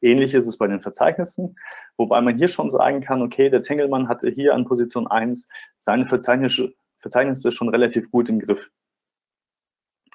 Ähnlich 0.00 0.34
ist 0.34 0.46
es 0.46 0.58
bei 0.58 0.66
den 0.66 0.80
Verzeichnissen, 0.80 1.56
wobei 1.96 2.20
man 2.20 2.36
hier 2.36 2.48
schon 2.48 2.70
sagen 2.70 3.00
kann, 3.00 3.22
okay, 3.22 3.50
der 3.50 3.62
Tengelmann 3.62 4.08
hatte 4.08 4.28
hier 4.28 4.54
an 4.54 4.64
Position 4.64 5.06
1 5.06 5.48
seine 5.78 6.06
Verzeichnisse, 6.06 6.72
Verzeichnisse 6.98 7.52
schon 7.52 7.68
relativ 7.68 8.10
gut 8.10 8.28
im 8.28 8.40
Griff. 8.40 8.70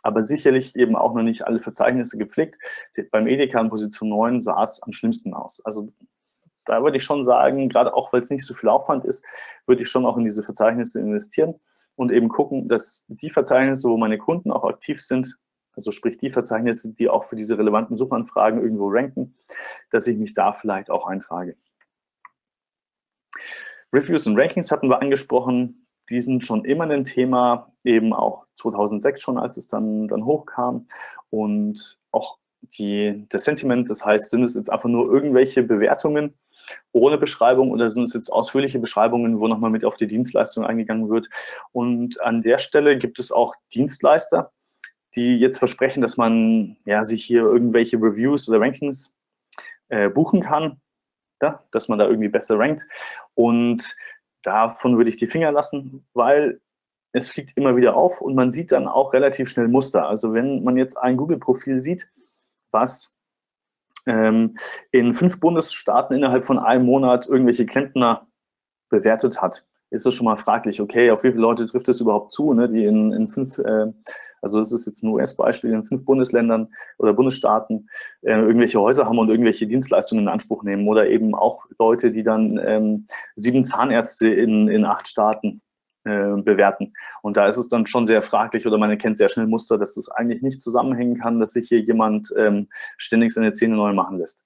Aber 0.05 0.21
sicherlich 0.21 0.75
eben 0.75 0.95
auch 0.95 1.15
noch 1.15 1.23
nicht 1.23 1.47
alle 1.47 1.59
Verzeichnisse 1.59 2.19
gepflegt. 2.19 2.61
Beim 3.09 3.25
Edeka 3.25 3.59
an 3.59 3.69
Position 3.69 4.09
9 4.09 4.39
sah 4.39 4.61
es 4.61 4.81
am 4.83 4.93
schlimmsten 4.93 5.33
aus. 5.33 5.65
Also 5.65 5.89
da 6.63 6.83
würde 6.83 6.97
ich 6.97 7.03
schon 7.03 7.23
sagen, 7.23 7.69
gerade 7.69 7.93
auch 7.95 8.13
weil 8.13 8.21
es 8.21 8.29
nicht 8.29 8.45
so 8.45 8.53
viel 8.53 8.69
Aufwand 8.69 9.03
ist, 9.03 9.25
würde 9.65 9.81
ich 9.81 9.89
schon 9.89 10.05
auch 10.05 10.15
in 10.17 10.23
diese 10.23 10.43
Verzeichnisse 10.43 10.99
investieren 10.99 11.55
und 11.95 12.11
eben 12.11 12.29
gucken, 12.29 12.67
dass 12.67 13.05
die 13.07 13.31
Verzeichnisse, 13.31 13.89
wo 13.89 13.97
meine 13.97 14.19
Kunden 14.19 14.51
auch 14.51 14.63
aktiv 14.63 15.01
sind, 15.01 15.39
also 15.73 15.89
sprich 15.89 16.17
die 16.17 16.29
Verzeichnisse, 16.29 16.93
die 16.93 17.09
auch 17.09 17.23
für 17.23 17.35
diese 17.35 17.57
relevanten 17.57 17.97
Suchanfragen 17.97 18.61
irgendwo 18.61 18.89
ranken, 18.89 19.35
dass 19.89 20.05
ich 20.05 20.17
mich 20.17 20.35
da 20.35 20.53
vielleicht 20.53 20.91
auch 20.91 21.07
eintrage. 21.07 21.57
Reviews 23.91 24.27
und 24.27 24.39
Rankings 24.39 24.69
hatten 24.69 24.87
wir 24.87 25.01
angesprochen. 25.01 25.85
Die 26.09 26.21
sind 26.21 26.45
schon 26.45 26.65
immer 26.65 26.89
ein 26.89 27.03
Thema, 27.03 27.71
eben 27.83 28.13
auch 28.13 28.45
2006 28.55 29.21
schon, 29.21 29.37
als 29.37 29.57
es 29.57 29.67
dann, 29.67 30.07
dann 30.07 30.25
hochkam. 30.25 30.87
Und 31.29 31.97
auch 32.11 32.37
die, 32.77 33.27
der 33.31 33.39
Sentiment, 33.39 33.89
das 33.89 34.05
heißt, 34.05 34.29
sind 34.29 34.43
es 34.43 34.55
jetzt 34.55 34.71
einfach 34.71 34.89
nur 34.89 35.11
irgendwelche 35.11 35.63
Bewertungen, 35.63 36.35
ohne 36.91 37.17
Beschreibung 37.17 37.71
oder 37.71 37.89
sind 37.89 38.03
es 38.03 38.13
jetzt 38.13 38.29
ausführliche 38.29 38.79
Beschreibungen, 38.79 39.39
wo 39.39 39.47
nochmal 39.47 39.69
mit 39.69 39.85
auf 39.85 39.97
die 39.97 40.07
Dienstleistung 40.07 40.65
eingegangen 40.65 41.09
wird. 41.09 41.27
Und 41.71 42.19
an 42.21 42.41
der 42.41 42.57
Stelle 42.57 42.97
gibt 42.97 43.19
es 43.19 43.31
auch 43.31 43.53
Dienstleister, 43.73 44.51
die 45.15 45.37
jetzt 45.37 45.59
versprechen, 45.59 46.01
dass 46.01 46.17
man 46.17 46.77
ja, 46.85 47.03
sich 47.03 47.23
hier 47.23 47.41
irgendwelche 47.41 47.97
Reviews 47.97 48.49
oder 48.49 48.59
Rankings 48.59 49.17
äh, 49.89 50.09
buchen 50.09 50.41
kann, 50.41 50.81
ja, 51.41 51.63
dass 51.71 51.87
man 51.87 51.99
da 51.99 52.07
irgendwie 52.07 52.29
besser 52.29 52.57
rankt. 52.57 52.85
Und 53.33 53.95
davon 54.45 54.97
würde 54.97 55.10
ich 55.10 55.17
die 55.17 55.27
Finger 55.27 55.51
lassen, 55.51 56.05
weil 56.13 56.62
es 57.12 57.29
fliegt 57.29 57.58
immer 57.58 57.75
wieder 57.75 57.95
auf 57.95 58.21
und 58.21 58.36
man 58.36 58.51
sieht 58.51 58.71
dann 58.71 58.88
auch 58.88 59.13
relativ 59.13 59.49
schnell 59.49 59.67
Muster. 59.67 60.08
Also 60.08 60.34
wenn 60.34 60.63
man 60.63 60.75
jetzt 60.75 60.97
ein 60.97 61.17
Google-Profil 61.17 61.77
sieht, 61.77 62.12
was 62.71 63.15
ähm, 64.05 64.58
in 64.91 65.13
fünf 65.13 65.39
Bundesstaaten 65.39 66.15
innerhalb 66.15 66.45
von 66.45 66.60
einem 66.60 66.86
Monat 66.86 67.25
irgendwelche 67.25 67.65
Klempner 67.65 68.27
bewertet 68.89 69.41
hat, 69.41 69.65
ist 69.95 70.05
es 70.05 70.13
schon 70.13 70.25
mal 70.25 70.36
fraglich, 70.36 70.81
okay, 70.81 71.10
auf 71.12 71.23
wie 71.23 71.31
viele 71.31 71.41
Leute 71.41 71.65
trifft 71.65 71.89
es 71.89 72.01
überhaupt 72.01 72.34
zu, 72.34 72.53
ne, 72.53 72.69
die 72.69 72.86
in, 72.86 73.12
in 73.12 73.27
fünf, 73.27 73.58
äh, 73.58 73.91
also 74.41 74.60
es 74.60 74.71
ist 74.71 74.86
jetzt 74.86 75.03
ein 75.03 75.10
US-Beispiel, 75.10 75.71
in 75.71 75.84
fünf 75.84 76.05
Bundesländern 76.05 76.67
oder 76.97 77.13
Bundesstaaten 77.13 77.88
äh, 78.21 78.34
irgendwelche 78.34 78.79
Häuser 78.79 79.05
haben 79.05 79.17
und 79.17 79.29
irgendwelche 79.29 79.67
Dienstleistungen 79.67 80.25
in 80.25 80.29
Anspruch 80.29 80.63
nehmen 80.63 80.88
oder 80.88 81.10
eben 81.10 81.34
auch 81.34 81.65
Leute, 81.79 82.12
die 82.12 82.23
dann 82.23 82.60
ähm, 82.63 83.08
sieben 83.36 83.63
Zahnärzte 83.63 84.27
in, 84.27 84.67
in 84.67 84.86
acht 84.86 85.08
Staaten 85.08 85.62
äh, 86.03 86.36
bewerten. 86.41 86.93
Und 87.21 87.38
da 87.38 87.47
ist 87.47 87.58
es 87.58 87.69
dann 87.69 87.88
schon 87.88 88.05
sehr 88.05 88.21
fraglich 88.21 88.67
oder 88.67 88.77
man 88.77 88.89
erkennt 88.89 89.17
sehr 89.17 89.29
schnell 89.29 89.47
Muster, 89.47 89.77
dass 89.77 89.95
das 89.95 90.10
eigentlich 90.10 90.41
nicht 90.41 90.62
zusammenhängen 90.62 91.15
kann, 91.15 91.39
dass 91.39 91.53
sich 91.53 91.67
hier 91.67 91.79
jemand 91.79 92.34
ähm, 92.38 92.67
ständig 92.97 93.34
seine 93.34 93.53
Zähne 93.53 93.75
neu 93.75 93.93
machen 93.93 94.19
lässt. 94.19 94.45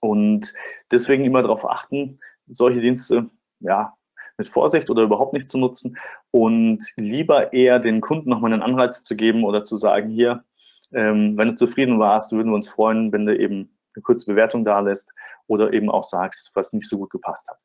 Und 0.00 0.52
deswegen 0.90 1.24
immer 1.24 1.40
darauf 1.40 1.68
achten, 1.68 2.20
solche 2.46 2.80
Dienste 2.80 3.30
ja, 3.64 3.94
mit 4.36 4.48
Vorsicht 4.48 4.90
oder 4.90 5.02
überhaupt 5.02 5.32
nicht 5.32 5.48
zu 5.48 5.58
nutzen 5.58 5.96
und 6.30 6.82
lieber 6.96 7.52
eher 7.52 7.78
den 7.78 8.00
Kunden 8.00 8.30
nochmal 8.30 8.52
einen 8.52 8.62
Anreiz 8.62 9.02
zu 9.02 9.16
geben 9.16 9.44
oder 9.44 9.64
zu 9.64 9.76
sagen, 9.76 10.10
hier, 10.10 10.44
ähm, 10.92 11.36
wenn 11.36 11.48
du 11.48 11.56
zufrieden 11.56 11.98
warst, 11.98 12.32
würden 12.32 12.50
wir 12.50 12.56
uns 12.56 12.68
freuen, 12.68 13.12
wenn 13.12 13.26
du 13.26 13.36
eben 13.36 13.76
eine 13.94 14.02
kurze 14.02 14.26
Bewertung 14.26 14.64
da 14.64 14.80
lässt 14.80 15.12
oder 15.46 15.72
eben 15.72 15.90
auch 15.90 16.04
sagst, 16.04 16.50
was 16.54 16.72
nicht 16.72 16.88
so 16.88 16.98
gut 16.98 17.10
gepasst 17.10 17.48
hat. 17.48 17.58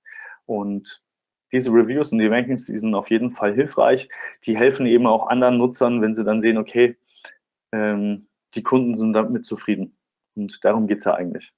Und 0.46 1.04
diese 1.52 1.72
Reviews 1.72 2.12
und 2.12 2.20
die 2.20 2.28
Rankings, 2.28 2.66
die 2.66 2.78
sind 2.78 2.94
auf 2.94 3.10
jeden 3.10 3.32
Fall 3.32 3.54
hilfreich. 3.54 4.10
Die 4.46 4.56
helfen 4.56 4.86
eben 4.86 5.08
auch 5.08 5.28
anderen 5.28 5.58
Nutzern, 5.58 6.02
wenn 6.02 6.14
sie 6.14 6.24
dann 6.24 6.42
sehen, 6.42 6.58
okay, 6.58 6.98
ähm, 7.72 8.28
die 8.54 8.64
Kunden 8.64 8.96
sind 8.96 9.14
damit 9.14 9.46
zufrieden. 9.46 9.98
Und 10.36 10.64
darum 10.64 10.88
geht 10.88 11.00
es 11.00 11.06
ja 11.06 11.16
eigentlich. 11.16 11.54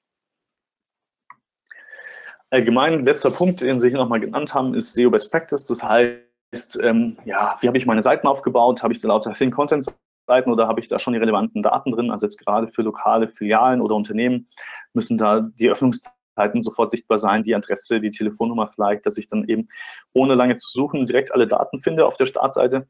Allgemein, 2.52 3.04
letzter 3.04 3.32
Punkt, 3.32 3.62
den 3.62 3.80
Sie 3.80 3.90
hier 3.90 3.98
nochmal 3.98 4.20
genannt 4.20 4.54
haben, 4.54 4.76
ist 4.76 4.94
SEO 4.94 5.10
Best 5.10 5.32
Practice. 5.32 5.66
Das 5.66 5.82
heißt, 5.82 6.80
ähm, 6.84 7.18
ja, 7.26 7.58
wie 7.62 7.68
habe 7.68 7.78
ich 7.78 7.86
meine 7.86 8.02
Seiten 8.02 8.28
aufgebaut? 8.28 8.84
Habe 8.84 8.94
ich 8.94 9.00
da 9.00 9.08
lauter 9.08 9.34
Thin 9.34 9.52
Content 9.52 9.86
Seiten 10.28 10.52
oder 10.52 10.68
habe 10.68 10.80
ich 10.80 10.88
da 10.88 11.00
schon 11.00 11.14
die 11.14 11.20
relevanten 11.20 11.64
Daten 11.64 11.92
drin? 11.92 12.12
Also 12.12 12.28
jetzt 12.28 12.38
gerade 12.38 12.68
für 12.68 12.84
lokale 12.84 13.28
Filialen 13.28 13.82
oder 13.82 13.96
Unternehmen 13.96 14.50
müssen 14.94 15.18
da 15.18 15.42
die 15.42 15.70
Öffnungszeiten 15.70 16.22
Zeiten 16.36 16.62
sofort 16.62 16.92
sichtbar 16.92 17.20
sein, 17.20 17.44
die 17.44 17.56
Adresse, 17.56 18.00
die 18.00 18.12
Telefonnummer 18.12 18.68
vielleicht, 18.68 19.06
dass 19.06 19.18
ich 19.18 19.28
dann 19.28 19.48
eben 19.48 19.68
ohne 20.14 20.36
lange 20.36 20.58
zu 20.58 20.70
suchen 20.72 21.06
direkt 21.06 21.34
alle 21.34 21.48
Daten 21.48 21.80
finde 21.80 22.06
auf 22.06 22.18
der 22.18 22.26
Startseite 22.26 22.88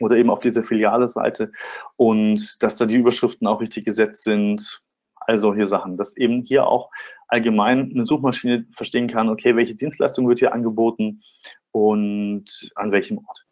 oder 0.00 0.16
eben 0.16 0.30
auf 0.30 0.40
dieser 0.40 0.64
Filiale-Seite 0.64 1.52
und 1.96 2.62
dass 2.62 2.76
da 2.76 2.86
die 2.86 2.96
Überschriften 2.96 3.46
auch 3.46 3.60
richtig 3.60 3.84
gesetzt 3.84 4.24
sind, 4.24 4.82
all 5.30 5.38
solche 5.38 5.66
Sachen, 5.66 5.96
dass 5.96 6.16
eben 6.16 6.42
hier 6.42 6.66
auch 6.66 6.90
allgemein 7.28 7.92
eine 7.94 8.04
Suchmaschine 8.04 8.66
verstehen 8.72 9.06
kann, 9.06 9.28
okay, 9.28 9.54
welche 9.54 9.76
Dienstleistung 9.76 10.28
wird 10.28 10.40
hier 10.40 10.52
angeboten 10.52 11.22
und 11.70 12.70
an 12.74 12.90
welchem 12.90 13.18
Ort. 13.18 13.46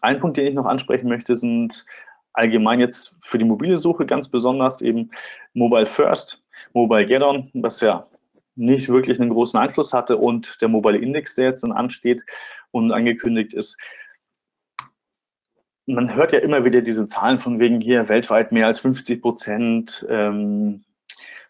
Ein 0.00 0.20
Punkt, 0.20 0.36
den 0.36 0.46
ich 0.46 0.54
noch 0.54 0.66
ansprechen 0.66 1.08
möchte, 1.08 1.34
sind 1.34 1.84
allgemein 2.32 2.80
jetzt 2.80 3.16
für 3.22 3.38
die 3.38 3.44
mobile 3.44 3.76
Suche 3.76 4.06
ganz 4.06 4.28
besonders 4.28 4.80
eben 4.80 5.10
Mobile 5.52 5.86
First, 5.86 6.42
Mobile 6.72 7.06
Get-On, 7.06 7.50
was 7.54 7.80
ja 7.80 8.06
nicht 8.54 8.88
wirklich 8.88 9.20
einen 9.20 9.30
großen 9.30 9.58
Einfluss 9.58 9.92
hatte 9.92 10.16
und 10.16 10.60
der 10.60 10.68
Mobile 10.68 10.98
Index, 10.98 11.34
der 11.34 11.46
jetzt 11.46 11.62
dann 11.62 11.72
ansteht 11.72 12.22
und 12.70 12.92
angekündigt 12.92 13.52
ist. 13.54 13.76
Man 15.86 16.14
hört 16.14 16.32
ja 16.32 16.38
immer 16.38 16.64
wieder 16.64 16.80
diese 16.80 17.06
Zahlen 17.06 17.38
von 17.38 17.58
wegen 17.58 17.80
hier 17.80 18.08
weltweit 18.08 18.52
mehr 18.52 18.66
als 18.66 18.78
50 18.78 19.20
Prozent 19.20 20.06
ähm, 20.08 20.84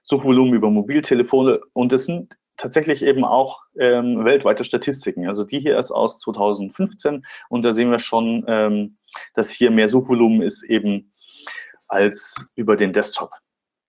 Suchvolumen 0.03 0.55
über 0.55 0.71
Mobiltelefone 0.71 1.61
und 1.75 1.93
das 1.93 2.07
sind 2.07 2.37
tatsächlich 2.57 3.03
eben 3.03 3.25
auch 3.25 3.63
ähm, 3.79 4.25
weltweite 4.25 4.65
Statistiken. 4.65 5.27
Also 5.27 5.45
die 5.45 5.61
hier 5.61 5.79
ist 5.79 5.91
aus 5.91 6.21
2015 6.21 7.27
und 7.49 7.63
da 7.63 7.73
sehen 7.73 7.91
wir 7.91 7.99
schon, 7.99 8.45
ähm, 8.49 8.97
dass 9.35 9.51
hier 9.51 9.71
mehr 9.71 9.89
Suchvolumen 9.89 10.43
ist 10.43 10.63
eben 10.63 11.13
als 11.89 12.49
über 12.55 12.77
den 12.77 12.93
Desktop. 12.93 13.31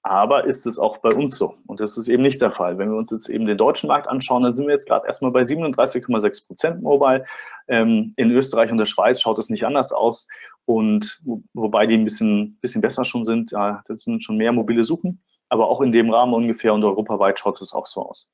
Aber 0.05 0.43
ist 0.43 0.65
es 0.65 0.79
auch 0.79 0.97
bei 0.97 1.09
uns 1.09 1.37
so? 1.37 1.56
Und 1.65 1.79
das 1.79 1.97
ist 1.97 2.10
eben 2.10 2.23
nicht 2.23 2.41
der 2.41 2.51
Fall. 2.51 2.77
Wenn 2.77 2.91
wir 2.91 2.97
uns 2.97 3.10
jetzt 3.10 3.29
eben 3.29 3.45
den 3.45 3.58
deutschen 3.58 3.87
Markt 3.87 4.10
anschauen, 4.10 4.43
dann 4.43 4.54
sind 4.54 4.67
wir 4.67 4.73
jetzt 4.73 4.87
gerade 4.87 5.08
erstmal 5.08 5.31
bei 5.31 5.43
37,6 5.43 6.45
Prozent 6.45 6.81
Mobile. 6.81 7.23
Ähm, 7.69 8.13
in 8.17 8.29
Österreich 8.31 8.69
und 8.69 8.77
der 8.77 8.85
Schweiz 8.85 9.21
schaut 9.21 9.39
es 9.39 9.49
nicht 9.49 9.65
anders 9.65 9.93
aus. 9.93 10.27
Und 10.65 11.21
wobei 11.54 11.87
die 11.87 11.95
ein 11.95 12.04
bisschen, 12.04 12.58
bisschen 12.60 12.81
besser 12.81 13.06
schon 13.06 13.23
sind, 13.23 13.51
ja, 13.51 13.81
das 13.87 14.04
sind 14.04 14.23
schon 14.23 14.35
mehr 14.35 14.51
mobile 14.51 14.83
Suchen. 14.83 15.23
Aber 15.47 15.69
auch 15.69 15.79
in 15.79 15.93
dem 15.93 16.10
Rahmen 16.10 16.33
ungefähr 16.33 16.73
und 16.73 16.83
europaweit 16.83 17.39
schaut 17.39 17.62
es 17.62 17.73
auch 17.73 17.87
so 17.87 18.10
aus. 18.10 18.33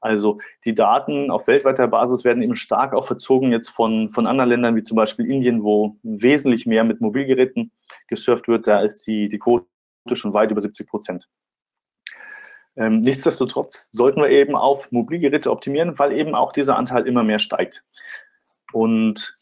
Also 0.00 0.38
die 0.64 0.74
Daten 0.74 1.30
auf 1.30 1.46
weltweiter 1.46 1.88
Basis 1.88 2.24
werden 2.24 2.42
eben 2.42 2.56
stark 2.56 2.94
auch 2.94 3.06
verzogen 3.06 3.52
jetzt 3.52 3.68
von, 3.68 4.10
von 4.10 4.26
anderen 4.26 4.50
Ländern, 4.50 4.76
wie 4.76 4.82
zum 4.82 4.96
Beispiel 4.96 5.30
Indien, 5.30 5.62
wo 5.62 5.96
wesentlich 6.02 6.66
mehr 6.66 6.84
mit 6.84 7.00
Mobilgeräten 7.00 7.70
gesurft 8.08 8.48
wird. 8.48 8.66
Da 8.66 8.80
ist 8.80 9.06
die, 9.06 9.28
die 9.28 9.38
Quote 9.38 9.66
schon 10.12 10.32
weit 10.32 10.50
über 10.50 10.60
70 10.60 10.88
Prozent. 10.88 11.28
Ähm, 12.76 13.00
nichtsdestotrotz 13.00 13.88
sollten 13.90 14.20
wir 14.20 14.30
eben 14.30 14.56
auf 14.56 14.90
Mobilgeräte 14.92 15.50
optimieren, 15.50 15.98
weil 15.98 16.12
eben 16.12 16.34
auch 16.34 16.52
dieser 16.52 16.76
Anteil 16.76 17.06
immer 17.06 17.22
mehr 17.22 17.38
steigt. 17.38 17.84
Und 18.72 19.36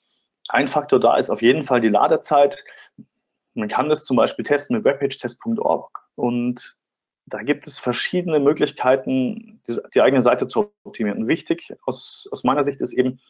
ein 0.49 0.69
Faktor 0.69 0.99
da 0.99 1.17
ist 1.17 1.31
auf 1.31 1.43
jeden 1.43 1.65
Fall 1.65 1.81
die 1.81 1.89
Ladezeit. 1.89 2.65
Man 3.55 3.69
kann 3.69 3.89
das 3.89 4.05
zum 4.05 4.17
Beispiel 4.17 4.45
testen 4.45 4.77
mit 4.77 4.85
webpagetest.org 4.85 6.01
und 6.17 6.77
da 7.27 7.43
gibt 7.43 7.67
es 7.69 7.79
verschiedene 7.79 8.41
Möglichkeiten, 8.41 9.63
die, 9.95 10.01
eigene 10.01 10.21
Seite 10.21 10.49
zu 10.49 10.73
optimieren. 10.83 11.21
Und 11.21 11.29
wichtig 11.29 11.73
aus, 11.87 12.29
aus 12.33 12.43
meiner 12.43 12.65
Sicht 12.65 12.81
ist 12.81 12.93
eben, 12.93 13.21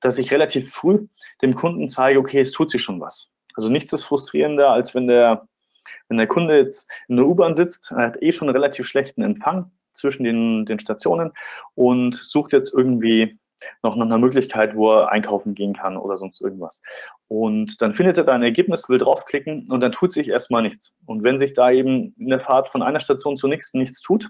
dass 0.00 0.18
ich 0.18 0.32
relativ 0.32 0.72
früh 0.72 1.06
dem 1.42 1.54
Kunden 1.54 1.90
zeige, 1.90 2.18
okay, 2.18 2.40
es 2.40 2.52
tut 2.52 2.70
sich 2.70 2.82
schon 2.82 3.00
was. 3.00 3.30
Also 3.54 3.68
nichts 3.68 3.92
ist 3.92 4.04
frustrierender, 4.04 4.70
als 4.70 4.94
wenn 4.94 5.06
der, 5.06 5.46
wenn 6.08 6.18
der 6.18 6.26
Kunde 6.26 6.56
jetzt 6.56 6.90
in 7.08 7.16
der 7.16 7.26
U-Bahn 7.26 7.54
sitzt, 7.54 7.92
er 7.92 8.06
hat 8.06 8.22
eh 8.22 8.32
schon 8.32 8.48
einen 8.48 8.56
relativ 8.56 8.86
schlechten 8.86 9.22
Empfang 9.22 9.70
zwischen 9.94 10.24
den, 10.24 10.66
den 10.66 10.78
Stationen 10.78 11.32
und 11.74 12.16
sucht 12.16 12.52
jetzt 12.52 12.74
irgendwie 12.74 13.38
noch 13.82 13.96
nach 13.96 14.06
einer 14.06 14.18
Möglichkeit, 14.18 14.74
wo 14.74 14.92
er 14.92 15.10
einkaufen 15.10 15.54
gehen 15.54 15.72
kann 15.72 15.96
oder 15.96 16.18
sonst 16.18 16.40
irgendwas. 16.40 16.82
Und 17.28 17.80
dann 17.80 17.94
findet 17.94 18.18
er 18.18 18.24
da 18.24 18.34
ein 18.34 18.42
Ergebnis, 18.42 18.88
will 18.88 18.98
draufklicken 18.98 19.66
und 19.70 19.80
dann 19.80 19.92
tut 19.92 20.12
sich 20.12 20.28
erstmal 20.28 20.62
nichts. 20.62 20.96
Und 21.06 21.22
wenn 21.22 21.38
sich 21.38 21.54
da 21.54 21.70
eben 21.70 22.14
in 22.18 22.28
der 22.28 22.40
Fahrt 22.40 22.68
von 22.68 22.82
einer 22.82 23.00
Station 23.00 23.36
zur 23.36 23.50
nächsten 23.50 23.78
nichts 23.78 24.00
tut, 24.00 24.28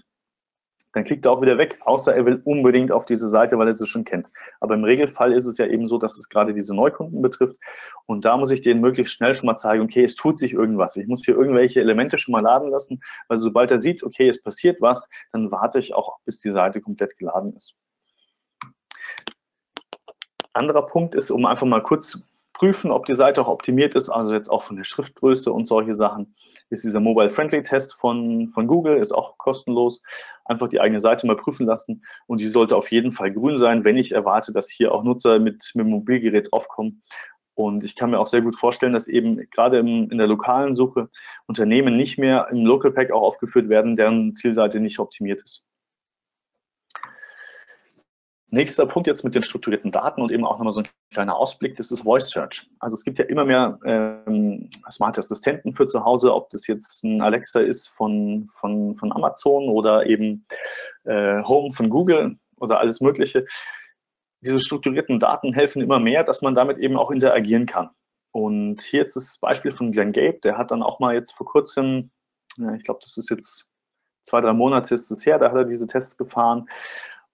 dann 0.93 1.03
klickt 1.03 1.25
er 1.25 1.31
auch 1.31 1.41
wieder 1.41 1.57
weg, 1.57 1.79
außer 1.83 2.15
er 2.15 2.25
will 2.25 2.41
unbedingt 2.45 2.91
auf 2.91 3.05
diese 3.05 3.27
Seite, 3.27 3.57
weil 3.57 3.67
er 3.67 3.73
sie 3.73 3.85
schon 3.85 4.03
kennt. 4.03 4.31
Aber 4.59 4.75
im 4.75 4.83
Regelfall 4.83 5.33
ist 5.33 5.45
es 5.45 5.57
ja 5.57 5.65
eben 5.65 5.87
so, 5.87 5.97
dass 5.97 6.17
es 6.17 6.29
gerade 6.29 6.53
diese 6.53 6.75
Neukunden 6.75 7.21
betrifft. 7.21 7.57
Und 8.05 8.25
da 8.25 8.37
muss 8.37 8.51
ich 8.51 8.61
denen 8.61 8.79
möglichst 8.79 9.15
schnell 9.15 9.33
schon 9.33 9.47
mal 9.47 9.57
zeigen, 9.57 9.83
okay, 9.83 10.03
es 10.03 10.15
tut 10.15 10.39
sich 10.39 10.53
irgendwas. 10.53 10.95
Ich 10.95 11.07
muss 11.07 11.25
hier 11.25 11.35
irgendwelche 11.35 11.81
Elemente 11.81 12.17
schon 12.17 12.31
mal 12.31 12.41
laden 12.41 12.69
lassen, 12.69 13.01
weil 13.27 13.37
sobald 13.37 13.71
er 13.71 13.79
sieht, 13.79 14.03
okay, 14.03 14.29
es 14.29 14.41
passiert 14.41 14.81
was, 14.81 15.09
dann 15.31 15.51
warte 15.51 15.79
ich 15.79 15.93
auch, 15.93 16.19
bis 16.25 16.39
die 16.39 16.51
Seite 16.51 16.79
komplett 16.79 17.17
geladen 17.17 17.53
ist. 17.53 17.79
Anderer 20.53 20.85
Punkt 20.85 21.15
ist, 21.15 21.31
um 21.31 21.47
einfach 21.47 21.65
mal 21.65 21.81
kurz 21.81 22.21
prüfen, 22.53 22.91
ob 22.91 23.07
die 23.07 23.15
Seite 23.15 23.41
auch 23.41 23.47
optimiert 23.47 23.95
ist, 23.95 24.09
also 24.09 24.33
jetzt 24.33 24.49
auch 24.49 24.61
von 24.61 24.75
der 24.75 24.83
Schriftgröße 24.83 25.51
und 25.51 25.67
solche 25.67 25.95
Sachen, 25.95 26.35
ist 26.73 26.83
dieser 26.83 26.99
Mobile-Friendly-Test 26.99 27.93
von, 27.93 28.49
von 28.49 28.67
Google, 28.67 28.97
ist 28.97 29.13
auch 29.13 29.37
kostenlos. 29.37 30.01
Einfach 30.45 30.67
die 30.67 30.81
eigene 30.81 30.99
Seite 30.99 31.25
mal 31.27 31.37
prüfen 31.37 31.65
lassen 31.65 32.03
und 32.27 32.41
die 32.41 32.49
sollte 32.49 32.75
auf 32.75 32.91
jeden 32.91 33.11
Fall 33.11 33.31
grün 33.31 33.57
sein, 33.57 33.83
wenn 33.83 33.97
ich 33.97 34.11
erwarte, 34.11 34.51
dass 34.51 34.69
hier 34.69 34.93
auch 34.93 35.03
Nutzer 35.03 35.39
mit, 35.39 35.71
mit 35.75 35.85
dem 35.85 35.91
Mobilgerät 35.91 36.51
draufkommen. 36.51 37.03
Und 37.55 37.83
ich 37.83 37.95
kann 37.95 38.09
mir 38.09 38.19
auch 38.19 38.27
sehr 38.27 38.41
gut 38.41 38.55
vorstellen, 38.55 38.93
dass 38.93 39.07
eben 39.07 39.37
gerade 39.51 39.77
im, 39.77 40.09
in 40.09 40.17
der 40.17 40.27
lokalen 40.27 40.73
Suche 40.73 41.09
Unternehmen 41.45 41.95
nicht 41.95 42.17
mehr 42.17 42.47
im 42.51 42.65
Local 42.65 42.91
Pack 42.91 43.11
auch 43.11 43.21
aufgeführt 43.21 43.69
werden, 43.69 43.95
deren 43.95 44.33
Zielseite 44.33 44.79
nicht 44.79 44.99
optimiert 44.99 45.41
ist. 45.43 45.63
Nächster 48.53 48.85
Punkt 48.85 49.07
jetzt 49.07 49.23
mit 49.23 49.33
den 49.33 49.41
strukturierten 49.41 49.89
Daten 49.89 50.21
und 50.21 50.31
eben 50.31 50.45
auch 50.45 50.59
nochmal 50.59 50.71
so 50.71 50.81
ein 50.81 50.87
kleiner 51.11 51.35
Ausblick, 51.35 51.75
das 51.75 51.89
ist 51.89 52.03
Voice 52.03 52.29
Search. 52.29 52.69
Also 52.77 52.93
es 52.93 53.03
gibt 53.03 53.17
ja 53.17 53.25
immer 53.25 53.45
mehr 53.45 53.79
ähm, 53.83 54.69
smarte 54.87 55.21
Assistenten 55.21 55.73
für 55.73 55.87
zu 55.87 56.05
Hause, 56.05 56.31
ob 56.35 56.51
das 56.51 56.67
jetzt 56.67 57.03
ein 57.03 57.23
Alexa 57.23 57.61
ist 57.61 57.87
von, 57.87 58.45
von, 58.59 58.93
von 58.93 59.11
Amazon 59.11 59.69
oder 59.69 60.05
eben 60.05 60.45
äh, 61.03 61.41
Home 61.41 61.73
von 61.73 61.89
Google 61.89 62.37
oder 62.57 62.79
alles 62.79 63.01
Mögliche. 63.01 63.47
Diese 64.41 64.61
strukturierten 64.61 65.19
Daten 65.19 65.53
helfen 65.53 65.81
immer 65.81 65.99
mehr, 65.99 66.23
dass 66.23 66.43
man 66.43 66.53
damit 66.53 66.77
eben 66.77 66.95
auch 66.95 67.09
interagieren 67.09 67.65
kann. 67.65 67.89
Und 68.31 68.83
hier 68.83 68.99
jetzt 68.99 69.15
das 69.15 69.39
Beispiel 69.41 69.71
von 69.71 69.91
Glenn 69.91 70.11
Gabe, 70.11 70.37
der 70.43 70.59
hat 70.59 70.69
dann 70.69 70.83
auch 70.83 70.99
mal 70.99 71.15
jetzt 71.15 71.31
vor 71.31 71.47
kurzem, 71.47 72.11
ich 72.77 72.83
glaube, 72.83 72.99
das 73.01 73.17
ist 73.17 73.31
jetzt 73.31 73.67
zwei, 74.21 74.41
drei 74.41 74.53
Monate 74.53 74.93
ist 74.93 75.09
es 75.09 75.25
her, 75.25 75.39
da 75.39 75.49
hat 75.49 75.55
er 75.55 75.65
diese 75.65 75.87
Tests 75.87 76.19
gefahren 76.19 76.67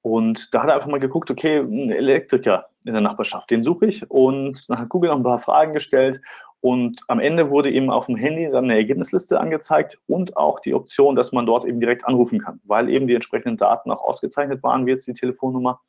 und 0.01 0.53
da 0.53 0.61
hat 0.61 0.69
er 0.69 0.75
einfach 0.75 0.87
mal 0.87 0.99
geguckt, 0.99 1.29
okay, 1.29 1.57
ein 1.59 1.91
Elektriker 1.91 2.67
in 2.85 2.93
der 2.93 3.01
Nachbarschaft, 3.01 3.49
den 3.49 3.63
suche 3.63 3.87
ich. 3.87 4.09
Und 4.09 4.69
dann 4.69 4.79
hat 4.79 4.89
Google 4.89 5.09
noch 5.09 5.17
ein 5.17 5.23
paar 5.23 5.39
Fragen 5.39 5.73
gestellt. 5.73 6.21
Und 6.61 7.01
am 7.07 7.19
Ende 7.19 7.49
wurde 7.49 7.71
eben 7.71 7.89
auf 7.89 8.07
dem 8.07 8.17
Handy 8.17 8.49
dann 8.51 8.65
eine 8.65 8.75
Ergebnisliste 8.75 9.39
angezeigt 9.39 9.97
und 10.07 10.35
auch 10.35 10.59
die 10.59 10.73
Option, 10.73 11.15
dass 11.15 11.31
man 11.31 11.45
dort 11.45 11.65
eben 11.65 11.79
direkt 11.79 12.05
anrufen 12.05 12.39
kann, 12.39 12.59
weil 12.65 12.89
eben 12.89 13.07
die 13.07 13.15
entsprechenden 13.15 13.55
Daten 13.55 13.91
auch 13.91 14.03
ausgezeichnet 14.03 14.61
waren, 14.61 14.85
wie 14.85 14.91
jetzt 14.91 15.07
die 15.07 15.13
Telefonnummer. 15.13 15.79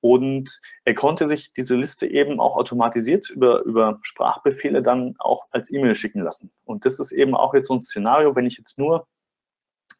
Und 0.00 0.60
er 0.84 0.94
konnte 0.94 1.26
sich 1.26 1.52
diese 1.52 1.74
Liste 1.74 2.06
eben 2.06 2.38
auch 2.38 2.56
automatisiert 2.56 3.30
über, 3.30 3.62
über 3.62 3.98
Sprachbefehle 4.02 4.80
dann 4.82 5.16
auch 5.18 5.46
als 5.50 5.72
E-Mail 5.72 5.96
schicken 5.96 6.20
lassen. 6.20 6.52
Und 6.64 6.84
das 6.84 7.00
ist 7.00 7.10
eben 7.10 7.34
auch 7.34 7.54
jetzt 7.54 7.66
so 7.66 7.74
ein 7.74 7.80
Szenario, 7.80 8.36
wenn 8.36 8.46
ich 8.46 8.58
jetzt 8.58 8.78
nur 8.78 9.08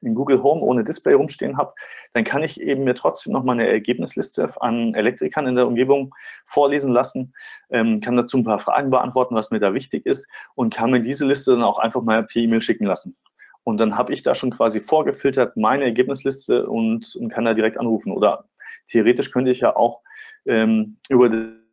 in 0.03 0.15
Google 0.15 0.43
Home 0.43 0.61
ohne 0.61 0.85
Display 0.85 1.15
rumstehen 1.15 1.57
habe, 1.57 1.75
dann 2.13 2.25
kann 2.25 2.43
ich 2.43 2.61
eben 2.61 2.85
mir 2.85 2.95
trotzdem 2.95 3.33
noch 3.33 3.45
mal 3.45 3.53
eine 3.53 3.69
Ergebnisliste 3.69 4.49
an 4.61 4.95
Elektrikern 4.95 5.47
in 5.47 5.57
der 5.57 5.67
Umgebung 5.67 6.15
vorlesen 6.45 6.93
lassen, 6.93 7.35
ähm, 7.71 8.01
kann 8.01 8.17
dazu 8.17 8.39
ein 8.39 8.45
paar 8.45 8.59
Fragen 8.59 8.91
beantworten, 8.91 9.35
was 9.35 9.51
mir 9.51 9.61
da 9.61 9.75
wichtig 9.75 10.07
ist 10.07 10.31
und 10.55 10.75
kann 10.75 10.91
mir 10.91 11.01
diese 11.01 11.27
Liste 11.27 11.53
dann 11.53 11.63
auch 11.63 11.79
einfach 11.79 12.03
mal 12.03 12.25
per 12.25 12.43
E-Mail 12.43 12.63
schicken 12.63 12.87
lassen. 12.87 13.17
Und 13.65 13.79
dann 13.79 13.99
habe 13.99 14.13
ich 14.13 14.23
da 14.23 14.37
schon 14.37 14.51
quasi 14.51 14.81
vorgefiltert 14.81 15.57
meine 15.57 15.85
Ergebnisliste 15.85 16.69
und, 16.69 17.17
und 17.17 17.29
kann 17.31 17.45
da 17.45 17.53
direkt 17.53 17.79
anrufen. 17.79 18.13
Oder 18.13 18.45
theoretisch 18.87 19.33
könnte 19.33 19.51
ich 19.51 19.59
ja 19.59 19.75
auch 19.75 20.03
ähm, 20.47 20.99
über 21.09 21.29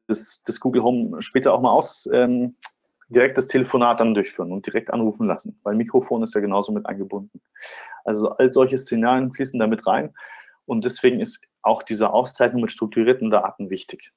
das, 0.07 0.43
das, 0.43 0.59
Google 0.59 0.81
Home 0.81 1.21
später 1.21 1.53
auch 1.53 1.61
mal 1.61 1.71
aus, 1.71 2.09
ähm, 2.11 2.55
direkt 3.13 3.37
das 3.37 3.47
Telefonat 3.47 3.99
dann 3.99 4.13
durchführen 4.13 4.51
und 4.51 4.65
direkt 4.65 4.91
anrufen 4.91 5.27
lassen, 5.27 5.59
weil 5.63 5.75
Mikrofon 5.75 6.23
ist 6.23 6.35
ja 6.35 6.41
genauso 6.41 6.71
mit 6.71 6.85
eingebunden. 6.85 7.41
Also 8.03 8.31
all 8.31 8.49
solche 8.49 8.77
Szenarien 8.77 9.31
fließen 9.31 9.59
da 9.59 9.67
mit 9.67 9.85
rein 9.87 10.13
und 10.65 10.83
deswegen 10.83 11.19
ist 11.19 11.45
auch 11.61 11.83
diese 11.83 12.11
Auszeichnung 12.11 12.61
mit 12.61 12.71
strukturierten 12.71 13.29
Daten 13.29 13.69
wichtig. 13.69 14.11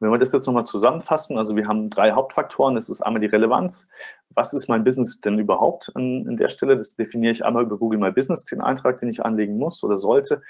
Wenn 0.00 0.10
wir 0.10 0.18
das 0.18 0.32
jetzt 0.32 0.46
nochmal 0.46 0.64
zusammenfassen, 0.64 1.36
also 1.36 1.56
wir 1.56 1.68
haben 1.68 1.90
drei 1.90 2.12
Hauptfaktoren. 2.12 2.74
Das 2.74 2.88
ist 2.88 3.02
einmal 3.02 3.20
die 3.20 3.26
Relevanz. 3.26 3.86
Was 4.30 4.54
ist 4.54 4.66
mein 4.68 4.82
Business 4.82 5.20
denn 5.20 5.38
überhaupt 5.38 5.92
an, 5.94 6.26
an 6.26 6.36
der 6.38 6.48
Stelle? 6.48 6.76
Das 6.78 6.96
definiere 6.96 7.32
ich 7.32 7.44
einmal 7.44 7.64
über 7.64 7.78
Google 7.78 7.98
My 7.98 8.10
Business, 8.10 8.44
den 8.44 8.62
Eintrag, 8.62 8.96
den 8.96 9.10
ich 9.10 9.22
anlegen 9.22 9.58
muss 9.58 9.84
oder 9.84 9.98
sollte. 9.98 10.42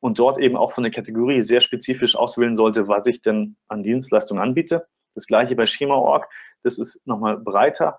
Und 0.00 0.18
dort 0.18 0.38
eben 0.38 0.56
auch 0.56 0.72
von 0.72 0.82
der 0.82 0.92
Kategorie 0.92 1.42
sehr 1.42 1.60
spezifisch 1.60 2.16
auswählen 2.16 2.56
sollte, 2.56 2.88
was 2.88 3.06
ich 3.06 3.20
denn 3.20 3.56
an 3.68 3.82
Dienstleistungen 3.82 4.42
anbiete. 4.42 4.86
Das 5.16 5.26
gleiche 5.26 5.56
bei 5.56 5.66
Schema.org, 5.66 6.28
das 6.62 6.78
ist 6.78 7.06
nochmal 7.06 7.36
breiter, 7.38 7.98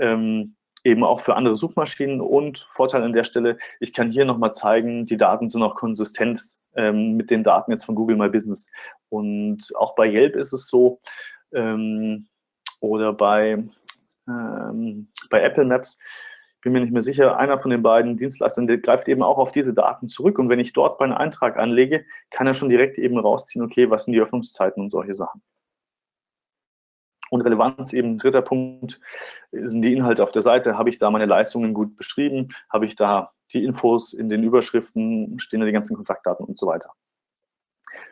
ähm, 0.00 0.56
eben 0.82 1.04
auch 1.04 1.20
für 1.20 1.36
andere 1.36 1.56
Suchmaschinen 1.56 2.20
und 2.20 2.58
Vorteil 2.58 3.02
an 3.02 3.12
der 3.12 3.24
Stelle, 3.24 3.56
ich 3.80 3.92
kann 3.92 4.10
hier 4.10 4.24
nochmal 4.24 4.52
zeigen, 4.52 5.06
die 5.06 5.16
Daten 5.16 5.46
sind 5.46 5.62
auch 5.62 5.76
konsistent 5.76 6.40
ähm, 6.76 7.16
mit 7.16 7.30
den 7.30 7.42
Daten 7.42 7.70
jetzt 7.70 7.84
von 7.84 7.94
Google 7.94 8.16
My 8.16 8.28
Business. 8.28 8.70
Und 9.08 9.72
auch 9.76 9.94
bei 9.94 10.06
Yelp 10.10 10.36
ist 10.36 10.52
es 10.52 10.68
so, 10.68 11.00
ähm, 11.54 12.26
oder 12.80 13.12
bei, 13.12 13.64
ähm, 14.28 15.08
bei 15.30 15.42
Apple 15.42 15.64
Maps, 15.64 15.98
bin 16.64 16.72
mir 16.72 16.80
nicht 16.80 16.92
mehr 16.92 17.02
sicher, 17.02 17.36
einer 17.38 17.58
von 17.58 17.70
den 17.70 17.82
beiden 17.82 18.16
Dienstleistern, 18.16 18.66
der 18.66 18.78
greift 18.78 19.06
eben 19.08 19.22
auch 19.22 19.38
auf 19.38 19.52
diese 19.52 19.74
Daten 19.74 20.08
zurück. 20.08 20.38
Und 20.38 20.48
wenn 20.48 20.58
ich 20.58 20.72
dort 20.72 20.98
meinen 20.98 21.12
Eintrag 21.12 21.58
anlege, 21.58 22.04
kann 22.30 22.46
er 22.46 22.54
schon 22.54 22.70
direkt 22.70 22.98
eben 22.98 23.18
rausziehen, 23.18 23.64
okay, 23.64 23.90
was 23.90 24.06
sind 24.06 24.14
die 24.14 24.20
Öffnungszeiten 24.20 24.82
und 24.82 24.90
solche 24.90 25.14
Sachen. 25.14 25.42
Und 27.34 27.40
Relevanz 27.40 27.92
eben, 27.92 28.16
dritter 28.16 28.42
Punkt, 28.42 29.00
sind 29.50 29.82
die 29.82 29.92
Inhalte 29.92 30.22
auf 30.22 30.30
der 30.30 30.42
Seite. 30.42 30.78
Habe 30.78 30.88
ich 30.88 30.98
da 30.98 31.10
meine 31.10 31.26
Leistungen 31.26 31.74
gut 31.74 31.96
beschrieben? 31.96 32.54
Habe 32.72 32.86
ich 32.86 32.94
da 32.94 33.32
die 33.52 33.64
Infos 33.64 34.12
in 34.12 34.28
den 34.28 34.44
Überschriften? 34.44 35.40
Stehen 35.40 35.58
da 35.58 35.66
die 35.66 35.72
ganzen 35.72 35.96
Kontaktdaten 35.96 36.46
und 36.46 36.56
so 36.56 36.68
weiter? 36.68 36.92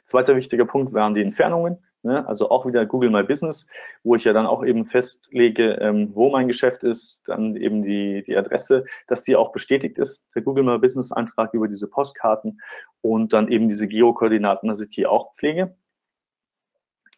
Zweiter 0.02 0.34
wichtiger 0.34 0.64
Punkt 0.64 0.92
wären 0.92 1.14
die 1.14 1.22
Entfernungen. 1.22 1.78
Ne? 2.02 2.26
Also 2.26 2.50
auch 2.50 2.66
wieder 2.66 2.84
Google 2.84 3.10
My 3.10 3.22
Business, 3.22 3.68
wo 4.02 4.16
ich 4.16 4.24
ja 4.24 4.32
dann 4.32 4.46
auch 4.46 4.64
eben 4.64 4.86
festlege, 4.86 5.74
ähm, 5.74 6.10
wo 6.14 6.28
mein 6.30 6.48
Geschäft 6.48 6.82
ist, 6.82 7.22
dann 7.26 7.54
eben 7.54 7.84
die, 7.84 8.24
die 8.24 8.36
Adresse, 8.36 8.86
dass 9.06 9.22
die 9.22 9.36
auch 9.36 9.52
bestätigt 9.52 9.98
ist, 9.98 10.26
der 10.34 10.42
Google 10.42 10.64
My 10.64 10.78
Business 10.78 11.12
Eintrag 11.12 11.54
über 11.54 11.68
diese 11.68 11.88
Postkarten 11.88 12.60
und 13.02 13.32
dann 13.32 13.46
eben 13.46 13.68
diese 13.68 13.86
Geokoordinaten, 13.86 14.68
dass 14.68 14.80
ich 14.80 14.88
die 14.88 15.06
auch 15.06 15.32
pflege 15.32 15.76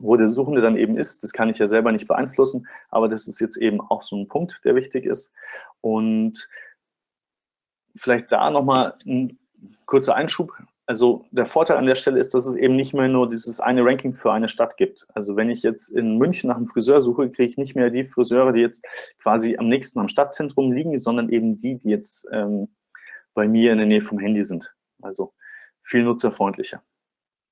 wo 0.00 0.16
der 0.16 0.28
Suchende 0.28 0.60
dann 0.60 0.76
eben 0.76 0.96
ist, 0.96 1.22
das 1.22 1.32
kann 1.32 1.48
ich 1.48 1.58
ja 1.58 1.66
selber 1.66 1.92
nicht 1.92 2.08
beeinflussen, 2.08 2.66
aber 2.90 3.08
das 3.08 3.28
ist 3.28 3.40
jetzt 3.40 3.56
eben 3.56 3.80
auch 3.80 4.02
so 4.02 4.16
ein 4.16 4.28
Punkt, 4.28 4.60
der 4.64 4.74
wichtig 4.74 5.04
ist. 5.04 5.34
Und 5.80 6.48
vielleicht 7.96 8.32
da 8.32 8.50
nochmal 8.50 8.94
ein 9.06 9.38
kurzer 9.86 10.14
Einschub. 10.14 10.52
Also 10.86 11.24
der 11.30 11.46
Vorteil 11.46 11.78
an 11.78 11.86
der 11.86 11.94
Stelle 11.94 12.18
ist, 12.18 12.34
dass 12.34 12.44
es 12.44 12.56
eben 12.56 12.76
nicht 12.76 12.92
mehr 12.92 13.08
nur 13.08 13.30
dieses 13.30 13.60
eine 13.60 13.84
Ranking 13.84 14.12
für 14.12 14.32
eine 14.32 14.48
Stadt 14.48 14.76
gibt. 14.76 15.06
Also 15.14 15.36
wenn 15.36 15.48
ich 15.48 15.62
jetzt 15.62 15.88
in 15.88 16.18
München 16.18 16.48
nach 16.48 16.56
einem 16.56 16.66
Friseur 16.66 17.00
suche, 17.00 17.30
kriege 17.30 17.48
ich 17.48 17.56
nicht 17.56 17.74
mehr 17.74 17.88
die 17.88 18.04
Friseure, 18.04 18.52
die 18.52 18.60
jetzt 18.60 18.86
quasi 19.22 19.56
am 19.56 19.68
nächsten 19.68 20.00
am 20.00 20.08
Stadtzentrum 20.08 20.72
liegen, 20.72 20.98
sondern 20.98 21.30
eben 21.30 21.56
die, 21.56 21.78
die 21.78 21.88
jetzt 21.88 22.28
ähm, 22.32 22.68
bei 23.32 23.48
mir 23.48 23.72
in 23.72 23.78
der 23.78 23.86
Nähe 23.86 24.02
vom 24.02 24.18
Handy 24.18 24.42
sind. 24.44 24.74
Also 25.00 25.32
viel 25.82 26.02
nutzerfreundlicher. 26.02 26.82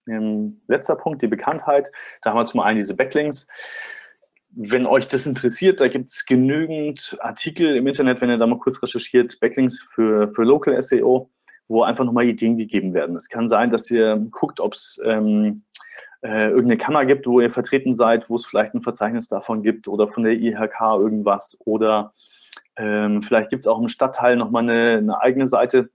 Ähm, 0.08 0.60
letzter 0.68 0.96
Punkt, 0.96 1.22
die 1.22 1.28
Bekanntheit. 1.28 1.90
Da 2.22 2.30
haben 2.30 2.38
wir 2.38 2.44
zum 2.44 2.60
einen 2.60 2.78
diese 2.78 2.96
Backlinks. 2.96 3.46
Wenn 4.50 4.86
euch 4.86 5.08
das 5.08 5.26
interessiert, 5.26 5.80
da 5.80 5.88
gibt 5.88 6.10
es 6.10 6.26
genügend 6.26 7.16
Artikel 7.20 7.76
im 7.76 7.86
Internet, 7.86 8.20
wenn 8.20 8.30
ihr 8.30 8.36
da 8.36 8.46
mal 8.46 8.58
kurz 8.58 8.82
recherchiert, 8.82 9.40
Backlinks 9.40 9.80
für, 9.80 10.28
für 10.28 10.42
Local 10.44 10.80
SEO, 10.82 11.30
wo 11.68 11.82
einfach 11.82 12.04
nochmal 12.04 12.24
Ideen 12.24 12.58
gegeben 12.58 12.92
werden. 12.92 13.16
Es 13.16 13.28
kann 13.28 13.48
sein, 13.48 13.70
dass 13.70 13.90
ihr 13.90 14.16
guckt, 14.30 14.60
ob 14.60 14.74
es 14.74 15.00
ähm, 15.04 15.64
äh, 16.22 16.48
irgendeine 16.48 16.76
Kammer 16.76 17.06
gibt, 17.06 17.26
wo 17.26 17.40
ihr 17.40 17.50
vertreten 17.50 17.94
seid, 17.94 18.28
wo 18.28 18.36
es 18.36 18.44
vielleicht 18.44 18.74
ein 18.74 18.82
Verzeichnis 18.82 19.28
davon 19.28 19.62
gibt 19.62 19.88
oder 19.88 20.06
von 20.06 20.22
der 20.22 20.34
IHK 20.34 20.80
irgendwas 20.80 21.58
oder 21.64 22.12
ähm, 22.76 23.22
vielleicht 23.22 23.50
gibt 23.50 23.60
es 23.60 23.66
auch 23.66 23.80
im 23.80 23.88
Stadtteil 23.88 24.36
nochmal 24.36 24.62
eine, 24.62 24.98
eine 24.98 25.20
eigene 25.20 25.46
Seite, 25.46 25.90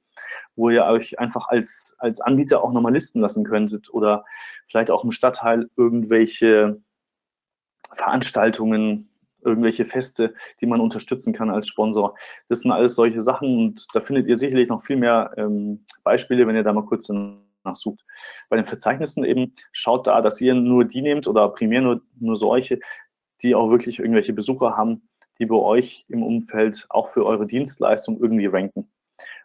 wo 0.56 0.70
ihr 0.70 0.86
euch 0.86 1.20
einfach 1.20 1.48
als, 1.48 1.96
als 2.00 2.22
Anbieter 2.22 2.64
auch 2.64 2.72
nochmal 2.72 2.94
listen 2.94 3.22
lassen 3.22 3.44
könntet 3.44 3.94
oder 3.94 4.26
vielleicht 4.68 4.92
auch 4.92 5.04
im 5.04 5.12
Stadtteil 5.12 5.70
irgendwelche 5.76 6.82
Veranstaltungen, 7.94 9.10
irgendwelche 9.42 9.86
Feste, 9.86 10.34
die 10.62 10.66
man 10.66 10.82
unterstützen 10.82 11.34
kann 11.34 11.50
als 11.50 11.68
Sponsor. 11.68 12.16
Das 12.50 12.62
sind 12.62 12.72
alles 12.72 12.96
solche 12.96 13.22
Sachen 13.22 13.58
und 13.58 13.88
da 13.94 14.02
findet 14.02 14.28
ihr 14.28 14.38
sicherlich 14.38 14.68
noch 14.68 14.84
viel 14.84 14.98
mehr 14.98 15.32
ähm, 15.38 15.86
Beispiele, 16.04 16.48
wenn 16.48 16.56
ihr 16.56 16.64
da 16.64 16.74
mal 16.74 16.86
kurz 16.86 17.10
nachsucht. 17.64 18.04
Bei 18.50 18.58
den 18.58 18.66
Verzeichnissen 18.66 19.24
eben 19.24 19.54
schaut 19.72 20.08
da, 20.08 20.22
dass 20.22 20.42
ihr 20.42 20.54
nur 20.54 20.86
die 20.86 21.02
nehmt 21.02 21.28
oder 21.28 21.50
primär 21.50 21.82
nur, 21.82 22.02
nur 22.20 22.36
solche, 22.36 22.80
die 23.42 23.56
auch 23.56 23.70
wirklich 23.70 24.00
irgendwelche 24.00 24.34
Besucher 24.34 24.76
haben, 24.76 25.08
die 25.40 25.46
bei 25.46 25.56
euch 25.56 26.06
im 26.08 26.24
Umfeld 26.24 26.86
auch 26.90 27.08
für 27.08 27.26
eure 27.26 27.46
Dienstleistung 27.46 28.20
irgendwie 28.20 28.48
ranken. 28.48 28.92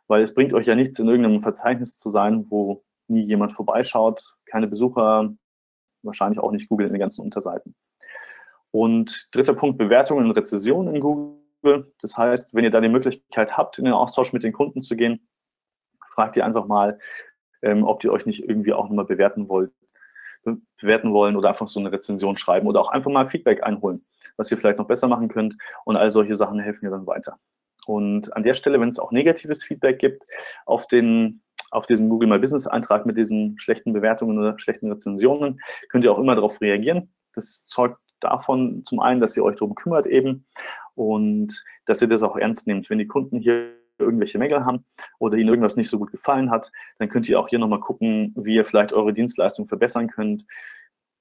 Weil 0.09 0.23
es 0.23 0.35
bringt 0.35 0.53
euch 0.53 0.67
ja 0.67 0.75
nichts, 0.75 0.99
in 0.99 1.09
irgendeinem 1.09 1.41
Verzeichnis 1.41 1.97
zu 1.97 2.09
sein, 2.09 2.51
wo 2.51 2.85
nie 3.09 3.23
jemand 3.23 3.53
vorbeischaut, 3.53 4.37
keine 4.47 4.67
Besucher, 4.67 5.33
wahrscheinlich 6.03 6.39
auch 6.41 6.51
nicht 6.51 6.69
Google 6.69 6.87
in 6.87 6.93
den 6.93 7.01
ganzen 7.01 7.25
Unterseiten. 7.25 7.75
Und 8.71 9.29
dritter 9.33 9.55
Punkt, 9.55 9.79
Bewertungen 9.79 10.27
und 10.27 10.33
Rezessionen 10.33 10.95
in 10.95 11.01
Google. 11.01 11.93
Das 12.01 12.17
heißt, 12.17 12.55
wenn 12.55 12.65
ihr 12.65 12.71
da 12.71 12.81
die 12.81 12.89
Möglichkeit 12.89 13.57
habt, 13.57 13.79
in 13.79 13.85
den 13.85 13.95
Austausch 13.95 14.33
mit 14.33 14.43
den 14.43 14.53
Kunden 14.53 14.83
zu 14.83 14.97
gehen, 14.97 15.29
fragt 16.07 16.37
ihr 16.37 16.45
einfach 16.45 16.67
mal, 16.67 16.99
ähm, 17.63 17.85
ob 17.85 18.01
die 18.01 18.09
euch 18.09 18.27
nicht 18.27 18.43
irgendwie 18.49 18.73
auch 18.73 18.89
nochmal 18.89 19.05
bewerten 19.05 19.49
wollt, 19.49 19.73
bewerten 20.81 21.13
wollen 21.13 21.37
oder 21.37 21.51
einfach 21.51 21.69
so 21.69 21.79
eine 21.79 21.93
Rezension 21.93 22.37
schreiben 22.37 22.67
oder 22.67 22.81
auch 22.81 22.91
einfach 22.91 23.11
mal 23.11 23.27
Feedback 23.27 23.63
einholen 23.63 24.05
was 24.37 24.51
ihr 24.51 24.59
vielleicht 24.59 24.79
noch 24.79 24.87
besser 24.87 25.09
machen 25.09 25.29
könnt. 25.29 25.57
Und 25.85 25.97
all 25.97 26.11
solche 26.11 26.37
Sachen 26.37 26.59
helfen 26.59 26.85
mir 26.85 26.91
dann 26.91 27.07
weiter. 27.07 27.39
Und 27.87 28.35
an 28.37 28.43
der 28.43 28.55
Stelle, 28.55 28.81
wenn 28.81 28.89
es 28.89 28.99
auch 28.99 29.13
negatives 29.13 29.65
Feedback 29.65 29.99
gibt 29.99 30.23
auf 30.67 30.87
den 30.87 31.43
auf 31.71 31.87
diesen 31.87 32.11
Google 32.11 32.29
My 32.29 32.39
Business 32.39 32.67
Eintrag 32.67 33.07
mit 33.07 33.17
diesen 33.17 33.59
schlechten 33.59 33.95
Bewertungen 33.95 34.39
oder 34.39 34.59
schlechten 34.59 34.93
Rezensionen, 34.93 35.59
könnt 35.89 36.05
ihr 36.05 36.13
auch 36.13 36.19
immer 36.19 36.35
darauf 36.35 36.61
reagieren. 36.61 37.15
Das 37.35 37.65
zeugt 37.65 37.99
davon 38.21 38.85
zum 38.85 39.01
einen, 39.01 39.21
dass 39.21 39.37
ihr 39.37 39.45
euch 39.45 39.57
darum 39.57 39.75
kümmert 39.75 40.07
eben 40.07 40.47
und 40.95 41.65
dass 41.87 42.03
ihr 42.03 42.09
das 42.09 42.23
auch 42.23 42.37
ernst 42.37 42.67
nehmt. 42.67 42.89
Wenn 42.91 42.99
die 42.99 43.07
Kunden 43.07 43.39
hier 43.39 43.73
irgendwelche 43.99 44.39
Mängel 44.39 44.65
haben 44.65 44.85
oder 45.19 45.37
ihnen 45.37 45.49
irgendwas 45.49 45.77
nicht 45.77 45.89
so 45.89 45.99
gut 45.99 46.11
gefallen 46.11 46.51
hat, 46.51 46.71
dann 46.99 47.09
könnt 47.09 47.29
ihr 47.29 47.39
auch 47.41 47.49
hier 47.49 47.59
nochmal 47.59 47.81
gucken, 47.81 48.35
wie 48.37 48.55
ihr 48.55 48.65
vielleicht 48.65 48.93
eure 48.93 49.13
Dienstleistung 49.13 49.67
verbessern 49.67 50.09
könnt. 50.09 50.45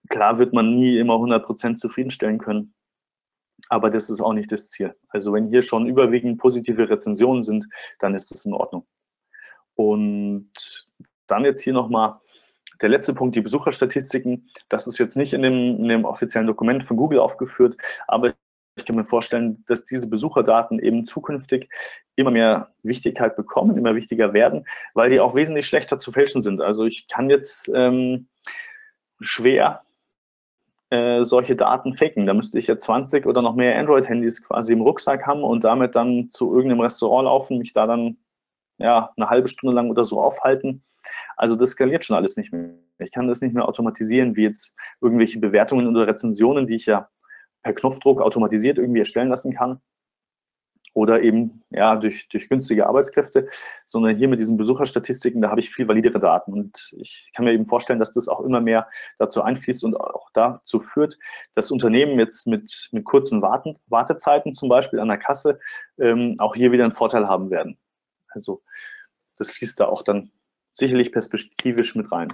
Klar 0.09 0.39
wird 0.39 0.53
man 0.53 0.75
nie 0.75 0.97
immer 0.97 1.15
100% 1.15 1.75
zufriedenstellen 1.75 2.39
können, 2.39 2.73
aber 3.71 3.89
das 3.89 4.09
ist 4.09 4.19
auch 4.19 4.33
nicht 4.33 4.51
das 4.51 4.69
Ziel. 4.69 4.93
Also 5.07 5.31
wenn 5.31 5.45
hier 5.45 5.61
schon 5.61 5.87
überwiegend 5.87 6.37
positive 6.39 6.89
Rezensionen 6.89 7.41
sind, 7.41 7.67
dann 7.99 8.13
ist 8.13 8.29
es 8.33 8.43
in 8.45 8.53
Ordnung. 8.53 8.85
Und 9.75 10.51
dann 11.27 11.45
jetzt 11.45 11.61
hier 11.61 11.71
nochmal 11.71 12.19
der 12.81 12.89
letzte 12.89 13.13
Punkt, 13.13 13.37
die 13.37 13.41
Besucherstatistiken. 13.41 14.49
Das 14.67 14.87
ist 14.87 14.97
jetzt 14.97 15.15
nicht 15.15 15.31
in 15.31 15.41
dem, 15.43 15.77
in 15.77 15.87
dem 15.87 16.03
offiziellen 16.03 16.47
Dokument 16.47 16.83
von 16.83 16.97
Google 16.97 17.19
aufgeführt, 17.19 17.77
aber 18.07 18.33
ich 18.75 18.85
kann 18.85 18.97
mir 18.97 19.05
vorstellen, 19.05 19.63
dass 19.67 19.85
diese 19.85 20.09
Besucherdaten 20.09 20.79
eben 20.79 21.05
zukünftig 21.05 21.69
immer 22.17 22.31
mehr 22.31 22.73
Wichtigkeit 22.83 23.37
bekommen, 23.37 23.77
immer 23.77 23.95
wichtiger 23.95 24.33
werden, 24.33 24.65
weil 24.93 25.09
die 25.09 25.21
auch 25.21 25.33
wesentlich 25.33 25.65
schlechter 25.65 25.97
zu 25.97 26.11
fälschen 26.11 26.41
sind. 26.41 26.59
Also 26.59 26.85
ich 26.85 27.07
kann 27.07 27.29
jetzt 27.29 27.71
ähm, 27.73 28.27
schwer 29.21 29.81
äh, 30.91 31.23
solche 31.23 31.55
Daten 31.55 31.93
faken. 31.93 32.25
Da 32.25 32.33
müsste 32.33 32.59
ich 32.59 32.67
ja 32.67 32.77
20 32.77 33.25
oder 33.25 33.41
noch 33.41 33.55
mehr 33.55 33.77
Android-Handys 33.79 34.47
quasi 34.47 34.73
im 34.73 34.81
Rucksack 34.81 35.25
haben 35.25 35.43
und 35.43 35.63
damit 35.63 35.95
dann 35.95 36.29
zu 36.29 36.53
irgendeinem 36.53 36.81
Restaurant 36.81 37.25
laufen, 37.25 37.57
mich 37.57 37.73
da 37.73 37.87
dann 37.87 38.17
ja, 38.77 39.11
eine 39.15 39.29
halbe 39.29 39.47
Stunde 39.47 39.75
lang 39.75 39.89
oder 39.89 40.05
so 40.05 40.21
aufhalten. 40.21 40.83
Also 41.37 41.55
das 41.55 41.71
skaliert 41.71 42.05
schon 42.05 42.15
alles 42.15 42.37
nicht 42.37 42.51
mehr. 42.51 42.71
Ich 42.99 43.11
kann 43.11 43.27
das 43.27 43.41
nicht 43.41 43.53
mehr 43.53 43.67
automatisieren, 43.67 44.35
wie 44.35 44.43
jetzt 44.43 44.75
irgendwelche 45.01 45.39
Bewertungen 45.39 45.87
oder 45.87 46.05
Rezensionen, 46.07 46.67
die 46.67 46.75
ich 46.75 46.85
ja 46.85 47.09
per 47.63 47.73
Knopfdruck 47.73 48.21
automatisiert 48.21 48.77
irgendwie 48.77 48.99
erstellen 48.99 49.29
lassen 49.29 49.53
kann 49.53 49.81
oder 50.93 51.21
eben 51.21 51.63
ja 51.69 51.95
durch, 51.95 52.27
durch 52.29 52.49
günstige 52.49 52.87
Arbeitskräfte, 52.87 53.47
sondern 53.85 54.15
hier 54.15 54.27
mit 54.27 54.39
diesen 54.39 54.57
Besucherstatistiken, 54.57 55.41
da 55.41 55.49
habe 55.49 55.59
ich 55.59 55.69
viel 55.69 55.87
validere 55.87 56.19
Daten. 56.19 56.53
Und 56.53 56.93
ich 56.97 57.31
kann 57.35 57.45
mir 57.45 57.53
eben 57.53 57.65
vorstellen, 57.65 57.99
dass 57.99 58.13
das 58.13 58.27
auch 58.27 58.41
immer 58.41 58.61
mehr 58.61 58.87
dazu 59.17 59.41
einfließt 59.41 59.83
und 59.83 59.95
auch 59.95 60.29
dazu 60.33 60.79
führt, 60.79 61.17
dass 61.53 61.71
Unternehmen 61.71 62.19
jetzt 62.19 62.47
mit, 62.47 62.89
mit 62.91 63.05
kurzen 63.05 63.41
Warten, 63.41 63.77
Wartezeiten 63.87 64.53
zum 64.53 64.69
Beispiel 64.69 64.99
an 64.99 65.07
der 65.07 65.17
Kasse 65.17 65.59
ähm, 65.97 66.35
auch 66.39 66.55
hier 66.55 66.71
wieder 66.71 66.83
einen 66.83 66.93
Vorteil 66.93 67.27
haben 67.27 67.49
werden. 67.51 67.77
Also 68.29 68.61
das 69.37 69.51
fließt 69.51 69.79
da 69.79 69.85
auch 69.87 70.03
dann 70.03 70.31
sicherlich 70.71 71.11
perspektivisch 71.11 71.95
mit 71.95 72.11
rein. 72.11 72.29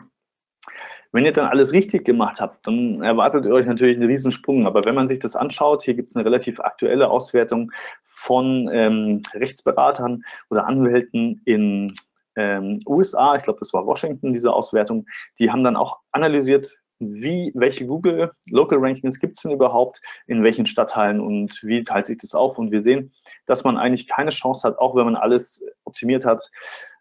Wenn 1.12 1.26
ihr 1.26 1.32
dann 1.32 1.47
alles 1.47 1.74
richtig 1.74 2.05
gemacht 2.05 2.39
habt, 2.39 2.66
dann 2.68 3.01
erwartet 3.01 3.45
ihr 3.45 3.53
euch 3.53 3.66
natürlich 3.66 3.97
einen 3.97 4.08
Riesensprung. 4.08 4.66
Aber 4.66 4.86
wenn 4.86 4.95
man 4.95 5.08
sich 5.08 5.20
das 5.20 5.36
anschaut, 5.36 5.84
hier 5.84 5.93
gibt 5.93 6.10
es 6.10 6.16
eine 6.16 6.26
relativ 6.26 6.60
aktuelle 6.60 7.10
Auswertung 7.10 7.72
von 8.03 8.70
ähm, 8.72 9.22
Rechtsberatern 9.34 10.24
oder 10.49 10.68
Anwälten 10.68 11.41
in 11.45 11.93
ähm, 12.36 12.82
USA, 12.88 13.36
ich 13.36 13.43
glaube, 13.43 13.60
das 13.60 13.74
war 13.74 13.86
Washington, 13.86 14.32
diese 14.32 14.53
Auswertung, 14.53 15.05
die 15.39 15.51
haben 15.51 15.64
dann 15.64 15.76
auch 15.76 15.99
analysiert, 16.12 16.78
wie, 16.99 17.51
welche 17.55 17.86
Google 17.86 18.32
Local 18.49 18.80
Rankings 18.80 19.20
gibt 19.20 19.36
es 19.36 19.43
denn 19.43 19.51
überhaupt, 19.51 20.01
in 20.26 20.43
welchen 20.43 20.66
Stadtteilen 20.66 21.20
und 21.20 21.62
wie 21.64 21.84
teilt 21.84 22.05
sich 22.05 22.18
das 22.18 22.34
auf? 22.34 22.58
Und 22.58 22.72
wir 22.72 22.82
sehen, 22.82 23.14
dass 23.45 23.64
man 23.64 23.78
eigentlich 23.78 24.08
keine 24.08 24.32
Chance 24.32 24.68
hat, 24.68 24.80
auch 24.80 24.95
wenn 24.95 25.05
man 25.05 25.16
alles 25.16 25.66
optimiert 25.84 26.26
hat, 26.26 26.41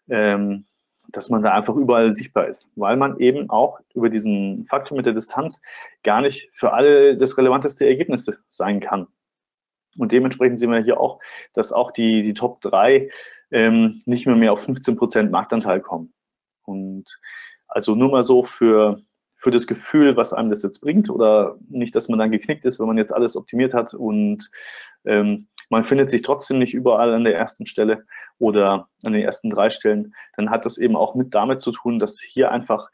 ähm, 0.09 0.65
dass 1.09 1.29
man 1.29 1.41
da 1.41 1.53
einfach 1.53 1.75
überall 1.75 2.13
sichtbar 2.13 2.47
ist, 2.47 2.71
weil 2.75 2.97
man 2.97 3.19
eben 3.19 3.49
auch 3.49 3.79
über 3.93 4.09
diesen 4.09 4.65
Faktor 4.65 4.97
mit 4.97 5.05
der 5.05 5.13
Distanz 5.13 5.61
gar 6.03 6.21
nicht 6.21 6.49
für 6.51 6.73
alle 6.73 7.17
das 7.17 7.37
relevanteste 7.37 7.87
Ergebnis 7.87 8.31
sein 8.49 8.79
kann. 8.79 9.07
Und 9.97 10.11
dementsprechend 10.11 10.59
sehen 10.59 10.71
wir 10.71 10.83
hier 10.83 10.99
auch, 10.99 11.19
dass 11.53 11.71
auch 11.71 11.91
die, 11.91 12.21
die 12.21 12.33
Top 12.33 12.61
3 12.61 13.09
ähm, 13.51 13.99
nicht 14.05 14.27
mehr 14.27 14.35
mehr 14.35 14.53
auf 14.53 14.67
15% 14.67 15.29
Marktanteil 15.29 15.81
kommen. 15.81 16.13
Und 16.63 17.05
also 17.67 17.95
nur 17.95 18.11
mal 18.11 18.23
so 18.23 18.43
für, 18.43 19.01
für 19.35 19.51
das 19.51 19.67
Gefühl, 19.67 20.17
was 20.17 20.33
einem 20.33 20.49
das 20.49 20.63
jetzt 20.63 20.81
bringt 20.81 21.09
oder 21.09 21.57
nicht, 21.69 21.95
dass 21.95 22.09
man 22.09 22.19
dann 22.19 22.31
geknickt 22.31 22.65
ist, 22.65 22.79
wenn 22.79 22.87
man 22.87 22.97
jetzt 22.97 23.13
alles 23.13 23.35
optimiert 23.35 23.73
hat 23.73 23.93
und 23.93 24.49
ähm, 25.05 25.47
man 25.69 25.83
findet 25.83 26.09
sich 26.09 26.21
trotzdem 26.21 26.59
nicht 26.59 26.73
überall 26.73 27.13
an 27.13 27.23
der 27.23 27.35
ersten 27.35 27.65
Stelle 27.65 28.05
oder 28.39 28.87
an 29.03 29.13
den 29.13 29.23
ersten 29.23 29.49
drei 29.49 29.69
Stellen, 29.69 30.13
dann 30.35 30.49
hat 30.49 30.65
das 30.65 30.77
eben 30.77 30.95
auch 30.95 31.15
mit 31.15 31.33
damit 31.33 31.61
zu 31.61 31.71
tun, 31.71 31.99
dass 31.99 32.21
hier 32.21 32.51
einfach 32.51 32.89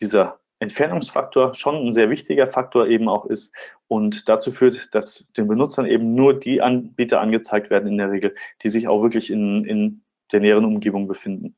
dieser 0.00 0.40
Entfernungsfaktor 0.58 1.54
schon 1.54 1.86
ein 1.86 1.92
sehr 1.92 2.08
wichtiger 2.08 2.46
Faktor 2.46 2.86
eben 2.86 3.08
auch 3.08 3.26
ist 3.26 3.54
und 3.88 4.28
dazu 4.28 4.52
führt, 4.52 4.94
dass 4.94 5.26
den 5.36 5.48
Benutzern 5.48 5.86
eben 5.86 6.14
nur 6.14 6.38
die 6.38 6.62
Anbieter 6.62 7.20
angezeigt 7.20 7.68
werden 7.70 7.88
in 7.88 7.98
der 7.98 8.10
Regel, 8.10 8.34
die 8.62 8.70
sich 8.70 8.88
auch 8.88 9.02
wirklich 9.02 9.30
in, 9.30 9.64
in 9.64 10.02
der 10.32 10.40
näheren 10.40 10.64
Umgebung 10.64 11.08
befinden. 11.08 11.56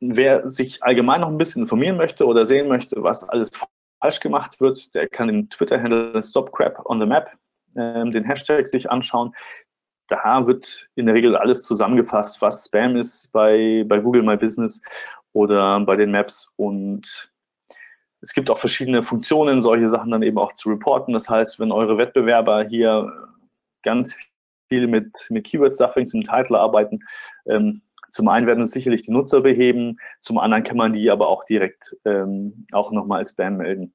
Wer 0.00 0.48
sich 0.48 0.84
allgemein 0.84 1.22
noch 1.22 1.28
ein 1.28 1.38
bisschen 1.38 1.62
informieren 1.62 1.96
möchte 1.96 2.24
oder 2.24 2.46
sehen 2.46 2.68
möchte, 2.68 3.02
was 3.02 3.28
alles 3.28 3.50
falsch 4.00 4.20
gemacht 4.20 4.60
wird, 4.60 4.94
der 4.94 5.08
kann 5.08 5.28
den 5.28 5.50
Twitter-Handle 5.50 6.22
StopCrap 6.22 6.84
on 6.86 7.00
the 7.00 7.06
Map, 7.06 7.30
ähm, 7.76 8.10
den 8.10 8.24
Hashtag 8.24 8.66
sich 8.66 8.90
anschauen. 8.90 9.34
Da 10.08 10.46
wird 10.46 10.88
in 10.94 11.06
der 11.06 11.14
Regel 11.14 11.36
alles 11.36 11.62
zusammengefasst, 11.64 12.40
was 12.40 12.64
Spam 12.64 12.96
ist 12.96 13.30
bei, 13.32 13.84
bei 13.86 13.98
Google 13.98 14.22
My 14.22 14.36
Business 14.36 14.82
oder 15.32 15.78
bei 15.80 15.96
den 15.96 16.10
Maps. 16.10 16.50
Und 16.56 17.30
es 18.20 18.32
gibt 18.32 18.50
auch 18.50 18.58
verschiedene 18.58 19.02
Funktionen, 19.02 19.60
solche 19.60 19.88
Sachen 19.88 20.10
dann 20.10 20.22
eben 20.22 20.38
auch 20.38 20.54
zu 20.54 20.70
reporten. 20.70 21.12
Das 21.12 21.28
heißt, 21.28 21.60
wenn 21.60 21.72
eure 21.72 21.98
Wettbewerber 21.98 22.64
hier 22.64 23.12
ganz 23.82 24.16
viel 24.70 24.86
mit, 24.86 25.14
mit 25.30 25.46
Keyword-Stuffings 25.46 26.14
im 26.14 26.22
Titel 26.22 26.56
arbeiten, 26.56 27.00
ähm, 27.46 27.82
zum 28.10 28.28
einen 28.28 28.46
werden 28.46 28.62
es 28.62 28.70
sicherlich 28.70 29.02
die 29.02 29.12
Nutzer 29.12 29.40
beheben, 29.40 29.98
zum 30.20 30.38
anderen 30.38 30.64
kann 30.64 30.76
man 30.76 30.92
die 30.92 31.10
aber 31.10 31.28
auch 31.28 31.44
direkt 31.44 31.96
ähm, 32.04 32.66
auch 32.72 32.90
nochmal 32.92 33.20
als 33.20 33.30
Spam 33.30 33.58
melden. 33.58 33.94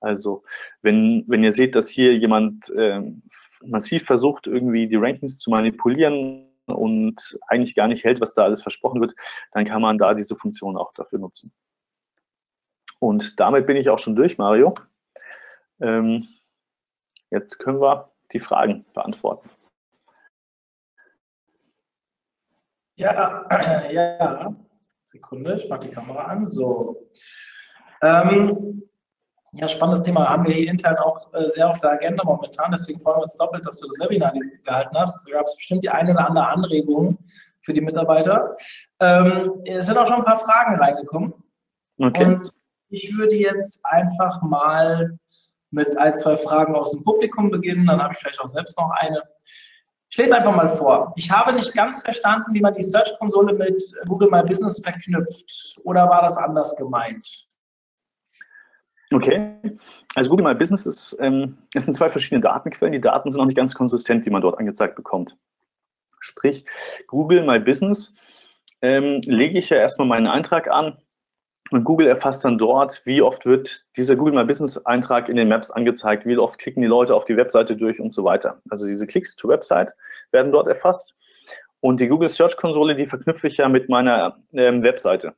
Also 0.00 0.44
wenn, 0.82 1.24
wenn 1.26 1.44
ihr 1.44 1.52
seht, 1.52 1.74
dass 1.74 1.88
hier 1.88 2.16
jemand 2.16 2.72
ähm, 2.76 3.22
massiv 3.64 4.04
versucht, 4.04 4.46
irgendwie 4.46 4.86
die 4.88 4.96
Rankings 4.96 5.38
zu 5.38 5.50
manipulieren, 5.50 6.48
und 6.74 7.38
eigentlich 7.48 7.74
gar 7.74 7.88
nicht 7.88 8.04
hält, 8.04 8.20
was 8.20 8.34
da 8.34 8.44
alles 8.44 8.62
versprochen 8.62 9.00
wird, 9.00 9.14
dann 9.52 9.64
kann 9.64 9.82
man 9.82 9.98
da 9.98 10.14
diese 10.14 10.36
Funktion 10.36 10.76
auch 10.76 10.92
dafür 10.92 11.18
nutzen. 11.18 11.52
Und 13.00 13.38
damit 13.40 13.66
bin 13.66 13.76
ich 13.76 13.88
auch 13.90 13.98
schon 13.98 14.16
durch, 14.16 14.38
Mario. 14.38 14.74
Ähm, 15.80 16.26
jetzt 17.30 17.58
können 17.58 17.80
wir 17.80 18.10
die 18.32 18.40
Fragen 18.40 18.84
beantworten. 18.92 19.48
Ja, 22.98 23.46
ja. 23.92 24.54
Sekunde, 25.02 25.54
ich 25.54 25.68
mache 25.68 25.80
die 25.80 25.90
Kamera 25.90 26.24
an. 26.24 26.46
So. 26.46 27.08
Ähm, 28.02 28.82
ja, 29.52 29.68
spannendes 29.68 30.02
Thema. 30.02 30.28
Haben 30.28 30.46
wir 30.46 30.54
hier 30.54 30.68
intern 30.68 30.96
auch 30.96 31.32
äh, 31.32 31.48
sehr 31.48 31.70
auf 31.70 31.80
der 31.80 31.92
Agenda 31.92 32.24
momentan. 32.24 32.72
Deswegen 32.72 33.00
freuen 33.00 33.18
wir 33.18 33.22
uns 33.22 33.36
doppelt, 33.36 33.64
dass 33.64 33.78
du 33.78 33.86
das 33.86 33.98
Webinar 34.00 34.34
gehalten 34.64 34.98
hast. 34.98 35.26
Da 35.28 35.38
gab 35.38 35.46
es 35.46 35.56
bestimmt 35.56 35.84
die 35.84 35.88
eine 35.88 36.10
oder 36.10 36.28
andere 36.28 36.48
Anregung 36.48 37.18
für 37.60 37.72
die 37.72 37.80
Mitarbeiter. 37.80 38.56
Ähm, 39.00 39.62
es 39.64 39.86
sind 39.86 39.96
auch 39.96 40.06
schon 40.06 40.16
ein 40.16 40.24
paar 40.24 40.40
Fragen 40.40 40.76
reingekommen. 40.76 41.32
Okay. 41.98 42.24
Und 42.24 42.50
ich 42.90 43.16
würde 43.16 43.36
jetzt 43.36 43.80
einfach 43.86 44.42
mal 44.42 45.18
mit 45.70 45.96
ein, 45.96 46.14
zwei 46.14 46.36
Fragen 46.36 46.74
aus 46.74 46.90
dem 46.90 47.04
Publikum 47.04 47.50
beginnen. 47.50 47.86
Dann 47.86 48.02
habe 48.02 48.12
ich 48.12 48.18
vielleicht 48.18 48.40
auch 48.40 48.48
selbst 48.48 48.76
noch 48.76 48.90
eine. 48.90 49.22
Ich 50.10 50.16
lese 50.16 50.36
einfach 50.36 50.54
mal 50.54 50.68
vor. 50.68 51.12
Ich 51.16 51.30
habe 51.30 51.52
nicht 51.52 51.74
ganz 51.74 52.02
verstanden, 52.02 52.54
wie 52.54 52.60
man 52.60 52.74
die 52.74 52.82
Search-Konsole 52.82 53.52
mit 53.52 53.82
Google 54.08 54.30
My 54.30 54.42
Business 54.42 54.80
verknüpft. 54.80 55.78
Oder 55.84 56.08
war 56.08 56.22
das 56.22 56.36
anders 56.36 56.76
gemeint? 56.76 57.46
Okay, 59.12 59.56
also 60.14 60.28
Google 60.28 60.46
My 60.46 60.54
Business 60.54 60.84
ist, 60.84 61.18
ähm, 61.20 61.58
es 61.74 61.84
sind 61.84 61.94
zwei 61.94 62.10
verschiedene 62.10 62.40
Datenquellen. 62.40 62.92
Die 62.92 63.00
Daten 63.00 63.30
sind 63.30 63.40
auch 63.40 63.46
nicht 63.46 63.56
ganz 63.56 63.74
konsistent, 63.74 64.26
die 64.26 64.30
man 64.30 64.42
dort 64.42 64.58
angezeigt 64.58 64.96
bekommt. 64.96 65.36
Sprich, 66.20 66.64
Google 67.06 67.44
My 67.44 67.58
Business 67.58 68.14
ähm, 68.82 69.20
lege 69.24 69.58
ich 69.58 69.70
ja 69.70 69.78
erstmal 69.78 70.08
meinen 70.08 70.26
Eintrag 70.26 70.68
an 70.68 70.98
und 71.70 71.84
Google 71.84 72.06
erfasst 72.06 72.44
dann 72.44 72.56
dort, 72.56 73.02
wie 73.04 73.20
oft 73.20 73.44
wird 73.44 73.84
dieser 73.96 74.16
Google 74.16 74.34
My 74.34 74.44
Business 74.44 74.78
Eintrag 74.86 75.28
in 75.28 75.36
den 75.36 75.48
Maps 75.48 75.70
angezeigt, 75.70 76.24
wie 76.24 76.38
oft 76.38 76.58
klicken 76.58 76.82
die 76.82 76.88
Leute 76.88 77.14
auf 77.14 77.26
die 77.26 77.36
Webseite 77.36 77.76
durch 77.76 78.00
und 78.00 78.12
so 78.12 78.24
weiter. 78.24 78.62
Also 78.70 78.86
diese 78.86 79.06
Klicks 79.06 79.36
zur 79.36 79.50
Website 79.50 79.94
werden 80.30 80.50
dort 80.50 80.66
erfasst. 80.66 81.14
Und 81.80 82.00
die 82.00 82.08
Google 82.08 82.28
Search 82.28 82.56
Konsole, 82.56 82.96
die 82.96 83.06
verknüpfe 83.06 83.48
ich 83.48 83.58
ja 83.58 83.68
mit 83.68 83.88
meiner 83.88 84.38
ähm, 84.52 84.82
Webseite. 84.82 85.34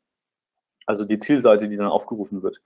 Also 0.86 1.04
die 1.04 1.18
Zielseite, 1.18 1.68
die 1.68 1.76
dann 1.76 1.86
aufgerufen 1.86 2.42
wird. 2.42 2.62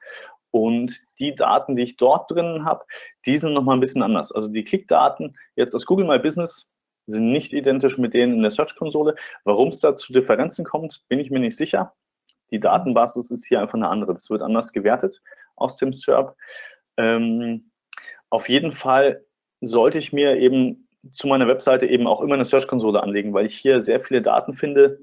Und 0.51 1.03
die 1.19 1.35
Daten, 1.35 1.75
die 1.75 1.83
ich 1.83 1.97
dort 1.97 2.31
drin 2.31 2.65
habe, 2.65 2.85
die 3.27 3.39
sind 3.39 3.55
nochmal 3.55 3.77
ein 3.77 3.81
bisschen 3.81 4.03
anders. 4.03 4.31
Also 4.31 4.53
die 4.53 4.62
Klickdaten 4.62 5.37
jetzt 5.57 5.75
aus 5.75 5.87
Google 5.87 6.07
My 6.07 6.19
Business 6.19 6.69
sind 7.07 7.33
nicht 7.33 7.53
identisch 7.53 7.99
mit 7.99 8.15
denen 8.15 8.35
in 8.35 8.43
der 8.43 8.51
Search-Konsole. 8.51 9.15
Warum 9.45 9.69
es 9.69 9.81
da 9.81 9.97
zu 9.97 10.12
Differenzen 10.12 10.65
kommt, 10.65 11.03
bin 11.09 11.19
ich 11.19 11.31
mir 11.31 11.41
nicht 11.41 11.57
sicher. 11.57 11.95
Die 12.51 12.61
Datenbasis 12.61 13.30
ist 13.30 13.47
hier 13.47 13.61
einfach 13.61 13.74
eine 13.74 13.88
andere. 13.88 14.12
Das 14.12 14.30
wird 14.30 14.42
anders 14.42 14.72
gewertet 14.72 15.20
aus 15.57 15.76
dem 15.76 15.92
SERP. 15.92 16.36
Ähm, 16.97 17.70
auf 18.30 18.49
jeden 18.49 18.72
Fall 18.72 19.24
sollte 19.61 19.99
ich 19.99 20.12
mir 20.12 20.36
eben 20.36 20.88
zu 21.12 21.26
meiner 21.26 21.49
Webseite 21.49 21.86
eben 21.86 22.07
auch 22.07 22.20
immer 22.20 22.34
eine 22.34 22.45
Search-Konsole 22.45 23.03
anlegen, 23.03 23.34
weil 23.34 23.47
ich 23.47 23.57
hier 23.57 23.80
sehr 23.80 24.01
viele 24.01 24.22
Daten 24.22 24.55
finde, 24.55 25.01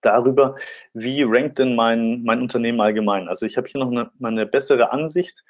darüber, 0.00 0.56
wie 0.94 1.22
rankt 1.22 1.58
denn 1.58 1.74
mein, 1.74 2.22
mein 2.22 2.40
Unternehmen 2.40 2.80
allgemein. 2.80 3.28
Also 3.28 3.46
ich 3.46 3.56
habe 3.56 3.68
hier 3.68 3.80
noch 3.80 3.90
eine, 3.90 4.10
eine 4.22 4.46
bessere 4.46 4.92
Ansicht, 4.92 5.44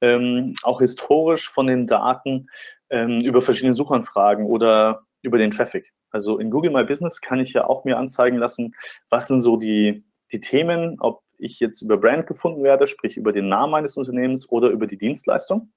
ähm, 0.00 0.54
auch 0.62 0.80
historisch 0.80 1.48
von 1.48 1.66
den 1.66 1.86
Daten 1.86 2.48
ähm, 2.88 3.20
über 3.20 3.42
verschiedene 3.42 3.74
Suchanfragen 3.74 4.46
oder 4.46 5.02
über 5.22 5.38
den 5.38 5.50
Traffic. 5.50 5.92
Also 6.10 6.38
in 6.38 6.50
Google 6.50 6.72
My 6.72 6.84
Business 6.84 7.20
kann 7.20 7.40
ich 7.40 7.52
ja 7.52 7.66
auch 7.66 7.84
mir 7.84 7.98
anzeigen 7.98 8.38
lassen, 8.38 8.74
was 9.10 9.28
sind 9.28 9.40
so 9.40 9.56
die, 9.56 10.02
die 10.32 10.40
Themen, 10.40 10.96
ob 11.00 11.22
ich 11.38 11.60
jetzt 11.60 11.82
über 11.82 11.96
Brand 11.96 12.26
gefunden 12.26 12.62
werde, 12.62 12.86
sprich 12.86 13.16
über 13.16 13.32
den 13.32 13.48
Namen 13.48 13.72
meines 13.72 13.96
Unternehmens 13.96 14.50
oder 14.50 14.68
über 14.68 14.86
die 14.86 14.98
Dienstleistung. 14.98 15.72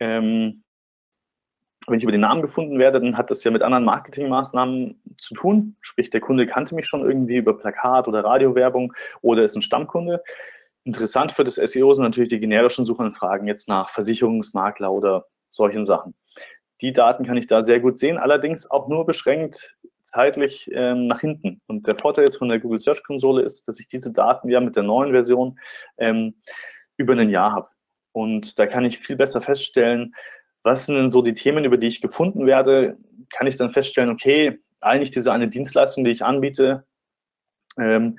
Ähm, 0.00 0.64
wenn 1.86 1.98
ich 1.98 2.04
über 2.04 2.12
den 2.12 2.20
Namen 2.20 2.42
gefunden 2.42 2.78
werde, 2.78 3.00
dann 3.00 3.16
hat 3.16 3.30
das 3.30 3.42
ja 3.42 3.50
mit 3.50 3.62
anderen 3.62 3.84
Marketingmaßnahmen 3.84 5.02
zu 5.18 5.34
tun. 5.34 5.76
Sprich, 5.80 6.10
der 6.10 6.20
Kunde 6.20 6.46
kannte 6.46 6.74
mich 6.74 6.86
schon 6.86 7.02
irgendwie 7.02 7.36
über 7.36 7.56
Plakat 7.56 8.06
oder 8.06 8.24
Radiowerbung 8.24 8.92
oder 9.20 9.42
ist 9.42 9.56
ein 9.56 9.62
Stammkunde. 9.62 10.22
Interessant 10.84 11.32
für 11.32 11.44
das 11.44 11.56
SEO 11.56 11.92
sind 11.92 12.04
natürlich 12.04 12.30
die 12.30 12.40
generischen 12.40 12.84
Suchanfragen 12.84 13.46
jetzt 13.46 13.68
nach 13.68 13.90
Versicherungsmakler 13.90 14.92
oder 14.92 15.26
solchen 15.50 15.84
Sachen. 15.84 16.14
Die 16.80 16.92
Daten 16.92 17.24
kann 17.24 17.36
ich 17.36 17.46
da 17.46 17.62
sehr 17.62 17.80
gut 17.80 17.98
sehen, 17.98 18.18
allerdings 18.18 18.70
auch 18.70 18.88
nur 18.88 19.06
beschränkt 19.06 19.76
zeitlich 20.12 20.70
ähm, 20.72 21.06
nach 21.06 21.20
hinten. 21.20 21.60
Und 21.66 21.86
der 21.86 21.96
Vorteil 21.96 22.24
jetzt 22.24 22.36
von 22.36 22.48
der 22.48 22.60
Google 22.60 22.78
Search 22.78 23.02
Konsole 23.02 23.42
ist, 23.42 23.66
dass 23.66 23.80
ich 23.80 23.86
diese 23.86 24.12
Daten 24.12 24.48
ja 24.48 24.60
mit 24.60 24.76
der 24.76 24.82
neuen 24.82 25.12
Version 25.12 25.58
ähm, 25.96 26.34
über 26.98 27.14
ein 27.14 27.30
Jahr 27.30 27.52
habe. 27.52 27.68
Und 28.12 28.58
da 28.58 28.66
kann 28.66 28.84
ich 28.84 28.98
viel 28.98 29.16
besser 29.16 29.40
feststellen, 29.40 30.14
was 30.62 30.86
sind 30.86 30.96
denn 30.96 31.10
so 31.10 31.22
die 31.22 31.34
Themen, 31.34 31.64
über 31.64 31.78
die 31.78 31.88
ich 31.88 32.00
gefunden 32.00 32.46
werde, 32.46 32.96
kann 33.30 33.46
ich 33.46 33.56
dann 33.56 33.70
feststellen, 33.70 34.10
okay, 34.10 34.60
eigentlich 34.80 35.10
diese 35.10 35.32
eine 35.32 35.48
Dienstleistung, 35.48 36.04
die 36.04 36.12
ich 36.12 36.24
anbiete, 36.24 36.84
ähm, 37.78 38.18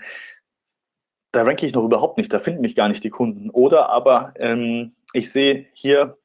da 1.31 1.43
ranke 1.43 1.65
ich 1.65 1.73
noch 1.73 1.83
überhaupt 1.83 2.17
nicht, 2.17 2.33
da 2.33 2.39
finden 2.39 2.61
mich 2.61 2.75
gar 2.75 2.89
nicht 2.89 3.03
die 3.03 3.09
Kunden. 3.09 3.49
Oder 3.51 3.89
aber 3.89 4.33
ähm, 4.37 4.95
ich 5.13 5.31
sehe 5.31 5.67
hier, 5.73 6.17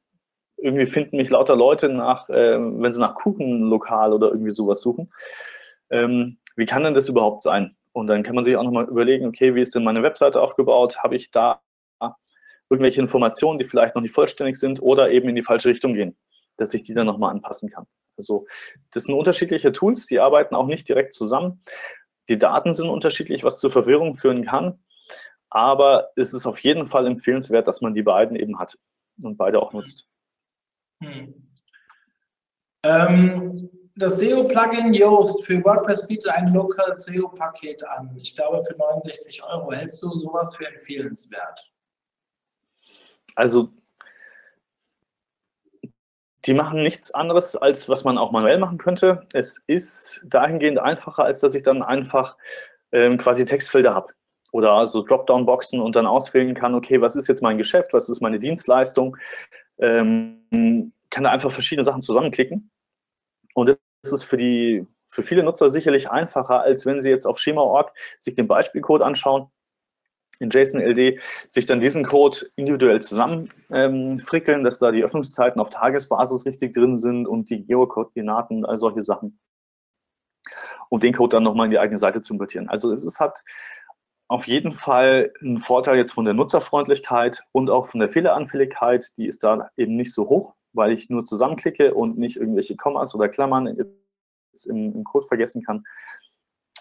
irgendwie 0.61 0.86
finden 0.86 1.16
mich 1.16 1.30
lauter 1.30 1.56
Leute 1.56 1.88
nach, 1.88 2.28
äh, 2.28 2.59
wenn 2.59 2.92
sie 2.92 3.00
nach 3.00 3.14
Kuchenlokal 3.14 4.12
oder 4.12 4.28
irgendwie 4.28 4.50
sowas 4.50 4.80
suchen. 4.80 5.11
Ähm, 5.90 6.38
wie 6.56 6.66
kann 6.66 6.82
denn 6.84 6.94
das 6.94 7.09
überhaupt 7.09 7.42
sein? 7.42 7.76
Und 7.92 8.09
dann 8.09 8.22
kann 8.22 8.34
man 8.34 8.44
sich 8.44 8.56
auch 8.56 8.62
nochmal 8.62 8.86
überlegen, 8.86 9.26
okay, 9.26 9.54
wie 9.54 9.62
ist 9.62 9.74
denn 9.74 9.84
meine 9.84 10.02
Webseite 10.02 10.40
aufgebaut? 10.40 11.02
Habe 11.02 11.16
ich 11.16 11.30
da 11.30 11.61
irgendwelche 12.70 13.00
Informationen, 13.00 13.59
die 13.59 13.64
vielleicht 13.64 13.94
noch 13.94 14.02
nicht 14.02 14.14
vollständig 14.14 14.59
sind 14.59 14.80
oder 14.82 15.11
eben 15.11 15.28
in 15.28 15.36
die 15.36 15.42
falsche 15.42 15.68
Richtung 15.68 15.94
gehen, 15.94 16.16
dass 16.56 16.74
ich 16.74 16.82
die 16.82 16.94
dann 16.94 17.06
nochmal 17.06 17.30
anpassen 17.30 17.70
kann. 17.70 17.86
Also 18.16 18.46
das 18.92 19.04
sind 19.04 19.14
unterschiedliche 19.14 19.72
Tools, 19.72 20.06
die 20.06 20.20
arbeiten 20.20 20.54
auch 20.54 20.66
nicht 20.66 20.88
direkt 20.88 21.14
zusammen. 21.14 21.62
Die 22.28 22.36
Daten 22.36 22.74
sind 22.74 22.90
unterschiedlich, 22.90 23.44
was 23.44 23.61
zur 23.61 23.70
Verwirrung 23.70 24.16
führen 24.16 24.44
kann, 24.44 24.80
aber 25.48 26.11
es 26.16 26.34
ist 26.34 26.46
auf 26.46 26.59
jeden 26.59 26.86
Fall 26.86 27.06
empfehlenswert, 27.06 27.66
dass 27.66 27.80
man 27.80 27.94
die 27.94 28.02
beiden 28.02 28.36
eben 28.36 28.59
hat 28.59 28.76
und 29.22 29.38
beide 29.38 29.62
auch 29.62 29.72
nutzt. 29.72 30.06
Hm. 31.03 31.34
Ähm, 32.82 33.70
das 33.96 34.18
SEO-Plugin 34.18 34.94
Yoast 34.94 35.44
für 35.44 35.64
WordPress 35.64 36.07
bietet 36.07 36.30
ein 36.30 36.53
Local 36.53 36.94
SEO-Paket 36.94 37.84
an. 37.84 38.16
Ich 38.16 38.34
glaube 38.34 38.62
für 38.62 38.76
69 38.76 39.42
Euro. 39.42 39.72
Hältst 39.72 40.01
du 40.03 40.12
sowas 40.12 40.55
für 40.55 40.66
empfehlenswert? 40.66 41.72
Also 43.34 43.70
die 46.46 46.55
machen 46.55 46.82
nichts 46.82 47.12
anderes, 47.12 47.57
als 47.57 47.88
was 47.88 48.05
man 48.05 48.16
auch 48.16 48.30
manuell 48.30 48.59
machen 48.59 48.78
könnte. 48.78 49.26
Es 49.32 49.64
ist 49.66 50.20
dahingehend 50.24 50.78
einfacher, 50.78 51.24
als 51.24 51.40
dass 51.40 51.55
ich 51.55 51.62
dann 51.62 51.82
einfach 51.82 52.36
ähm, 52.92 53.18
quasi 53.18 53.44
Textfelder 53.44 53.94
habe 53.94 54.14
oder 54.53 54.86
so 54.86 55.03
Dropdown-Boxen 55.03 55.80
und 55.80 55.94
dann 55.94 56.07
auswählen 56.07 56.55
kann, 56.55 56.74
okay, 56.74 57.01
was 57.01 57.16
ist 57.16 57.28
jetzt 57.28 57.42
mein 57.42 57.59
Geschäft, 57.59 57.92
was 57.92 58.09
ist 58.09 58.22
meine 58.22 58.38
Dienstleistung, 58.38 59.16
ähm, 59.81 60.93
kann 61.11 61.24
da 61.24 61.31
einfach 61.31 61.51
verschiedene 61.51 61.85
Sachen 61.85 62.03
zusammenklicken. 62.03 62.70
Und 63.55 63.68
das 63.68 64.12
ist 64.12 64.24
für 64.24 64.37
die 64.37 64.87
für 65.11 65.22
viele 65.22 65.43
Nutzer 65.43 65.70
sicherlich 65.70 66.11
einfacher, 66.11 66.61
als 66.61 66.85
wenn 66.85 67.01
sie 67.01 67.09
jetzt 67.09 67.26
auf 67.26 67.39
Schema.org 67.39 67.93
sich 68.18 68.35
den 68.35 68.47
Beispielcode 68.47 69.03
anschauen 69.03 69.51
in 70.41 70.51
JSON-LD 70.51 71.20
sich 71.49 71.66
dann 71.66 71.81
diesen 71.81 72.05
Code 72.05 72.51
individuell 72.57 73.01
zusammenfrickeln, 73.03 74.59
ähm, 74.59 74.64
dass 74.64 74.79
da 74.79 74.91
die 74.91 75.03
Öffnungszeiten 75.03 75.61
auf 75.61 75.70
Tagesbasis 75.70 76.47
richtig 76.47 76.74
drin 76.74 76.97
sind 76.97 77.26
und 77.26 77.51
die 77.51 77.64
Geokoordinaten, 77.64 78.64
all 78.64 78.76
solche 78.76 79.03
Sachen. 79.03 79.39
Und 80.89 81.03
den 81.03 81.14
Code 81.14 81.37
dann 81.37 81.43
nochmal 81.43 81.66
in 81.66 81.72
die 81.72 81.79
eigene 81.79 81.99
Seite 81.99 82.22
zu 82.22 82.33
importieren. 82.33 82.68
Also 82.68 82.93
es 82.93 83.05
ist, 83.05 83.20
hat 83.20 83.43
auf 84.29 84.47
jeden 84.47 84.74
Fall 84.74 85.33
einen 85.41 85.59
Vorteil 85.59 85.97
jetzt 85.97 86.12
von 86.12 86.24
der 86.24 86.35
Nutzerfreundlichkeit 86.35 87.43
und 87.53 87.70
auch 87.70 87.87
von 87.87 88.01
der 88.01 88.09
Fehleranfälligkeit. 88.09 89.05
Die 89.16 89.26
ist 89.26 89.43
da 89.43 89.70
eben 89.76 89.97
nicht 89.97 90.12
so 90.12 90.29
hoch, 90.29 90.55
weil 90.72 90.93
ich 90.93 91.09
nur 91.09 91.24
zusammenklicke 91.24 91.95
und 91.95 92.18
nicht 92.18 92.37
irgendwelche 92.37 92.76
Kommas 92.76 93.14
oder 93.14 93.29
Klammern 93.29 93.66
im, 93.66 93.89
im 94.66 95.05
Code 95.05 95.26
vergessen 95.26 95.62
kann. 95.62 95.85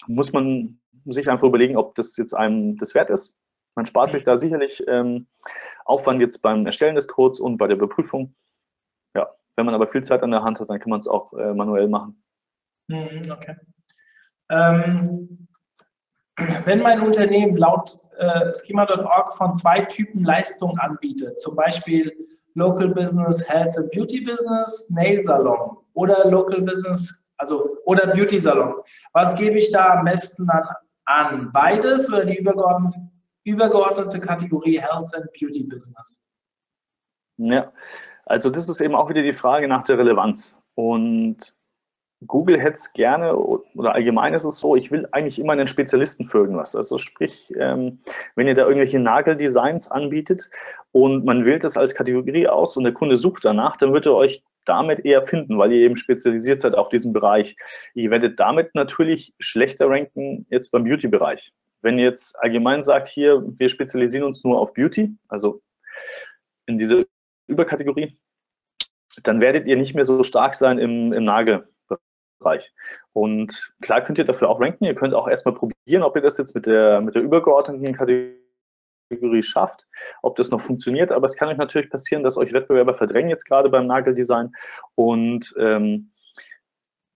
Muss 0.07 0.33
man 0.33 0.79
sich 1.05 1.29
einfach 1.29 1.47
überlegen, 1.47 1.77
ob 1.77 1.95
das 1.95 2.17
jetzt 2.17 2.33
einem 2.33 2.77
das 2.77 2.93
wert 2.95 3.09
ist 3.09 3.37
man 3.77 3.85
spart 3.85 4.11
sich 4.11 4.23
da 4.23 4.35
sicherlich 4.35 4.83
ähm, 4.87 5.27
Aufwand 5.85 6.19
jetzt 6.19 6.41
beim 6.41 6.65
Erstellen 6.65 6.95
des 6.95 7.07
Codes 7.07 7.39
und 7.39 7.57
bei 7.57 7.67
der 7.67 7.77
Überprüfung. 7.77 8.35
Ja, 9.15 9.29
wenn 9.55 9.67
man 9.67 9.75
aber 9.75 9.87
viel 9.87 10.03
Zeit 10.03 10.23
an 10.23 10.31
der 10.31 10.41
Hand 10.41 10.59
hat, 10.59 10.69
dann 10.69 10.79
kann 10.79 10.89
man 10.89 10.99
es 10.99 11.07
auch 11.07 11.31
äh, 11.33 11.53
manuell 11.53 11.87
machen. 11.87 12.23
Mhm, 12.87 13.21
okay. 13.31 13.55
Ähm, 14.49 15.46
wenn 16.65 16.81
mein 16.81 17.01
Unternehmen 17.01 17.57
laut 17.57 17.97
äh, 18.17 18.53
Schema.org 18.55 19.33
von 19.33 19.53
zwei 19.53 19.81
Typen 19.81 20.23
Leistungen 20.23 20.79
anbietet, 20.79 21.39
zum 21.39 21.55
Beispiel 21.55 22.11
Local 22.53 22.89
Business, 22.89 23.47
Health 23.47 23.77
and 23.77 23.91
Beauty 23.91 24.21
Business, 24.21 24.89
Nail 24.91 25.21
Salon 25.21 25.77
oder 25.93 26.29
Local 26.29 26.61
Business, 26.61 27.31
also 27.37 27.77
oder 27.85 28.07
Beauty 28.07 28.39
Salon. 28.39 28.75
Was 29.13 29.35
gebe 29.35 29.57
ich 29.57 29.71
da 29.71 29.95
am 29.95 30.05
besten 30.05 30.47
dann 30.47 30.63
an? 31.05 31.51
Beides 31.51 32.11
oder 32.11 32.25
die 32.25 32.37
übergeordnete, 32.37 32.97
übergeordnete 33.43 34.19
Kategorie 34.19 34.79
Health 34.79 35.13
and 35.15 35.27
Beauty 35.39 35.63
Business? 35.63 36.23
Ja, 37.37 37.71
also 38.25 38.49
das 38.49 38.69
ist 38.69 38.81
eben 38.81 38.95
auch 38.95 39.09
wieder 39.09 39.21
die 39.21 39.33
Frage 39.33 39.67
nach 39.67 39.83
der 39.83 39.97
Relevanz. 39.97 40.57
Und 40.75 41.55
Google 42.25 42.59
hätte 42.59 42.75
es 42.75 42.93
gerne, 42.93 43.35
oder 43.35 43.93
allgemein 43.93 44.33
ist 44.33 44.43
es 44.43 44.59
so, 44.59 44.75
ich 44.75 44.91
will 44.91 45.07
eigentlich 45.11 45.37
immer 45.37 45.53
einen 45.53 45.67
Spezialisten 45.67 46.25
für 46.25 46.39
irgendwas. 46.39 46.75
Also 46.75 46.97
sprich, 46.97 47.51
ähm, 47.59 47.99
wenn 48.35 48.47
ihr 48.47 48.55
da 48.55 48.63
irgendwelche 48.63 48.99
Nageldesigns 48.99 49.91
anbietet 49.91 50.49
und 50.91 51.25
man 51.25 51.45
wählt 51.45 51.63
das 51.63 51.77
als 51.77 51.93
Kategorie 51.93 52.47
aus 52.47 52.75
und 52.75 52.85
der 52.85 52.93
Kunde 52.93 53.17
sucht 53.17 53.45
danach, 53.45 53.77
dann 53.77 53.93
wird 53.93 54.07
er 54.07 54.15
euch 54.15 54.43
damit 54.65 55.05
eher 55.05 55.21
finden, 55.21 55.59
weil 55.59 55.71
ihr 55.71 55.85
eben 55.85 55.95
spezialisiert 55.95 56.59
seid 56.59 56.73
auf 56.73 56.89
diesen 56.89 57.13
Bereich. 57.13 57.55
Ihr 57.93 58.09
werdet 58.09 58.39
damit 58.39 58.73
natürlich 58.73 59.33
schlechter 59.39 59.87
ranken 59.87 60.47
jetzt 60.49 60.71
beim 60.71 60.85
Beauty-Bereich. 60.85 61.53
Wenn 61.81 61.99
ihr 61.99 62.05
jetzt 62.05 62.37
allgemein 62.41 62.81
sagt, 62.81 63.07
hier, 63.07 63.43
wir 63.45 63.69
spezialisieren 63.69 64.25
uns 64.25 64.43
nur 64.43 64.59
auf 64.59 64.73
Beauty, 64.73 65.15
also 65.27 65.61
in 66.65 66.79
diese 66.79 67.07
Überkategorie, 67.45 68.17
dann 69.23 69.39
werdet 69.39 69.67
ihr 69.67 69.77
nicht 69.77 69.93
mehr 69.93 70.05
so 70.05 70.23
stark 70.23 70.55
sein 70.55 70.79
im, 70.79 71.13
im 71.13 71.23
Nagel. 71.23 71.67
Bereich. 72.39 72.73
Und 73.13 73.73
klar 73.81 74.01
könnt 74.01 74.17
ihr 74.17 74.25
dafür 74.25 74.49
auch 74.49 74.61
ranken. 74.61 74.85
Ihr 74.85 74.95
könnt 74.95 75.13
auch 75.13 75.27
erstmal 75.27 75.55
probieren, 75.55 76.03
ob 76.03 76.15
ihr 76.15 76.21
das 76.21 76.37
jetzt 76.37 76.55
mit 76.55 76.65
der, 76.65 77.01
mit 77.01 77.15
der 77.15 77.21
übergeordneten 77.21 77.93
Kategorie 77.93 79.43
schafft, 79.43 79.87
ob 80.21 80.35
das 80.35 80.51
noch 80.51 80.61
funktioniert. 80.61 81.11
Aber 81.11 81.25
es 81.25 81.35
kann 81.35 81.49
euch 81.49 81.57
natürlich 81.57 81.89
passieren, 81.89 82.23
dass 82.23 82.37
euch 82.37 82.53
Wettbewerber 82.53 82.93
verdrängen 82.93 83.29
jetzt 83.29 83.45
gerade 83.45 83.69
beim 83.69 83.87
Nageldesign. 83.87 84.51
Und 84.95 85.53
ähm, 85.57 86.11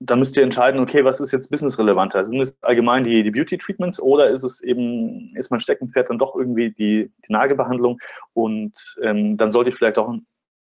dann 0.04 0.18
müsst 0.18 0.36
ihr 0.36 0.44
entscheiden, 0.44 0.82
okay, 0.82 1.06
was 1.06 1.20
ist 1.20 1.32
jetzt 1.32 1.52
businessrelevanter? 1.52 2.26
Sind 2.26 2.42
es 2.42 2.58
allgemein 2.64 3.04
die, 3.04 3.22
die 3.22 3.30
Beauty-Treatments 3.30 4.02
oder 4.02 4.32
ist 4.32 4.44
es 4.44 4.62
eben, 4.62 5.32
ist 5.36 5.52
mein 5.52 5.60
Steckenpferd 5.60 6.10
dann 6.10 6.18
doch 6.18 6.36
irgendwie 6.36 6.72
die, 6.72 7.12
die 7.28 7.32
Nagelbehandlung? 7.32 8.00
Und 8.34 8.74
ähm, 9.04 9.38
dann 9.38 9.52
sollte 9.52 9.70
ich 9.70 9.76
vielleicht 9.76 10.00
auch 10.00 10.16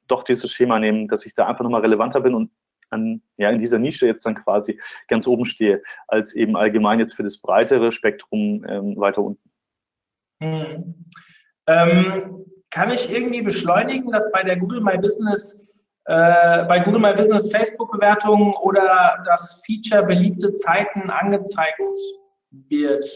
doch 0.08 0.24
dieses 0.24 0.50
Schema 0.50 0.80
nehmen, 0.80 1.06
dass 1.06 1.24
ich 1.24 1.34
da 1.34 1.46
einfach 1.46 1.62
nochmal 1.62 1.82
relevanter 1.82 2.20
bin 2.20 2.34
und 2.34 2.50
an, 2.92 3.22
ja, 3.36 3.50
in 3.50 3.58
dieser 3.58 3.78
Nische 3.78 4.06
jetzt 4.06 4.24
dann 4.24 4.34
quasi 4.34 4.80
ganz 5.08 5.26
oben 5.26 5.46
stehe, 5.46 5.82
als 6.08 6.34
eben 6.34 6.56
allgemein 6.56 6.98
jetzt 6.98 7.14
für 7.14 7.22
das 7.22 7.38
breitere 7.38 7.92
Spektrum 7.92 8.64
ähm, 8.68 8.96
weiter 8.98 9.22
unten. 9.22 9.50
Hm. 10.42 11.06
Ähm, 11.66 12.44
kann 12.70 12.90
ich 12.90 13.12
irgendwie 13.12 13.42
beschleunigen, 13.42 14.10
dass 14.10 14.32
bei 14.32 14.42
der 14.42 14.56
Google 14.56 14.80
My 14.80 14.98
Business 14.98 15.62
äh, 16.06 16.64
bei 16.64 16.80
Google 16.80 17.00
My 17.00 17.14
Business 17.14 17.50
Facebook-Bewertungen 17.50 18.54
oder 18.54 19.22
das 19.24 19.62
Feature 19.64 20.04
beliebte 20.04 20.52
Zeiten 20.52 21.10
angezeigt 21.10 21.78
wird 22.50 23.06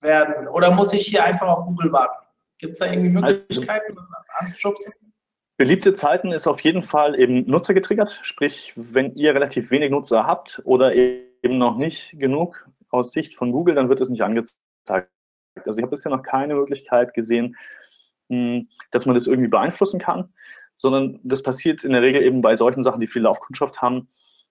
werden? 0.00 0.46
Oder 0.48 0.70
muss 0.70 0.92
ich 0.92 1.06
hier 1.06 1.24
einfach 1.24 1.48
auf 1.48 1.64
Google 1.64 1.92
warten? 1.92 2.24
Gibt 2.58 2.74
es 2.74 2.78
da 2.78 2.86
irgendwie 2.86 3.16
also 3.16 3.38
Möglichkeiten, 3.38 3.98
also, 3.98 4.12
das 4.12 4.26
anzuschubsen? 4.38 4.92
Beliebte 5.58 5.94
Zeiten 5.94 6.32
ist 6.32 6.46
auf 6.46 6.60
jeden 6.60 6.82
Fall 6.82 7.18
eben 7.18 7.46
Nutzer 7.46 7.72
getriggert, 7.72 8.20
sprich, 8.22 8.74
wenn 8.76 9.14
ihr 9.14 9.34
relativ 9.34 9.70
wenig 9.70 9.90
Nutzer 9.90 10.26
habt 10.26 10.60
oder 10.64 10.94
eben 10.94 11.56
noch 11.56 11.78
nicht 11.78 12.18
genug 12.18 12.68
aus 12.90 13.12
Sicht 13.12 13.34
von 13.34 13.52
Google, 13.52 13.74
dann 13.74 13.88
wird 13.88 14.00
es 14.00 14.10
nicht 14.10 14.22
angezeigt. 14.22 14.60
Also 15.64 15.78
ich 15.78 15.82
habe 15.82 15.90
bisher 15.90 16.12
noch 16.12 16.22
keine 16.22 16.54
Möglichkeit 16.54 17.14
gesehen, 17.14 17.56
hm, 18.28 18.68
dass 18.90 19.06
man 19.06 19.14
das 19.14 19.26
irgendwie 19.26 19.48
beeinflussen 19.48 19.98
kann, 19.98 20.34
sondern 20.74 21.20
das 21.22 21.42
passiert 21.42 21.84
in 21.84 21.92
der 21.92 22.02
Regel 22.02 22.22
eben 22.22 22.42
bei 22.42 22.54
solchen 22.54 22.82
Sachen, 22.82 23.00
die 23.00 23.06
viel 23.06 23.22
Laufkundschaft 23.22 23.80
haben, 23.80 24.08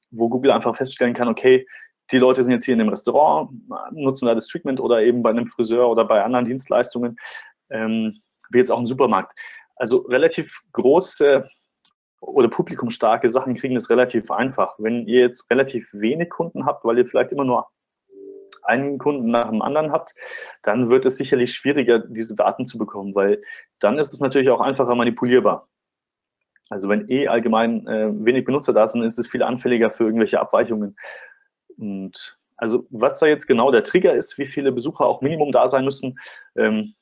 wo 0.10 0.30
Google 0.30 0.52
einfach 0.52 0.76
feststellen 0.76 1.14
kann, 1.14 1.28
okay, 1.28 1.68
die 2.12 2.18
Leute 2.18 2.42
sind 2.42 2.54
jetzt 2.54 2.66
hier 2.66 2.74
in 2.74 2.80
dem 2.80 2.90
Restaurant, 2.90 3.52
nutzen 3.92 4.26
da 4.26 4.34
das 4.34 4.48
Treatment 4.48 4.80
oder 4.80 5.02
eben 5.02 5.22
bei 5.22 5.30
einem 5.30 5.46
Friseur 5.46 5.88
oder 5.88 6.06
bei 6.06 6.24
anderen 6.24 6.46
Dienstleistungen, 6.46 7.16
ähm, 7.70 8.22
wie 8.50 8.60
jetzt 8.60 8.72
auch 8.72 8.80
ein 8.80 8.86
Supermarkt. 8.86 9.38
Also 9.76 10.00
relativ 10.00 10.62
große 10.72 11.50
oder 12.22 12.48
publikumstarke 12.48 13.30
Sachen 13.30 13.56
kriegen 13.56 13.76
es 13.76 13.90
relativ 13.90 14.32
einfach. 14.32 14.76
Wenn 14.78 15.06
ihr 15.08 15.22
jetzt 15.22 15.50
relativ 15.50 15.90
wenig 15.94 16.30
Kunden 16.30 16.66
habt, 16.66 16.86
weil 16.86 16.98
ihr 16.98 17.06
vielleicht 17.06 17.32
immer 17.32 17.44
nur 17.44 17.68
einen 18.64 18.98
Kunden 18.98 19.30
nach 19.30 19.50
dem 19.50 19.62
anderen 19.62 19.92
habt, 19.92 20.16
dann 20.64 20.90
wird 20.90 21.06
es 21.06 21.18
sicherlich 21.18 21.54
schwieriger, 21.54 22.00
diese 22.00 22.36
Daten 22.36 22.66
zu 22.66 22.78
bekommen, 22.78 23.14
weil 23.14 23.42
dann 23.80 24.00
ist 24.00 24.14
es 24.14 24.20
natürlich 24.20 24.50
auch 24.50 24.62
einfacher 24.62 24.96
manipulierbar. 24.96 25.68
Also 26.70 26.90
wenn 26.90 27.10
eh 27.10 27.28
allgemein 27.28 27.88
äh, 27.88 28.10
wenig 28.26 28.44
Benutzer 28.44 28.74
da 28.74 28.88
sind, 28.88 29.04
ist 29.04 29.20
es 29.20 29.28
viel 29.28 29.44
anfälliger 29.44 29.92
für 29.92 30.06
irgendwelche 30.06 30.40
Abweichungen. 30.40 30.96
Und 31.78 32.40
also 32.58 32.88
was 32.90 33.20
da 33.20 33.28
jetzt 33.28 33.46
genau 33.46 33.72
der 33.72 33.84
Trigger 33.84 34.16
ist, 34.16 34.38
wie 34.38 34.48
viele 34.48 34.72
Besucher 34.72 35.06
auch 35.06 35.22
Minimum 35.22 35.52
da 35.52 35.68
sein 35.68 35.86
müssen, 35.86 36.18
ähm, 36.56 36.96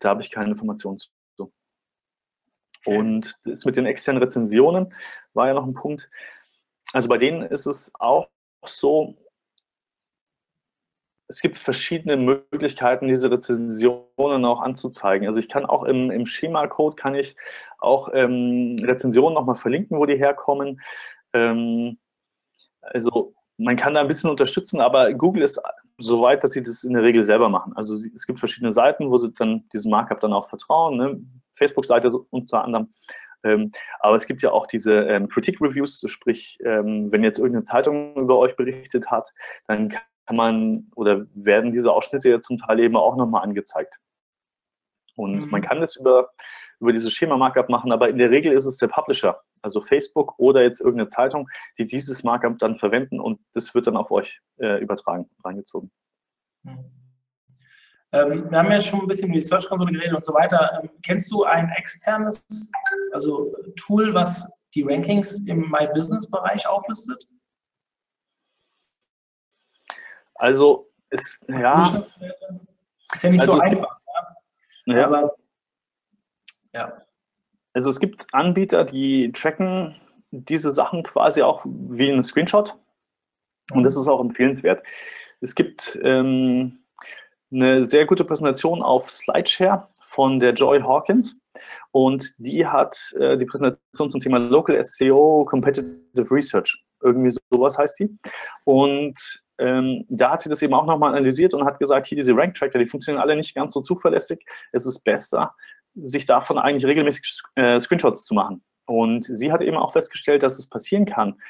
da 0.00 0.10
habe 0.10 0.22
ich 0.22 0.30
keine 0.30 0.50
Informationen 0.50 0.98
zu. 0.98 1.08
Und 2.86 3.40
das 3.44 3.64
mit 3.64 3.76
den 3.76 3.86
externen 3.86 4.22
Rezensionen 4.22 4.94
war 5.32 5.48
ja 5.48 5.54
noch 5.54 5.66
ein 5.66 5.74
Punkt. 5.74 6.10
Also 6.92 7.08
bei 7.08 7.18
denen 7.18 7.42
ist 7.42 7.66
es 7.66 7.92
auch 7.98 8.28
so, 8.64 9.16
es 11.28 11.40
gibt 11.40 11.58
verschiedene 11.58 12.16
Möglichkeiten, 12.16 13.08
diese 13.08 13.30
Rezensionen 13.30 14.44
auch 14.44 14.60
anzuzeigen. 14.60 15.26
Also 15.26 15.40
ich 15.40 15.48
kann 15.48 15.64
auch 15.64 15.84
im, 15.84 16.10
im 16.10 16.26
Schema-Code 16.26 16.96
kann 16.96 17.14
ich 17.14 17.34
auch 17.78 18.10
ähm, 18.12 18.76
Rezensionen 18.82 19.34
nochmal 19.34 19.56
verlinken, 19.56 19.98
wo 19.98 20.06
die 20.06 20.16
herkommen. 20.16 20.80
Ähm, 21.32 21.98
also 22.82 23.34
man 23.56 23.76
kann 23.76 23.94
da 23.94 24.00
ein 24.00 24.08
bisschen 24.08 24.30
unterstützen, 24.30 24.80
aber 24.80 25.12
Google 25.14 25.42
ist 25.42 25.60
so 25.98 26.22
weit, 26.22 26.44
dass 26.44 26.52
sie 26.52 26.62
das 26.62 26.84
in 26.84 26.92
der 26.92 27.02
Regel 27.02 27.24
selber 27.24 27.48
machen. 27.48 27.72
Also 27.76 27.94
es 27.94 28.26
gibt 28.26 28.38
verschiedene 28.38 28.72
Seiten, 28.72 29.10
wo 29.10 29.16
sie 29.16 29.32
dann 29.32 29.68
diesem 29.72 29.90
Markup 29.90 30.20
dann 30.20 30.32
auch 30.32 30.48
vertrauen. 30.48 30.96
Ne? 30.96 31.20
Facebook-Seite 31.54 32.10
unter 32.30 32.64
anderem. 32.64 32.92
Ähm, 33.44 33.72
aber 34.00 34.16
es 34.16 34.26
gibt 34.26 34.42
ja 34.42 34.52
auch 34.52 34.66
diese 34.66 35.04
ähm, 35.04 35.28
Kritik-Reviews, 35.28 36.02
sprich, 36.06 36.58
ähm, 36.64 37.12
wenn 37.12 37.22
jetzt 37.22 37.38
irgendeine 37.38 37.62
Zeitung 37.62 38.16
über 38.16 38.38
euch 38.38 38.56
berichtet 38.56 39.10
hat, 39.10 39.32
dann 39.66 39.90
kann 39.90 40.36
man 40.36 40.86
oder 40.96 41.26
werden 41.34 41.72
diese 41.72 41.92
Ausschnitte 41.92 42.30
ja 42.30 42.40
zum 42.40 42.58
Teil 42.58 42.80
eben 42.80 42.96
auch 42.96 43.16
nochmal 43.16 43.42
angezeigt. 43.42 43.98
Und 45.16 45.44
mhm. 45.44 45.50
man 45.50 45.60
kann 45.60 45.80
das 45.80 45.96
über, 45.96 46.30
über 46.80 46.92
dieses 46.92 47.12
Schema-Markup 47.12 47.68
machen, 47.68 47.92
aber 47.92 48.08
in 48.08 48.18
der 48.18 48.30
Regel 48.30 48.52
ist 48.52 48.64
es 48.64 48.78
der 48.78 48.88
Publisher, 48.88 49.40
also 49.62 49.82
Facebook 49.82 50.38
oder 50.38 50.62
jetzt 50.62 50.80
irgendeine 50.80 51.08
Zeitung, 51.08 51.48
die 51.78 51.86
dieses 51.86 52.24
Markup 52.24 52.58
dann 52.58 52.76
verwenden 52.76 53.20
und 53.20 53.38
das 53.52 53.74
wird 53.74 53.86
dann 53.86 53.96
auf 53.96 54.10
euch 54.10 54.40
äh, 54.56 54.80
übertragen, 54.82 55.28
reingezogen. 55.44 55.90
Mhm. 56.62 57.03
Ähm, 58.14 58.48
wir 58.48 58.58
haben 58.58 58.70
ja 58.70 58.80
schon 58.80 59.00
ein 59.00 59.08
bisschen 59.08 59.28
über 59.28 59.40
die 59.40 59.42
Search 59.42 59.68
Console 59.68 59.92
geredet 59.92 60.14
und 60.14 60.24
so 60.24 60.32
weiter. 60.34 60.80
Ähm, 60.80 60.90
kennst 61.02 61.32
du 61.32 61.42
ein 61.42 61.68
externes 61.70 62.44
also 63.12 63.52
Tool, 63.74 64.14
was 64.14 64.64
die 64.72 64.82
Rankings 64.82 65.48
im 65.48 65.68
My 65.68 65.88
Business 65.92 66.30
Bereich 66.30 66.64
auflistet? 66.66 67.26
Also, 70.36 70.92
ist, 71.10 71.44
ja. 71.48 72.04
Ist 73.14 73.24
ja 73.24 73.30
nicht 73.30 73.40
also 73.40 73.52
so 73.52 73.60
einfach. 73.60 74.00
Gibt, 74.84 74.96
ja. 74.96 75.06
Aber, 75.06 75.36
ja. 76.72 77.02
Also, 77.72 77.90
es 77.90 77.98
gibt 77.98 78.32
Anbieter, 78.32 78.84
die 78.84 79.32
tracken 79.32 80.00
diese 80.30 80.70
Sachen 80.70 81.02
quasi 81.02 81.42
auch 81.42 81.64
wie 81.64 82.10
ein 82.10 82.22
Screenshot. 82.22 82.76
Und 83.72 83.82
das 83.82 83.96
ist 83.96 84.06
auch 84.06 84.20
empfehlenswert. 84.20 84.84
Es 85.40 85.54
gibt 85.54 85.98
ähm, 86.02 86.83
eine 87.54 87.82
sehr 87.82 88.04
gute 88.06 88.24
Präsentation 88.24 88.82
auf 88.82 89.10
Slideshare 89.10 89.88
von 90.02 90.40
der 90.40 90.52
Joy 90.52 90.80
Hawkins 90.80 91.40
und 91.92 92.34
die 92.38 92.66
hat 92.66 93.14
äh, 93.18 93.36
die 93.36 93.44
Präsentation 93.44 94.10
zum 94.10 94.20
Thema 94.20 94.38
Local 94.38 94.80
SEO 94.82 95.44
Competitive 95.44 96.30
Research. 96.30 96.84
Irgendwie 97.02 97.36
sowas 97.50 97.78
heißt 97.78 98.00
die. 98.00 98.18
Und 98.64 99.18
ähm, 99.58 100.04
da 100.08 100.32
hat 100.32 100.40
sie 100.40 100.48
das 100.48 100.62
eben 100.62 100.74
auch 100.74 100.86
nochmal 100.86 101.10
analysiert 101.10 101.54
und 101.54 101.64
hat 101.64 101.78
gesagt, 101.78 102.06
hier 102.06 102.16
diese 102.16 102.34
Rank-Tracker, 102.34 102.78
die 102.78 102.86
funktionieren 102.86 103.22
alle 103.22 103.36
nicht 103.36 103.54
ganz 103.54 103.74
so 103.74 103.80
zuverlässig. 103.80 104.44
Es 104.72 104.86
ist 104.86 105.04
besser, 105.04 105.54
sich 105.94 106.26
davon 106.26 106.58
eigentlich 106.58 106.86
regelmäßig 106.86 107.40
äh, 107.54 107.78
Screenshots 107.78 108.24
zu 108.24 108.34
machen. 108.34 108.64
Und 108.86 109.24
sie 109.24 109.52
hat 109.52 109.62
eben 109.62 109.76
auch 109.76 109.92
festgestellt, 109.92 110.42
dass 110.42 110.58
es 110.58 110.68
passieren 110.68 111.06
kann, 111.06 111.40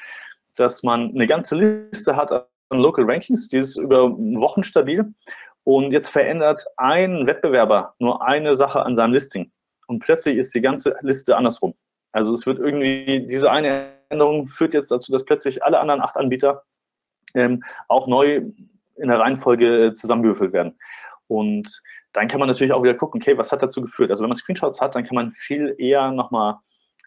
dass 0.55 0.83
man 0.83 1.09
eine 1.09 1.27
ganze 1.27 1.55
Liste 1.55 2.15
hat 2.15 2.31
an 2.31 2.45
Local 2.79 3.05
Rankings, 3.05 3.49
die 3.49 3.57
ist 3.57 3.77
über 3.77 4.11
Wochen 4.11 4.63
stabil 4.63 5.13
und 5.65 5.91
jetzt 5.91 6.09
verändert 6.09 6.65
ein 6.77 7.27
Wettbewerber 7.27 7.95
nur 7.99 8.21
eine 8.25 8.55
Sache 8.55 8.83
an 8.83 8.95
seinem 8.95 9.13
Listing. 9.13 9.51
Und 9.87 9.99
plötzlich 9.99 10.37
ist 10.37 10.53
die 10.55 10.61
ganze 10.61 10.95
Liste 11.01 11.35
andersrum. 11.35 11.73
Also 12.11 12.33
es 12.33 12.45
wird 12.45 12.59
irgendwie, 12.59 13.25
diese 13.27 13.51
eine 13.51 13.87
Änderung 14.09 14.47
führt 14.47 14.73
jetzt 14.73 14.91
dazu, 14.91 15.11
dass 15.11 15.25
plötzlich 15.25 15.63
alle 15.63 15.79
anderen 15.79 16.01
acht 16.01 16.17
Anbieter 16.17 16.63
ähm, 17.33 17.63
auch 17.87 18.07
neu 18.07 18.43
in 18.95 19.07
der 19.09 19.19
Reihenfolge 19.19 19.93
zusammengewürfelt 19.95 20.53
werden. 20.53 20.77
Und 21.27 21.81
dann 22.13 22.27
kann 22.27 22.39
man 22.39 22.47
natürlich 22.47 22.71
auch 22.71 22.83
wieder 22.83 22.93
gucken, 22.93 23.19
okay, 23.21 23.37
was 23.37 23.51
hat 23.51 23.63
dazu 23.63 23.81
geführt? 23.81 24.11
Also 24.11 24.21
wenn 24.21 24.29
man 24.29 24.37
Screenshots 24.37 24.79
hat, 24.79 24.95
dann 24.95 25.03
kann 25.03 25.15
man 25.15 25.31
viel 25.31 25.75
eher 25.79 26.11
nochmal 26.11 26.59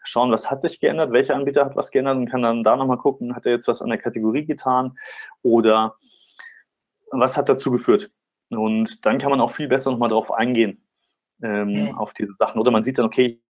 schauen, 0.03 0.31
was 0.31 0.51
hat 0.51 0.61
sich 0.61 0.81
geändert, 0.81 1.13
welcher 1.13 1.35
Anbieter 1.35 1.65
hat 1.65 1.75
was 1.77 1.91
geändert 1.91 2.17
und 2.17 2.29
kann 2.29 2.41
dann 2.41 2.63
da 2.63 2.75
nochmal 2.75 2.97
gucken, 2.97 3.35
hat 3.35 3.45
er 3.45 3.53
jetzt 3.53 3.67
was 3.67 3.81
an 3.81 3.89
der 3.89 3.97
Kategorie 3.97 4.45
getan 4.45 4.95
oder 5.41 5.95
was 7.11 7.37
hat 7.37 7.49
dazu 7.49 7.71
geführt? 7.71 8.11
Und 8.49 9.05
dann 9.05 9.17
kann 9.17 9.29
man 9.29 9.41
auch 9.41 9.51
viel 9.51 9.67
besser 9.67 9.91
nochmal 9.91 10.09
drauf 10.09 10.31
eingehen, 10.31 10.83
ähm, 11.43 11.85
mhm. 11.85 11.95
auf 11.95 12.13
diese 12.13 12.33
Sachen. 12.33 12.59
Oder 12.59 12.71
man 12.71 12.83
sieht 12.83 12.97
dann, 12.97 13.05
okay, 13.05 13.41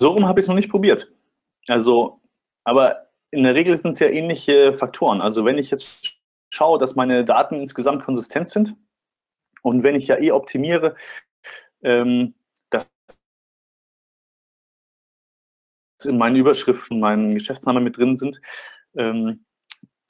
So 0.00 0.08
rum 0.12 0.26
habe 0.26 0.40
ich 0.40 0.44
es 0.44 0.48
noch 0.48 0.54
nicht 0.54 0.70
probiert. 0.70 1.12
Also, 1.68 2.22
aber 2.64 3.10
in 3.30 3.42
der 3.42 3.54
Regel 3.54 3.76
sind 3.76 3.90
es 3.92 3.98
ja 3.98 4.08
ähnliche 4.08 4.72
Faktoren. 4.72 5.20
Also 5.20 5.44
wenn 5.44 5.58
ich 5.58 5.70
jetzt 5.70 6.18
schaue, 6.48 6.78
dass 6.78 6.96
meine 6.96 7.24
Daten 7.24 7.56
insgesamt 7.56 8.02
konsistent 8.02 8.48
sind 8.48 8.74
und 9.62 9.82
wenn 9.82 9.94
ich 9.94 10.06
ja 10.06 10.18
eh 10.18 10.32
optimiere, 10.32 10.96
ähm, 11.82 12.34
dass 12.70 12.90
in 16.04 16.16
meinen 16.16 16.36
Überschriften 16.36 16.98
meinen 16.98 17.34
Geschäftsnamen 17.34 17.84
mit 17.84 17.98
drin 17.98 18.14
sind, 18.14 18.40
ähm, 18.96 19.44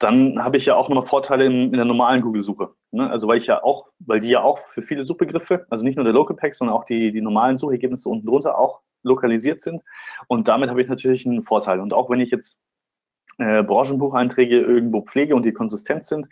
dann 0.01 0.43
habe 0.43 0.57
ich 0.57 0.65
ja 0.65 0.75
auch 0.75 0.89
nochmal 0.89 1.05
Vorteile 1.05 1.45
in, 1.45 1.65
in 1.65 1.73
der 1.73 1.85
normalen 1.85 2.21
Google-Suche. 2.21 2.73
Ne? 2.91 3.09
Also 3.09 3.27
weil 3.27 3.37
ich 3.37 3.45
ja 3.45 3.63
auch, 3.63 3.89
weil 3.99 4.19
die 4.19 4.29
ja 4.29 4.41
auch 4.41 4.57
für 4.57 4.81
viele 4.81 5.03
Suchbegriffe, 5.03 5.65
also 5.69 5.83
nicht 5.83 5.95
nur 5.95 6.03
der 6.03 6.13
Local 6.13 6.35
Pack, 6.35 6.55
sondern 6.55 6.75
auch 6.75 6.85
die, 6.85 7.11
die 7.11 7.21
normalen 7.21 7.57
Suchergebnisse 7.57 8.09
unten 8.09 8.25
drunter 8.25 8.57
auch 8.57 8.81
lokalisiert 9.03 9.61
sind. 9.61 9.81
Und 10.27 10.47
damit 10.47 10.69
habe 10.69 10.81
ich 10.81 10.89
natürlich 10.89 11.25
einen 11.25 11.43
Vorteil. 11.43 11.79
Und 11.79 11.93
auch 11.93 12.09
wenn 12.09 12.19
ich 12.19 12.31
jetzt 12.31 12.61
äh, 13.37 13.63
Branchenbucheinträge 13.63 14.59
irgendwo 14.59 15.01
pflege 15.01 15.35
und 15.35 15.45
die 15.45 15.53
konsistent 15.53 16.03
sind, 16.03 16.27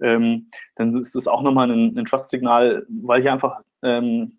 ähm, 0.00 0.50
dann 0.76 0.88
ist 0.88 1.14
das 1.14 1.28
auch 1.28 1.42
nochmal 1.42 1.70
ein, 1.70 1.98
ein 1.98 2.06
Trust-Signal, 2.06 2.86
weil 2.88 3.20
hier 3.20 3.32
einfach 3.32 3.60
ähm, 3.82 4.38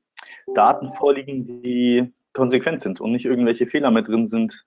Daten 0.56 0.90
vorliegen, 0.90 1.62
die 1.62 2.12
konsequent 2.34 2.80
sind 2.80 3.00
und 3.00 3.12
nicht 3.12 3.26
irgendwelche 3.26 3.68
Fehler 3.68 3.92
mit 3.92 4.08
drin 4.08 4.26
sind, 4.26 4.66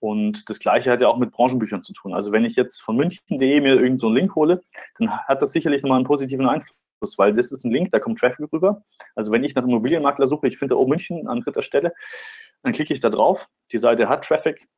und 0.00 0.48
das 0.48 0.58
Gleiche 0.58 0.90
hat 0.90 1.00
ja 1.00 1.08
auch 1.08 1.18
mit 1.18 1.30
Branchenbüchern 1.30 1.82
zu 1.82 1.92
tun. 1.92 2.14
Also 2.14 2.32
wenn 2.32 2.44
ich 2.44 2.56
jetzt 2.56 2.80
von 2.80 2.96
münchen.de 2.96 3.60
mir 3.60 3.70
irgendeinen 3.70 3.98
so 3.98 4.10
Link 4.10 4.34
hole, 4.34 4.62
dann 4.98 5.10
hat 5.10 5.42
das 5.42 5.52
sicherlich 5.52 5.82
nochmal 5.82 5.98
einen 5.98 6.06
positiven 6.06 6.46
Einfluss, 6.46 7.16
weil 7.16 7.34
das 7.34 7.52
ist 7.52 7.64
ein 7.64 7.72
Link, 7.72 7.90
da 7.92 7.98
kommt 7.98 8.18
Traffic 8.18 8.52
rüber. 8.52 8.82
Also 9.14 9.32
wenn 9.32 9.44
ich 9.44 9.54
nach 9.54 9.64
Immobilienmakler 9.64 10.26
suche, 10.26 10.48
ich 10.48 10.58
finde, 10.58 10.78
oh, 10.78 10.86
München 10.86 11.26
an 11.28 11.40
dritter 11.40 11.62
Stelle, 11.62 11.94
dann 12.62 12.72
klicke 12.72 12.92
ich 12.92 13.00
da 13.00 13.10
drauf. 13.10 13.48
Die 13.72 13.78
Seite 13.78 14.08
hat 14.08 14.24
Traffic. 14.24 14.68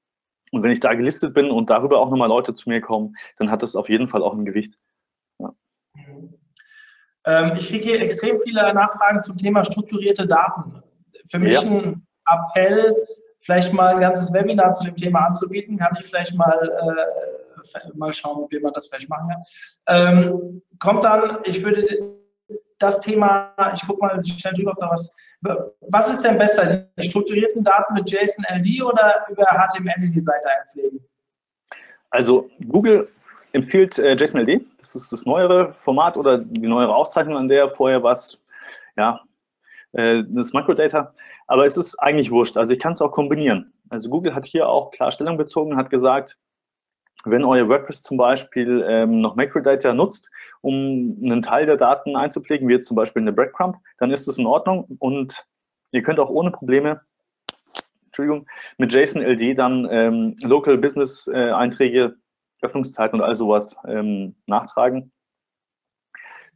Und 0.50 0.62
wenn 0.62 0.70
ich 0.70 0.80
da 0.80 0.94
gelistet 0.94 1.34
bin 1.34 1.50
und 1.50 1.68
darüber 1.68 1.98
auch 2.00 2.10
nochmal 2.10 2.28
Leute 2.28 2.54
zu 2.54 2.68
mir 2.68 2.80
kommen, 2.80 3.16
dann 3.36 3.50
hat 3.50 3.62
das 3.62 3.76
auf 3.76 3.88
jeden 3.88 4.08
Fall 4.08 4.22
auch 4.22 4.34
ein 4.34 4.44
Gewicht. 4.44 4.74
Ja. 5.38 5.54
Ähm, 7.24 7.56
ich 7.58 7.68
kriege 7.68 7.84
hier 7.84 8.00
extrem 8.00 8.38
viele 8.38 8.72
Nachfragen 8.72 9.18
zum 9.18 9.36
Thema 9.36 9.64
strukturierte 9.64 10.26
Daten. 10.26 10.82
Für 11.30 11.38
mich 11.38 11.54
ja. 11.54 11.60
ein 11.60 12.06
Appell, 12.24 12.94
vielleicht 13.40 13.72
mal 13.72 13.94
ein 13.94 14.00
ganzes 14.00 14.32
Webinar 14.32 14.72
zu 14.72 14.84
dem 14.84 14.96
Thema 14.96 15.26
anzubieten, 15.26 15.76
kann 15.76 15.96
ich 15.98 16.06
vielleicht 16.06 16.34
mal, 16.34 16.70
äh, 16.80 17.90
mal 17.94 18.12
schauen, 18.12 18.46
wie 18.50 18.60
man 18.60 18.72
das 18.72 18.86
vielleicht 18.88 19.08
machen 19.08 19.28
kann. 19.28 19.42
Ähm, 19.86 20.62
kommt 20.78 21.04
dann, 21.04 21.38
ich 21.44 21.64
würde 21.64 21.86
das 22.78 23.00
Thema, 23.00 23.52
ich 23.74 23.86
gucke 23.86 24.00
mal 24.00 24.24
schnell 24.24 24.54
drüber, 24.54 24.72
ob 24.72 24.78
da 24.78 24.90
was, 24.90 25.16
was 25.40 26.08
ist 26.08 26.22
denn 26.22 26.38
besser, 26.38 26.88
die 26.96 27.08
strukturierten 27.08 27.64
Daten 27.64 27.94
mit 27.94 28.10
JSON-LD 28.10 28.82
oder 28.82 29.26
über 29.28 29.44
HTML 29.44 30.04
in 30.04 30.12
die 30.12 30.20
Seite 30.20 30.48
einpflegen? 30.60 31.00
Also 32.10 32.48
Google 32.68 33.08
empfiehlt 33.52 33.98
äh, 33.98 34.14
JSON-LD, 34.14 34.64
das 34.78 34.94
ist 34.94 35.12
das 35.12 35.26
neuere 35.26 35.72
Format 35.72 36.16
oder 36.16 36.38
die 36.38 36.66
neuere 36.66 36.94
Aufzeichnung, 36.94 37.36
an 37.36 37.48
der 37.48 37.68
vorher 37.68 38.02
war 38.02 38.12
es, 38.12 38.42
ja, 38.96 39.20
äh, 39.92 40.22
das 40.28 40.52
Microdata. 40.52 41.14
Aber 41.48 41.66
es 41.66 41.76
ist 41.76 41.96
eigentlich 41.96 42.30
wurscht. 42.30 42.56
Also 42.56 42.72
ich 42.72 42.78
kann 42.78 42.92
es 42.92 43.02
auch 43.02 43.10
kombinieren. 43.10 43.72
Also 43.88 44.10
Google 44.10 44.34
hat 44.34 44.44
hier 44.44 44.68
auch 44.68 44.90
klar 44.90 45.10
Stellung 45.10 45.38
bezogen, 45.38 45.76
hat 45.76 45.90
gesagt, 45.90 46.38
wenn 47.24 47.44
euer 47.44 47.68
WordPress 47.68 48.02
zum 48.02 48.16
Beispiel 48.16 48.84
ähm, 48.86 49.20
noch 49.20 49.34
Macrodata 49.34 49.92
nutzt, 49.92 50.30
um 50.60 51.18
einen 51.22 51.42
Teil 51.42 51.66
der 51.66 51.76
Daten 51.76 52.14
einzupflegen, 52.14 52.68
wie 52.68 52.74
jetzt 52.74 52.86
zum 52.86 52.96
Beispiel 52.96 53.22
eine 53.22 53.32
Breadcrumb, 53.32 53.76
dann 53.98 54.12
ist 54.12 54.28
das 54.28 54.38
in 54.38 54.46
Ordnung 54.46 54.84
und 55.00 55.44
ihr 55.90 56.02
könnt 56.02 56.20
auch 56.20 56.30
ohne 56.30 56.50
Probleme 56.50 57.00
Entschuldigung, 58.06 58.46
mit 58.76 58.92
JSON-LD 58.92 59.58
dann 59.58 59.86
ähm, 59.90 60.36
Local 60.42 60.78
Business 60.78 61.28
äh, 61.28 61.50
Einträge, 61.50 62.16
Öffnungszeiten 62.62 63.20
und 63.20 63.24
all 63.24 63.34
sowas 63.34 63.76
ähm, 63.86 64.36
nachtragen 64.46 65.12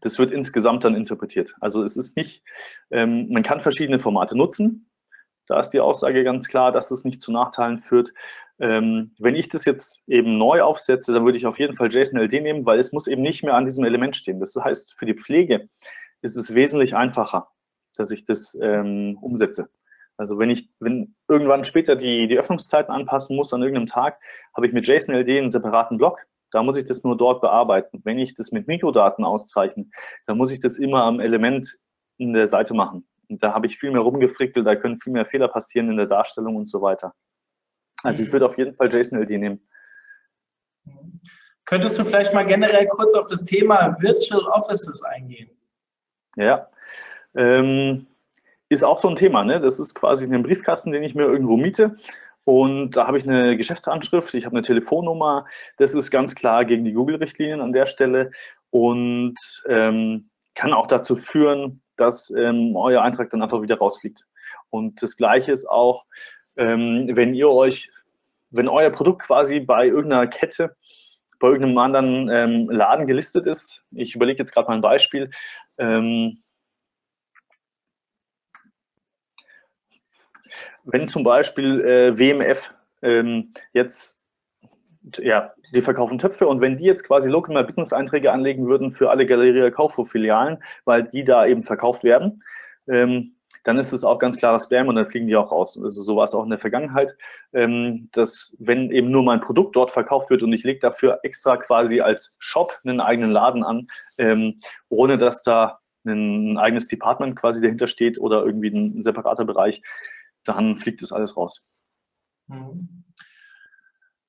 das 0.03 0.19
wird 0.19 0.33
insgesamt 0.33 0.85
dann 0.85 0.95
interpretiert. 0.95 1.55
Also 1.61 1.83
es 1.83 1.97
ist 1.97 2.17
nicht, 2.17 2.45
ähm, 2.91 3.29
man 3.31 3.43
kann 3.43 3.61
verschiedene 3.61 3.99
Formate 3.99 4.37
nutzen. 4.37 4.91
Da 5.47 5.59
ist 5.59 5.71
die 5.71 5.81
Aussage 5.81 6.23
ganz 6.25 6.49
klar, 6.49 6.71
dass 6.71 6.91
es 6.91 7.05
nicht 7.05 7.21
zu 7.21 7.33
Nachteilen 7.33 7.79
führt. 7.79 8.13
Ähm, 8.59 9.15
wenn 9.19 9.35
ich 9.35 9.49
das 9.49 9.65
jetzt 9.65 10.03
eben 10.07 10.39
neu 10.39 10.63
aufsetze, 10.63 11.13
dann 11.13 11.25
würde 11.25 11.39
ich 11.39 11.47
auf 11.47 11.59
jeden 11.59 11.75
Fall 11.75 11.93
JSON-LD 11.93 12.33
nehmen, 12.43 12.67
weil 12.67 12.79
es 12.79 12.93
muss 12.93 13.07
eben 13.07 13.23
nicht 13.23 13.43
mehr 13.43 13.55
an 13.55 13.65
diesem 13.65 13.85
Element 13.85 14.15
stehen. 14.15 14.41
Das 14.41 14.55
heißt, 14.55 14.95
für 14.95 15.07
die 15.07 15.15
Pflege 15.15 15.69
ist 16.21 16.37
es 16.37 16.55
wesentlich 16.55 16.95
einfacher, 16.95 17.49
dass 17.97 18.11
ich 18.11 18.25
das 18.25 18.57
ähm, 18.61 19.19
umsetze. 19.21 19.69
Also 20.17 20.39
wenn 20.39 20.51
ich, 20.51 20.69
wenn 20.79 21.15
irgendwann 21.29 21.65
später 21.65 21.97
die, 21.97 22.29
die 22.29 22.39
Öffnungszeiten 22.39 22.95
anpassen 22.95 23.37
muss 23.37 23.53
an 23.53 23.63
irgendeinem 23.63 23.87
Tag, 23.87 24.21
habe 24.55 24.67
ich 24.67 24.73
mit 24.73 24.87
JSON-LD 24.87 25.29
einen 25.29 25.51
separaten 25.51 25.99
Block, 25.99 26.25
da 26.53 26.63
muss 26.63 26.77
ich 26.77 26.85
das 26.85 27.03
nur 27.03 27.17
dort 27.17 27.41
bearbeiten. 27.41 28.01
Wenn 28.05 28.19
ich 28.19 28.35
das 28.35 28.53
mit 28.53 28.69
Mikrodaten 28.69 29.25
auszeichne, 29.25 29.87
dann 30.27 30.37
muss 30.37 30.51
ich 30.53 30.61
das 30.61 30.77
immer 30.77 31.05
am 31.05 31.19
Element 31.19 31.79
in 32.19 32.33
der 32.33 32.47
Seite 32.47 32.75
machen. 32.75 33.09
Und 33.29 33.43
da 33.43 33.55
habe 33.55 33.67
ich 33.67 33.79
viel 33.79 33.91
mehr 33.91 34.03
rumgefrickelt, 34.03 34.67
da 34.67 34.77
können 34.77 34.99
viel 34.99 35.13
mehr 35.13 35.27
Fehler 35.27 35.49
passieren 35.49 35.91
in 35.91 35.97
der 35.97 36.07
Darstellung 36.07 36.57
und 36.57 36.67
so 36.67 36.83
weiter. 36.83 37.15
Also 38.03 38.23
ich 38.23 38.33
würde 38.33 38.47
auf 38.47 38.59
jeden 38.59 38.75
Fall 38.75 38.93
JSON-LD 38.93 39.31
nehmen. 39.31 39.67
Könntest 41.65 41.99
du 41.99 42.05
vielleicht 42.05 42.35
mal 42.35 42.45
generell 42.45 42.87
kurz 42.89 43.15
auf 43.15 43.27
das 43.27 43.45
Thema 43.45 43.97
Virtual 44.01 44.45
Offices 44.47 45.03
eingehen? 45.05 45.51
Ja. 46.37 46.69
Ähm, 47.35 48.07
ist 48.69 48.83
auch 48.83 48.99
so 48.99 49.09
ein 49.09 49.17
Thema. 49.17 49.45
Ne? 49.45 49.61
Das 49.61 49.79
ist 49.79 49.95
quasi 49.95 50.25
ein 50.25 50.43
Briefkasten, 50.43 50.93
den 50.93 51.03
ich 51.03 51.15
mir 51.15 51.25
irgendwo 51.25 51.57
miete. 51.57 51.97
Und 52.45 52.97
da 52.97 53.07
habe 53.07 53.19
ich 53.19 53.25
eine 53.25 53.57
Geschäftsanschrift, 53.57 54.35
ich 54.35 54.45
habe 54.45 54.57
eine 54.57 54.63
Telefonnummer. 54.63 55.47
Das 55.77 55.95
ist 55.95 56.11
ganz 56.11 56.35
klar 56.35 56.65
gegen 56.65 56.85
die 56.85 56.93
Google-Richtlinien 56.93 57.61
an 57.61 57.73
der 57.73 57.87
Stelle 57.87 58.33
und 58.71 59.37
ähm, 59.69 60.31
kann 60.55 60.73
auch 60.73 60.87
dazu 60.87 61.17
führen, 61.17 61.83
dass 61.97 62.31
ähm, 62.31 62.75
euer 62.75 63.03
Eintrag 63.03 63.31
dann 63.31 63.43
einfach 63.43 63.63
wieder 63.63 63.79
rausfliegt. 63.79 64.27
Und 64.71 65.03
das 65.03 65.17
Gleiche 65.17 65.53
ist 65.53 65.69
auch, 65.69 66.07
ähm, 66.57 67.11
wenn 67.13 67.35
ihr 67.35 67.51
euch, 67.51 67.91
wenn 68.51 68.69
euer 68.69 68.91
Produkt 68.91 69.23
quasi 69.23 69.61
bei 69.61 69.87
irgendeiner 69.87 70.27
Kette, 70.27 70.75
bei 71.39 71.49
irgendeinem 71.49 71.79
anderen 71.79 72.29
ähm, 72.31 72.71
Laden 72.71 73.07
gelistet 73.07 73.47
ist. 73.47 73.85
Ich 73.91 74.15
überlege 74.15 74.39
jetzt 74.39 74.53
gerade 74.53 74.69
mal 74.69 74.77
ein 74.77 74.81
Beispiel. 74.81 75.31
Wenn 80.85 81.09
zum 81.09 81.25
Beispiel 81.25 81.81
äh, 81.81 82.19
WMF 82.19 82.75
ähm, 83.03 83.53
jetzt, 83.73 84.23
ja, 85.19 85.53
die 85.75 85.81
verkaufen 85.81 86.19
Töpfe 86.19 86.47
und 86.47 86.61
wenn 86.61 86.77
die 86.77 86.85
jetzt 86.85 87.07
quasi 87.07 87.29
Local 87.29 87.55
My 87.55 87.65
Business 87.65 87.93
Einträge 87.93 88.31
anlegen 88.31 88.67
würden 88.69 88.91
für 88.91 89.11
alle 89.11 89.27
Galeria 89.27 89.71
Kaufhof 89.71 90.11
Filialen, 90.11 90.63
weil 90.85 91.05
die 91.05 91.25
da 91.25 91.47
eben 91.47 91.63
verkauft 91.63 92.05
werden, 92.05 92.43
ähm, 92.89 93.37
dann 93.65 93.79
ist 93.79 93.93
es 93.93 94.05
auch 94.05 94.19
ganz 94.19 94.39
klarer 94.39 94.59
Spam 94.59 94.89
und 94.89 94.97
dann 94.97 95.07
fliegen 95.07 95.29
die 95.29 95.37
auch 95.37 95.53
raus. 95.53 95.79
Also 95.83 96.03
so 96.03 96.17
war 96.17 96.25
es 96.25 96.35
auch 96.35 96.43
in 96.43 96.51
der 96.51 96.59
Vergangenheit, 96.59 97.17
ähm, 97.53 98.09
dass 98.13 98.57
wenn 98.59 98.91
eben 98.91 99.11
nur 99.11 99.23
mein 99.23 99.41
Produkt 99.41 99.77
dort 99.77 99.91
verkauft 99.91 100.31
wird 100.31 100.43
und 100.43 100.53
ich 100.53 100.65
lege 100.65 100.81
dafür 100.81 101.21
extra 101.23 101.57
quasi 101.57 102.01
als 102.01 102.37
Shop 102.39 102.79
einen 102.85 103.01
eigenen 103.01 103.31
Laden 103.31 103.63
an, 103.63 103.89
ähm, 104.19 104.61
ohne 104.89 105.17
dass 105.17 105.43
da 105.43 105.79
ein 106.05 106.59
eigenes 106.59 106.89
Department 106.89 107.37
quasi 107.37 107.61
dahinter 107.61 107.87
steht 107.87 108.19
oder 108.19 108.45
irgendwie 108.45 108.69
ein 108.69 109.01
separater 109.01 109.45
Bereich, 109.45 109.83
dann 110.45 110.79
fliegt 110.79 111.03
das 111.03 111.13
alles 111.13 111.37
raus. 111.37 111.65
Mhm. 112.49 113.05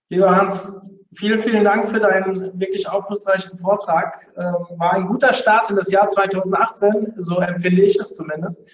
Lieber 0.09 0.36
Hans, 0.36 0.80
vielen, 1.16 1.39
vielen 1.39 1.64
Dank 1.64 1.88
für 1.88 1.99
deinen 1.99 2.59
wirklich 2.59 2.88
aufschlussreichen 2.88 3.57
Vortrag. 3.57 4.32
Ähm, 4.38 4.78
war 4.78 4.93
ein 4.93 5.07
guter 5.07 5.34
Start 5.34 5.70
in 5.70 5.76
das 5.76 5.91
Jahr 5.91 6.09
2018, 6.09 7.16
so 7.18 7.39
empfinde 7.39 7.82
ich 7.82 7.97
es 7.99 8.16
zumindest. 8.16 8.68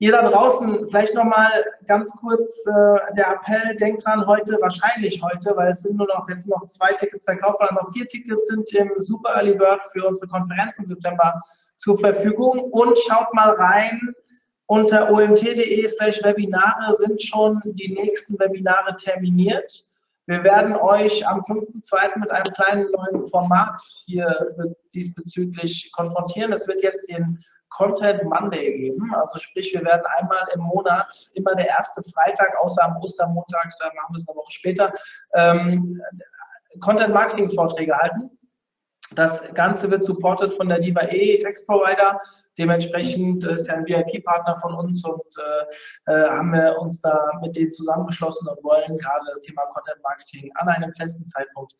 Ihr 0.00 0.12
da 0.12 0.30
draußen, 0.30 0.86
vielleicht 0.86 1.14
nochmal 1.14 1.50
ganz 1.86 2.12
kurz 2.12 2.64
äh, 2.66 3.14
der 3.16 3.32
Appell, 3.32 3.76
denkt 3.76 4.06
dran, 4.06 4.24
heute, 4.26 4.56
wahrscheinlich 4.60 5.20
heute, 5.20 5.56
weil 5.56 5.72
es 5.72 5.82
sind 5.82 5.96
nur 5.96 6.06
noch 6.06 6.28
jetzt 6.28 6.48
noch 6.48 6.64
zwei 6.66 6.92
Tickets 6.92 7.24
verkauft, 7.24 7.60
aber 7.60 7.74
noch 7.74 7.92
vier 7.92 8.06
Tickets 8.06 8.46
sind 8.46 8.72
im 8.74 8.92
Super 8.98 9.30
Early 9.34 9.54
Bird 9.56 9.82
für 9.90 10.06
unsere 10.06 10.28
Konferenz 10.28 10.78
im 10.78 10.86
September 10.86 11.40
zur 11.74 11.98
Verfügung 11.98 12.60
und 12.70 12.96
schaut 12.96 13.34
mal 13.34 13.50
rein, 13.50 14.14
unter 14.68 15.10
omt.de 15.10 15.88
slash 15.88 16.22
Webinare 16.22 16.92
sind 16.92 17.22
schon 17.22 17.60
die 17.64 17.94
nächsten 17.94 18.38
Webinare 18.38 18.94
terminiert. 18.96 19.84
Wir 20.26 20.44
werden 20.44 20.76
euch 20.76 21.26
am 21.26 21.40
5.2. 21.40 22.18
mit 22.18 22.30
einem 22.30 22.52
kleinen 22.52 22.90
neuen 22.92 23.22
Format 23.30 23.80
hier 24.04 24.54
diesbezüglich 24.92 25.90
konfrontieren. 25.92 26.52
Es 26.52 26.68
wird 26.68 26.82
jetzt 26.82 27.10
den 27.10 27.38
Content 27.70 28.24
Monday 28.24 28.76
geben. 28.76 29.14
Also 29.14 29.38
sprich, 29.38 29.72
wir 29.72 29.82
werden 29.84 30.04
einmal 30.18 30.46
im 30.54 30.60
Monat, 30.60 31.30
immer 31.34 31.54
der 31.54 31.68
erste 31.68 32.02
Freitag, 32.12 32.54
außer 32.60 32.84
am 32.84 32.98
Ostermontag, 32.98 33.72
da 33.78 33.86
machen 33.86 34.14
wir 34.14 34.18
es 34.18 34.28
eine 34.28 34.36
Woche 34.36 34.52
später, 34.52 34.92
ähm, 35.32 35.98
Content 36.80 37.14
Marketing 37.14 37.48
Vorträge 37.48 37.94
halten. 37.96 38.37
Das 39.18 39.52
Ganze 39.52 39.90
wird 39.90 40.04
supported 40.04 40.54
von 40.54 40.68
der 40.68 40.78
Diva 40.78 41.02
E 41.10 41.38
Text 41.38 41.66
Provider. 41.66 42.20
Dementsprechend 42.56 43.44
äh, 43.44 43.54
ist 43.54 43.66
ja 43.66 43.74
ein 43.74 43.84
VIP-Partner 43.84 44.54
von 44.54 44.72
uns 44.74 45.04
und 45.04 45.20
äh, 46.06 46.12
äh, 46.12 46.28
haben 46.28 46.52
wir 46.52 46.78
uns 46.78 47.00
da 47.00 47.32
mit 47.42 47.56
denen 47.56 47.72
zusammengeschlossen 47.72 48.46
und 48.46 48.62
wollen 48.62 48.96
gerade 48.96 49.24
das 49.28 49.40
Thema 49.40 49.62
Content 49.74 50.00
Marketing 50.04 50.52
an 50.54 50.68
einem 50.68 50.92
festen 50.92 51.26
Zeitpunkt 51.26 51.74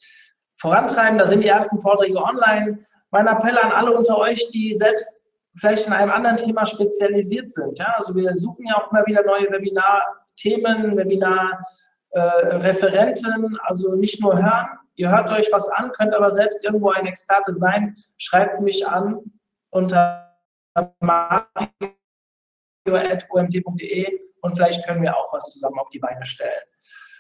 vorantreiben. 0.57 1.17
Da 1.17 1.27
sind 1.27 1.45
die 1.45 1.47
ersten 1.47 1.81
Vorträge 1.81 2.21
online. 2.21 2.81
Mein 3.13 3.29
Appell 3.29 3.57
an 3.57 3.71
alle 3.71 3.97
unter 3.97 4.19
euch, 4.19 4.49
die 4.49 4.75
selbst 4.75 5.07
vielleicht 5.55 5.87
in 5.87 5.93
einem 5.93 6.11
anderen 6.11 6.39
Thema 6.39 6.67
spezialisiert 6.67 7.53
sind. 7.53 7.79
Ja? 7.79 7.95
Also 7.99 8.17
wir 8.17 8.35
suchen 8.35 8.67
ja 8.67 8.79
auch 8.79 8.91
immer 8.91 9.07
wieder 9.07 9.25
neue 9.25 9.49
Webinar-Themen, 9.49 10.97
Webinar-Referenten, 10.97 13.55
äh, 13.55 13.59
also 13.63 13.95
nicht 13.95 14.21
nur 14.21 14.37
hören. 14.37 14.71
Ihr 14.99 15.11
hört 15.11 15.31
euch 15.31 15.49
was 15.53 15.69
an, 15.71 15.93
könnt 15.93 16.13
aber 16.13 16.33
selbst 16.33 16.65
irgendwo 16.65 16.91
ein 16.91 17.07
Experte 17.07 17.53
sein. 17.53 17.95
Schreibt 18.17 18.61
mich 18.61 18.85
an 18.85 19.21
unter 19.71 20.37
mario.omt.de 20.99 21.79
und 24.41 24.57
vielleicht 24.57 24.85
können 24.85 25.03
wir 25.03 25.17
auch 25.17 25.33
was 25.33 25.53
zusammen 25.53 25.79
auf 25.79 25.89
die 25.91 26.01
Beine 26.01 26.27
stellen. 26.27 26.51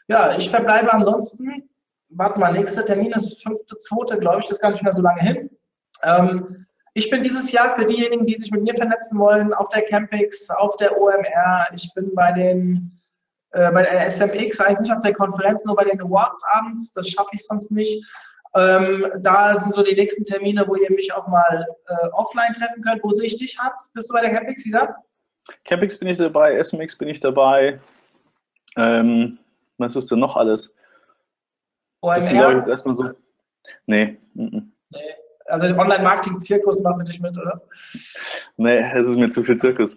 Ja, 0.09 0.37
ich 0.37 0.51
verbleibe 0.51 0.93
ansonsten, 0.93 1.71
warte 2.09 2.41
mal, 2.41 2.53
nächster 2.53 2.85
Termin 2.85 3.13
ist 3.13 3.47
5.2., 3.47 4.17
glaube 4.17 4.41
ich, 4.41 4.47
das 4.47 4.57
ist 4.57 4.63
gar 4.63 4.73
nicht 4.73 4.83
mehr 4.83 4.93
so 4.93 5.03
lange 5.03 5.21
hin. 5.21 5.49
Ähm, 6.03 6.67
ich 6.95 7.11
bin 7.11 7.23
dieses 7.23 7.53
Jahr 7.53 7.71
für 7.77 7.85
diejenigen, 7.85 8.25
die 8.25 8.35
sich 8.35 8.51
mit 8.51 8.65
mir 8.65 8.75
vernetzen 8.75 9.21
wollen, 9.21 9.55
auf 9.55 9.69
der 9.69 9.83
Campix, 9.83 10.51
auf 10.51 10.77
der 10.79 11.01
OMR. 11.01 11.69
Ich 11.77 11.95
bin 11.95 12.13
bei 12.13 12.33
den 12.33 12.91
äh, 13.53 13.71
bei 13.73 13.83
der 13.83 14.11
SMX, 14.11 14.61
eigentlich 14.61 14.81
nicht 14.81 14.93
auf 14.93 15.01
der 15.01 15.15
Konferenz, 15.15 15.65
nur 15.65 15.77
bei 15.77 15.85
den 15.85 16.01
Awards 16.01 16.43
abends. 16.53 16.93
Das 16.93 17.09
schaffe 17.09 17.31
ich 17.33 17.45
sonst 17.45 17.71
nicht. 17.71 18.05
Ähm, 18.55 19.07
da 19.19 19.55
sind 19.55 19.75
so 19.75 19.83
die 19.83 19.95
nächsten 19.95 20.25
Termine, 20.25 20.65
wo 20.67 20.75
ihr 20.75 20.91
mich 20.91 21.13
auch 21.13 21.29
mal 21.29 21.67
äh, 21.87 22.09
offline 22.13 22.53
treffen 22.55 22.83
könnt. 22.83 23.03
Wo 23.03 23.11
sehe 23.11 23.27
ich 23.27 23.37
dich, 23.37 23.59
Hans? 23.59 23.93
Bist 23.95 24.09
du 24.09 24.15
bei 24.15 24.21
der 24.21 24.31
Campix 24.31 24.65
wieder? 24.65 24.97
Campix 25.65 25.99
bin 25.99 26.09
ich 26.09 26.19
dabei, 26.19 26.63
SMX 26.63 26.97
bin 26.97 27.09
ich 27.09 27.21
dabei. 27.21 27.81
Ähm, 28.77 29.39
was 29.77 29.97
ist 29.97 30.11
denn 30.11 30.19
noch 30.19 30.37
alles? 30.37 30.75
OMR? 32.01 32.17
Das 32.17 32.29
glaube 32.29 32.53
ich 32.53 32.59
jetzt 32.59 32.69
erstmal 32.69 32.95
so. 32.95 33.11
Nee. 33.87 34.19
nee. 34.35 34.63
Also 35.47 35.67
Online-Marketing-Zirkus 35.67 36.83
machst 36.83 37.01
du 37.01 37.05
nicht 37.05 37.23
mit, 37.23 37.37
oder? 37.37 37.59
Nee, 38.57 38.85
es 38.95 39.07
ist 39.07 39.17
mir 39.17 39.31
zu 39.31 39.43
viel 39.43 39.57
Zirkus. 39.57 39.97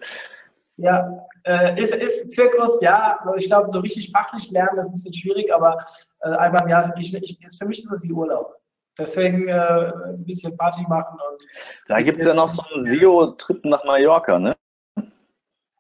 Ja, 0.82 1.28
äh, 1.44 1.80
ist, 1.80 1.94
ist 1.94 2.34
Zirkus, 2.34 2.82
ja, 2.82 3.20
ich 3.38 3.46
glaube, 3.46 3.70
so 3.70 3.80
richtig 3.80 4.12
fachlich 4.12 4.50
lernen 4.52 4.80
ist 4.80 4.90
ein 4.90 4.94
bisschen 4.94 5.14
schwierig, 5.14 5.54
aber 5.54 5.78
äh, 6.22 6.30
einmal 6.30 6.64
im 6.64 6.70
Jahr 6.70 6.82
ist, 6.82 6.94
ich, 6.98 7.14
ich, 7.14 7.58
für 7.58 7.66
mich 7.66 7.80
ist 7.80 7.92
es 7.92 8.04
wie 8.04 8.12
Urlaub. 8.12 8.56
Deswegen 8.98 9.48
äh, 9.48 9.54
ein 9.54 10.26
bisschen 10.26 10.56
Party 10.58 10.84
machen 10.88 11.18
und. 11.30 11.42
Da 11.88 12.02
gibt 12.02 12.20
es 12.20 12.26
ja 12.26 12.34
noch 12.34 12.50
so 12.50 12.62
einen 12.74 12.84
SEO-Trip 12.84 13.64
nach 13.66 13.84
Mallorca, 13.86 14.38
ne? 14.38 14.56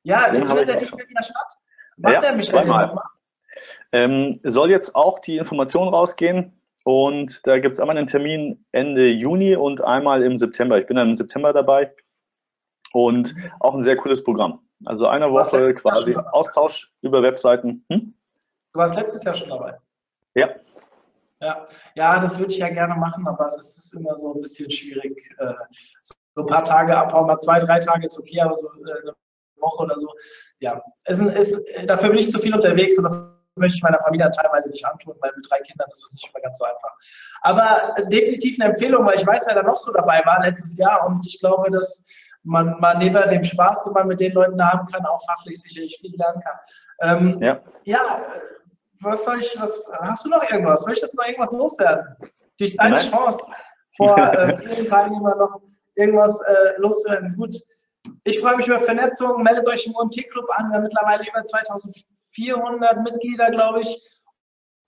Ja, 0.03 0.29
Den 0.29 0.45
findet 0.45 0.69
der 0.69 0.77
dieses 0.77 0.97
Jahr 0.97 1.09
wieder 1.09 1.23
statt? 1.23 1.57
Macht 1.97 2.13
ja, 2.13 2.21
der 2.21 2.41
zweimal. 2.41 2.95
Ähm, 3.91 4.39
soll 4.43 4.69
jetzt 4.69 4.95
auch 4.95 5.19
die 5.19 5.37
Information 5.37 5.89
rausgehen 5.89 6.59
und 6.83 7.45
da 7.45 7.59
gibt 7.59 7.73
es 7.73 7.79
einmal 7.79 7.97
einen 7.97 8.07
Termin 8.07 8.65
Ende 8.71 9.09
Juni 9.09 9.55
und 9.55 9.83
einmal 9.83 10.23
im 10.23 10.37
September. 10.37 10.79
Ich 10.79 10.87
bin 10.87 10.95
dann 10.95 11.09
im 11.09 11.15
September 11.15 11.53
dabei 11.53 11.93
und 12.93 13.35
auch 13.59 13.75
ein 13.75 13.83
sehr 13.83 13.97
cooles 13.97 14.23
Programm. 14.23 14.61
Also 14.85 15.07
eine 15.07 15.31
Woche 15.31 15.73
quasi 15.73 16.15
Austausch 16.15 16.91
über 17.01 17.21
Webseiten. 17.21 17.85
Hm? 17.89 18.13
Du 18.73 18.79
warst 18.79 18.95
letztes 18.95 19.23
Jahr 19.23 19.35
schon 19.35 19.49
dabei. 19.49 19.77
Ja. 20.35 20.49
Ja, 21.39 21.65
ja 21.95 22.19
das 22.19 22.39
würde 22.39 22.51
ich 22.51 22.59
ja 22.59 22.69
gerne 22.69 22.95
machen, 22.95 23.27
aber 23.27 23.51
das 23.55 23.77
ist 23.77 23.93
immer 23.93 24.17
so 24.17 24.33
ein 24.33 24.41
bisschen 24.41 24.69
schwierig. 24.71 25.35
Äh, 25.39 25.53
so 26.33 26.43
ein 26.43 26.47
paar 26.47 26.63
Tage 26.63 26.97
abhauen, 26.97 27.27
mal 27.27 27.37
zwei, 27.37 27.59
drei 27.59 27.79
Tage 27.79 28.05
ist 28.05 28.17
okay, 28.17 28.39
aber 28.41 28.55
so 28.55 28.67
äh, 28.67 29.01
eine 29.01 29.15
Woche 29.57 29.83
oder 29.83 29.99
so. 29.99 30.09
Ja, 30.59 30.81
es 31.05 31.19
ist, 31.19 31.65
dafür 31.85 32.09
bin 32.09 32.19
ich 32.19 32.31
zu 32.31 32.39
viel 32.39 32.53
unterwegs 32.53 32.97
und 32.97 33.03
das 33.03 33.41
möchte 33.55 33.77
ich 33.77 33.83
meiner 33.83 33.99
Familie 33.99 34.31
teilweise 34.31 34.69
nicht 34.69 34.85
antun, 34.85 35.15
weil 35.19 35.31
mit 35.35 35.45
drei 35.49 35.59
Kindern 35.59 35.89
ist 35.91 36.03
das 36.03 36.13
nicht 36.13 36.29
immer 36.29 36.41
ganz 36.41 36.57
so 36.57 36.65
einfach. 36.65 36.95
Aber 37.41 37.95
definitiv 38.09 38.59
eine 38.59 38.71
Empfehlung, 38.71 39.05
weil 39.05 39.17
ich 39.17 39.27
weiß, 39.27 39.45
wer 39.47 39.55
da 39.55 39.63
noch 39.63 39.77
so 39.77 39.91
dabei 39.91 40.21
war 40.25 40.41
letztes 40.41 40.77
Jahr 40.77 41.05
und 41.07 41.25
ich 41.25 41.39
glaube, 41.39 41.69
dass 41.69 42.07
man, 42.43 42.79
man 42.79 42.97
neben 42.97 43.29
dem 43.29 43.43
Spaß, 43.43 43.83
den 43.83 43.93
man 43.93 44.07
mit 44.07 44.19
den 44.19 44.33
Leuten 44.33 44.63
haben 44.63 44.85
kann, 44.91 45.05
auch 45.05 45.23
fachlich 45.25 45.61
sicherlich 45.61 45.97
viel 45.99 46.15
lernen 46.17 46.41
kann. 46.41 46.57
Ähm, 47.01 47.41
ja. 47.41 47.59
ja, 47.83 48.21
was 48.99 49.23
soll 49.23 49.39
ich, 49.39 49.55
was, 49.59 49.81
hast 49.99 50.25
du 50.25 50.29
noch 50.29 50.43
irgendwas? 50.49 50.85
Möchtest 50.85 51.13
du 51.13 51.17
noch 51.17 51.27
irgendwas 51.27 51.51
loswerden? 51.51 52.15
Durch 52.57 52.75
deine 52.75 52.97
Nein. 52.97 53.09
Chance, 53.09 53.45
vor 53.97 54.17
äh, 54.17 54.57
vielen 54.57 54.87
Teilnehmern 54.87 55.37
noch 55.37 55.61
irgendwas 55.95 56.39
äh, 56.41 56.79
loswerden. 56.79 57.35
Gut, 57.35 57.55
ich 58.23 58.39
freue 58.39 58.57
mich 58.57 58.67
über 58.67 58.79
Vernetzung. 58.81 59.43
Meldet 59.43 59.67
euch 59.67 59.85
im 59.85 59.95
UMT-Club 59.95 60.45
an. 60.51 60.69
Wir 60.69 60.75
haben 60.75 60.83
mittlerweile 60.83 61.23
über 61.27 61.43
2400 61.43 63.03
Mitglieder, 63.03 63.51
glaube 63.51 63.81
ich. 63.81 64.07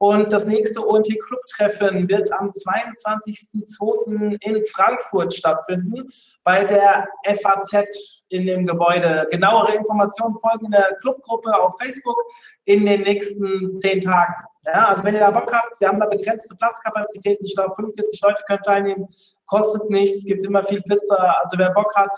Und 0.04 0.34
das 0.34 0.46
nächste 0.46 0.86
ONT-Club-Treffen 0.86 2.10
wird 2.10 2.30
am 2.34 2.50
22.02. 2.50 4.36
in 4.42 4.62
Frankfurt 4.66 5.34
stattfinden, 5.34 6.10
bei 6.44 6.66
der 6.66 7.08
FAZ 7.24 8.26
in 8.28 8.46
dem 8.46 8.66
Gebäude. 8.68 9.26
Genauere 9.32 9.74
Informationen 9.76 10.36
folgen 10.36 10.66
in 10.66 10.72
der 10.72 10.98
Clubgruppe 11.00 11.58
auf 11.58 11.78
Facebook 11.80 12.18
in 12.66 12.86
den 12.86 13.04
nächsten 13.04 13.74
zehn 13.76 14.02
Tagen. 14.02 14.34
Ja, 14.66 14.90
also 14.90 15.06
wenn 15.06 15.14
ihr 15.14 15.22
da 15.22 15.32
Bock 15.32 15.50
habt, 15.54 15.80
wir 15.80 15.88
haben 15.88 16.02
da 16.02 16.08
begrenzte 16.08 16.54
Platzkapazitäten. 16.58 17.46
Ich 17.46 17.56
glaube, 17.56 17.74
45 17.74 18.20
Leute 18.24 18.44
können 18.46 18.62
teilnehmen, 18.62 19.08
kostet 19.46 19.90
nichts, 19.90 20.26
gibt 20.26 20.46
immer 20.46 20.64
viel 20.64 20.82
Pizza. 20.82 21.40
Also 21.40 21.58
wer 21.58 21.72
Bock 21.72 21.96
hat, 21.96 22.12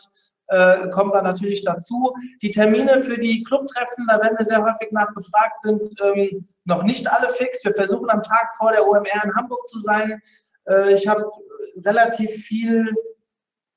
äh, 0.47 0.89
kommt 0.89 1.15
da 1.15 1.21
natürlich 1.21 1.63
dazu. 1.63 2.13
Die 2.41 2.51
Termine 2.51 2.99
für 2.99 3.17
die 3.17 3.43
Clubtreffen, 3.43 4.05
da 4.07 4.19
werden 4.21 4.37
wir 4.37 4.45
sehr 4.45 4.63
häufig 4.63 4.91
nachgefragt, 4.91 5.57
sind 5.59 5.89
ähm, 6.01 6.47
noch 6.65 6.83
nicht 6.83 7.11
alle 7.11 7.29
fix. 7.29 7.63
Wir 7.63 7.73
versuchen 7.73 8.09
am 8.09 8.21
Tag 8.21 8.53
vor 8.57 8.71
der 8.71 8.87
OMR 8.87 9.23
in 9.23 9.35
Hamburg 9.35 9.67
zu 9.67 9.79
sein. 9.79 10.21
Äh, 10.67 10.93
ich 10.93 11.07
habe 11.07 11.29
relativ 11.83 12.31
viel, 12.31 12.93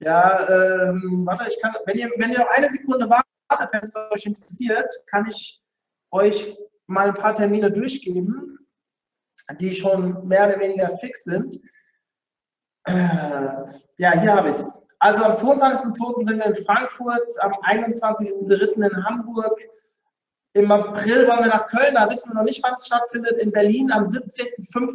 ja, 0.01 0.49
ähm, 0.49 1.23
warte, 1.25 1.49
ich 1.49 1.61
kann, 1.61 1.75
wenn 1.87 1.99
ihr, 1.99 2.11
wenn 2.17 2.33
ihr 2.33 2.39
noch 2.39 2.51
eine 2.51 2.71
Sekunde 2.71 3.09
wartet, 3.09 3.73
wenn 3.73 3.83
es 3.83 3.95
euch 4.13 4.27
interessiert, 4.27 4.93
kann 5.07 5.27
ich 5.29 5.63
euch 6.11 6.57
mal 6.87 7.09
ein 7.09 7.15
paar 7.15 7.33
Termine 7.33 7.71
durchgeben, 7.71 8.59
die 9.61 9.75
schon 9.75 10.27
mehr 10.27 10.49
oder 10.49 10.61
weniger 10.61 10.97
fix 10.99 11.25
sind. 11.25 11.57
Äh, 12.85 12.93
ja, 13.99 14.21
hier 14.21 14.35
habe 14.35 14.51
ich 14.51 14.57
es. 14.57 14.79
Also 15.01 15.25
am 15.25 15.33
22.02. 15.33 16.25
sind 16.25 16.39
wir 16.39 16.47
in 16.47 16.57
Frankfurt, 16.65 17.33
am 17.41 17.53
21.03. 17.53 18.85
in 18.85 19.05
Hamburg. 19.05 19.61
Im 20.55 20.73
April 20.73 21.29
wollen 21.29 21.41
wir 21.41 21.49
nach 21.49 21.67
Köln, 21.67 21.95
da 21.95 22.11
wissen 22.11 22.31
wir 22.31 22.35
noch 22.35 22.45
nicht, 22.45 22.63
wann 22.63 22.75
es 22.75 22.87
stattfindet. 22.87 23.39
In 23.39 23.53
Berlin 23.53 23.93
am 23.93 24.03
17.05., 24.03 24.91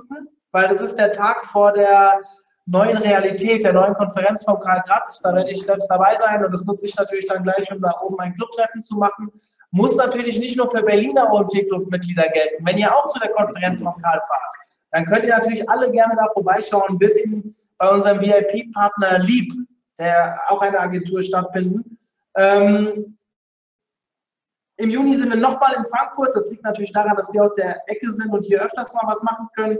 weil 0.51 0.67
das 0.67 0.81
ist 0.81 0.97
der 0.97 1.11
Tag 1.11 1.45
vor 1.45 1.71
der 1.71 2.19
neuen 2.65 2.97
Realität, 2.97 3.63
der 3.63 3.73
neuen 3.73 3.93
Konferenz 3.93 4.43
von 4.43 4.59
Karl 4.59 4.81
Gratz. 4.85 5.21
Da 5.21 5.33
werde 5.33 5.51
ich 5.51 5.63
selbst 5.65 5.87
dabei 5.87 6.15
sein 6.15 6.43
und 6.43 6.51
das 6.51 6.65
nutze 6.65 6.85
ich 6.85 6.95
natürlich 6.95 7.25
dann 7.27 7.43
gleich, 7.43 7.71
um 7.71 7.81
da 7.81 7.93
oben 8.01 8.19
ein 8.19 8.33
Clubtreffen 8.35 8.81
zu 8.81 8.95
machen. 8.95 9.31
Muss 9.71 9.95
natürlich 9.95 10.39
nicht 10.39 10.57
nur 10.57 10.69
für 10.69 10.83
Berliner 10.83 11.31
OMT-Club-Mitglieder 11.31 12.29
gelten. 12.29 12.65
Wenn 12.65 12.77
ihr 12.77 12.93
auch 12.93 13.07
zu 13.07 13.19
der 13.19 13.29
Konferenz 13.29 13.81
von 13.81 13.93
Karl 14.01 14.21
fahrt, 14.27 14.55
dann 14.91 15.05
könnt 15.05 15.25
ihr 15.25 15.35
natürlich 15.35 15.67
alle 15.69 15.91
gerne 15.91 16.15
da 16.15 16.27
vorbeischauen, 16.33 16.99
wird 16.99 17.17
in, 17.17 17.55
bei 17.77 17.89
unserem 17.89 18.21
VIP-Partner 18.21 19.19
Lieb 19.19 19.51
der 19.99 20.39
auch 20.47 20.61
eine 20.61 20.79
Agentur 20.79 21.21
stattfinden. 21.21 21.97
Ähm, 22.35 23.17
Im 24.77 24.89
Juni 24.89 25.15
sind 25.15 25.29
wir 25.29 25.37
nochmal 25.37 25.75
in 25.75 25.85
Frankfurt. 25.85 26.35
Das 26.35 26.49
liegt 26.49 26.63
natürlich 26.63 26.91
daran, 26.91 27.15
dass 27.15 27.33
wir 27.33 27.43
aus 27.43 27.55
der 27.55 27.81
Ecke 27.87 28.11
sind 28.11 28.31
und 28.31 28.43
hier 28.43 28.61
öfters 28.61 28.93
mal 28.93 29.07
was 29.07 29.21
machen 29.23 29.47
können. 29.55 29.77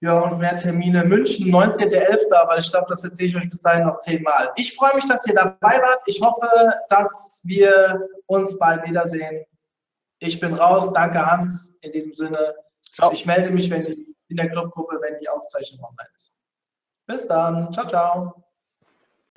Ja, 0.00 0.20
und 0.20 0.38
mehr 0.38 0.54
Termine. 0.54 1.04
München, 1.04 1.52
19.11., 1.52 2.32
aber 2.32 2.58
ich 2.58 2.70
glaube, 2.70 2.86
das 2.88 3.02
erzähle 3.02 3.28
ich 3.28 3.36
euch 3.36 3.50
bis 3.50 3.62
dahin 3.62 3.84
noch 3.84 3.98
zehnmal. 3.98 4.52
Ich 4.54 4.76
freue 4.76 4.94
mich, 4.94 5.06
dass 5.06 5.26
ihr 5.26 5.34
dabei 5.34 5.80
wart. 5.82 6.02
Ich 6.06 6.20
hoffe, 6.20 6.48
dass 6.88 7.42
wir 7.44 8.08
uns 8.26 8.56
bald 8.58 8.84
wiedersehen. 8.84 9.44
Ich 10.20 10.38
bin 10.38 10.54
raus. 10.54 10.92
Danke, 10.92 11.24
Hans. 11.24 11.78
In 11.82 11.90
diesem 11.90 12.12
Sinne, 12.12 12.54
Ciao. 12.92 13.10
ich 13.12 13.26
melde 13.26 13.50
mich 13.50 13.70
wenn 13.70 13.86
ich, 13.86 13.98
in 14.28 14.36
der 14.36 14.50
Clubgruppe, 14.50 14.98
wenn 15.00 15.18
die 15.18 15.28
Aufzeichnung 15.28 15.84
online 15.84 16.10
ist. 16.14 16.40
Bis 17.06 17.26
dann. 17.26 17.72
Ciao, 17.72 17.86
ciao. 17.86 18.47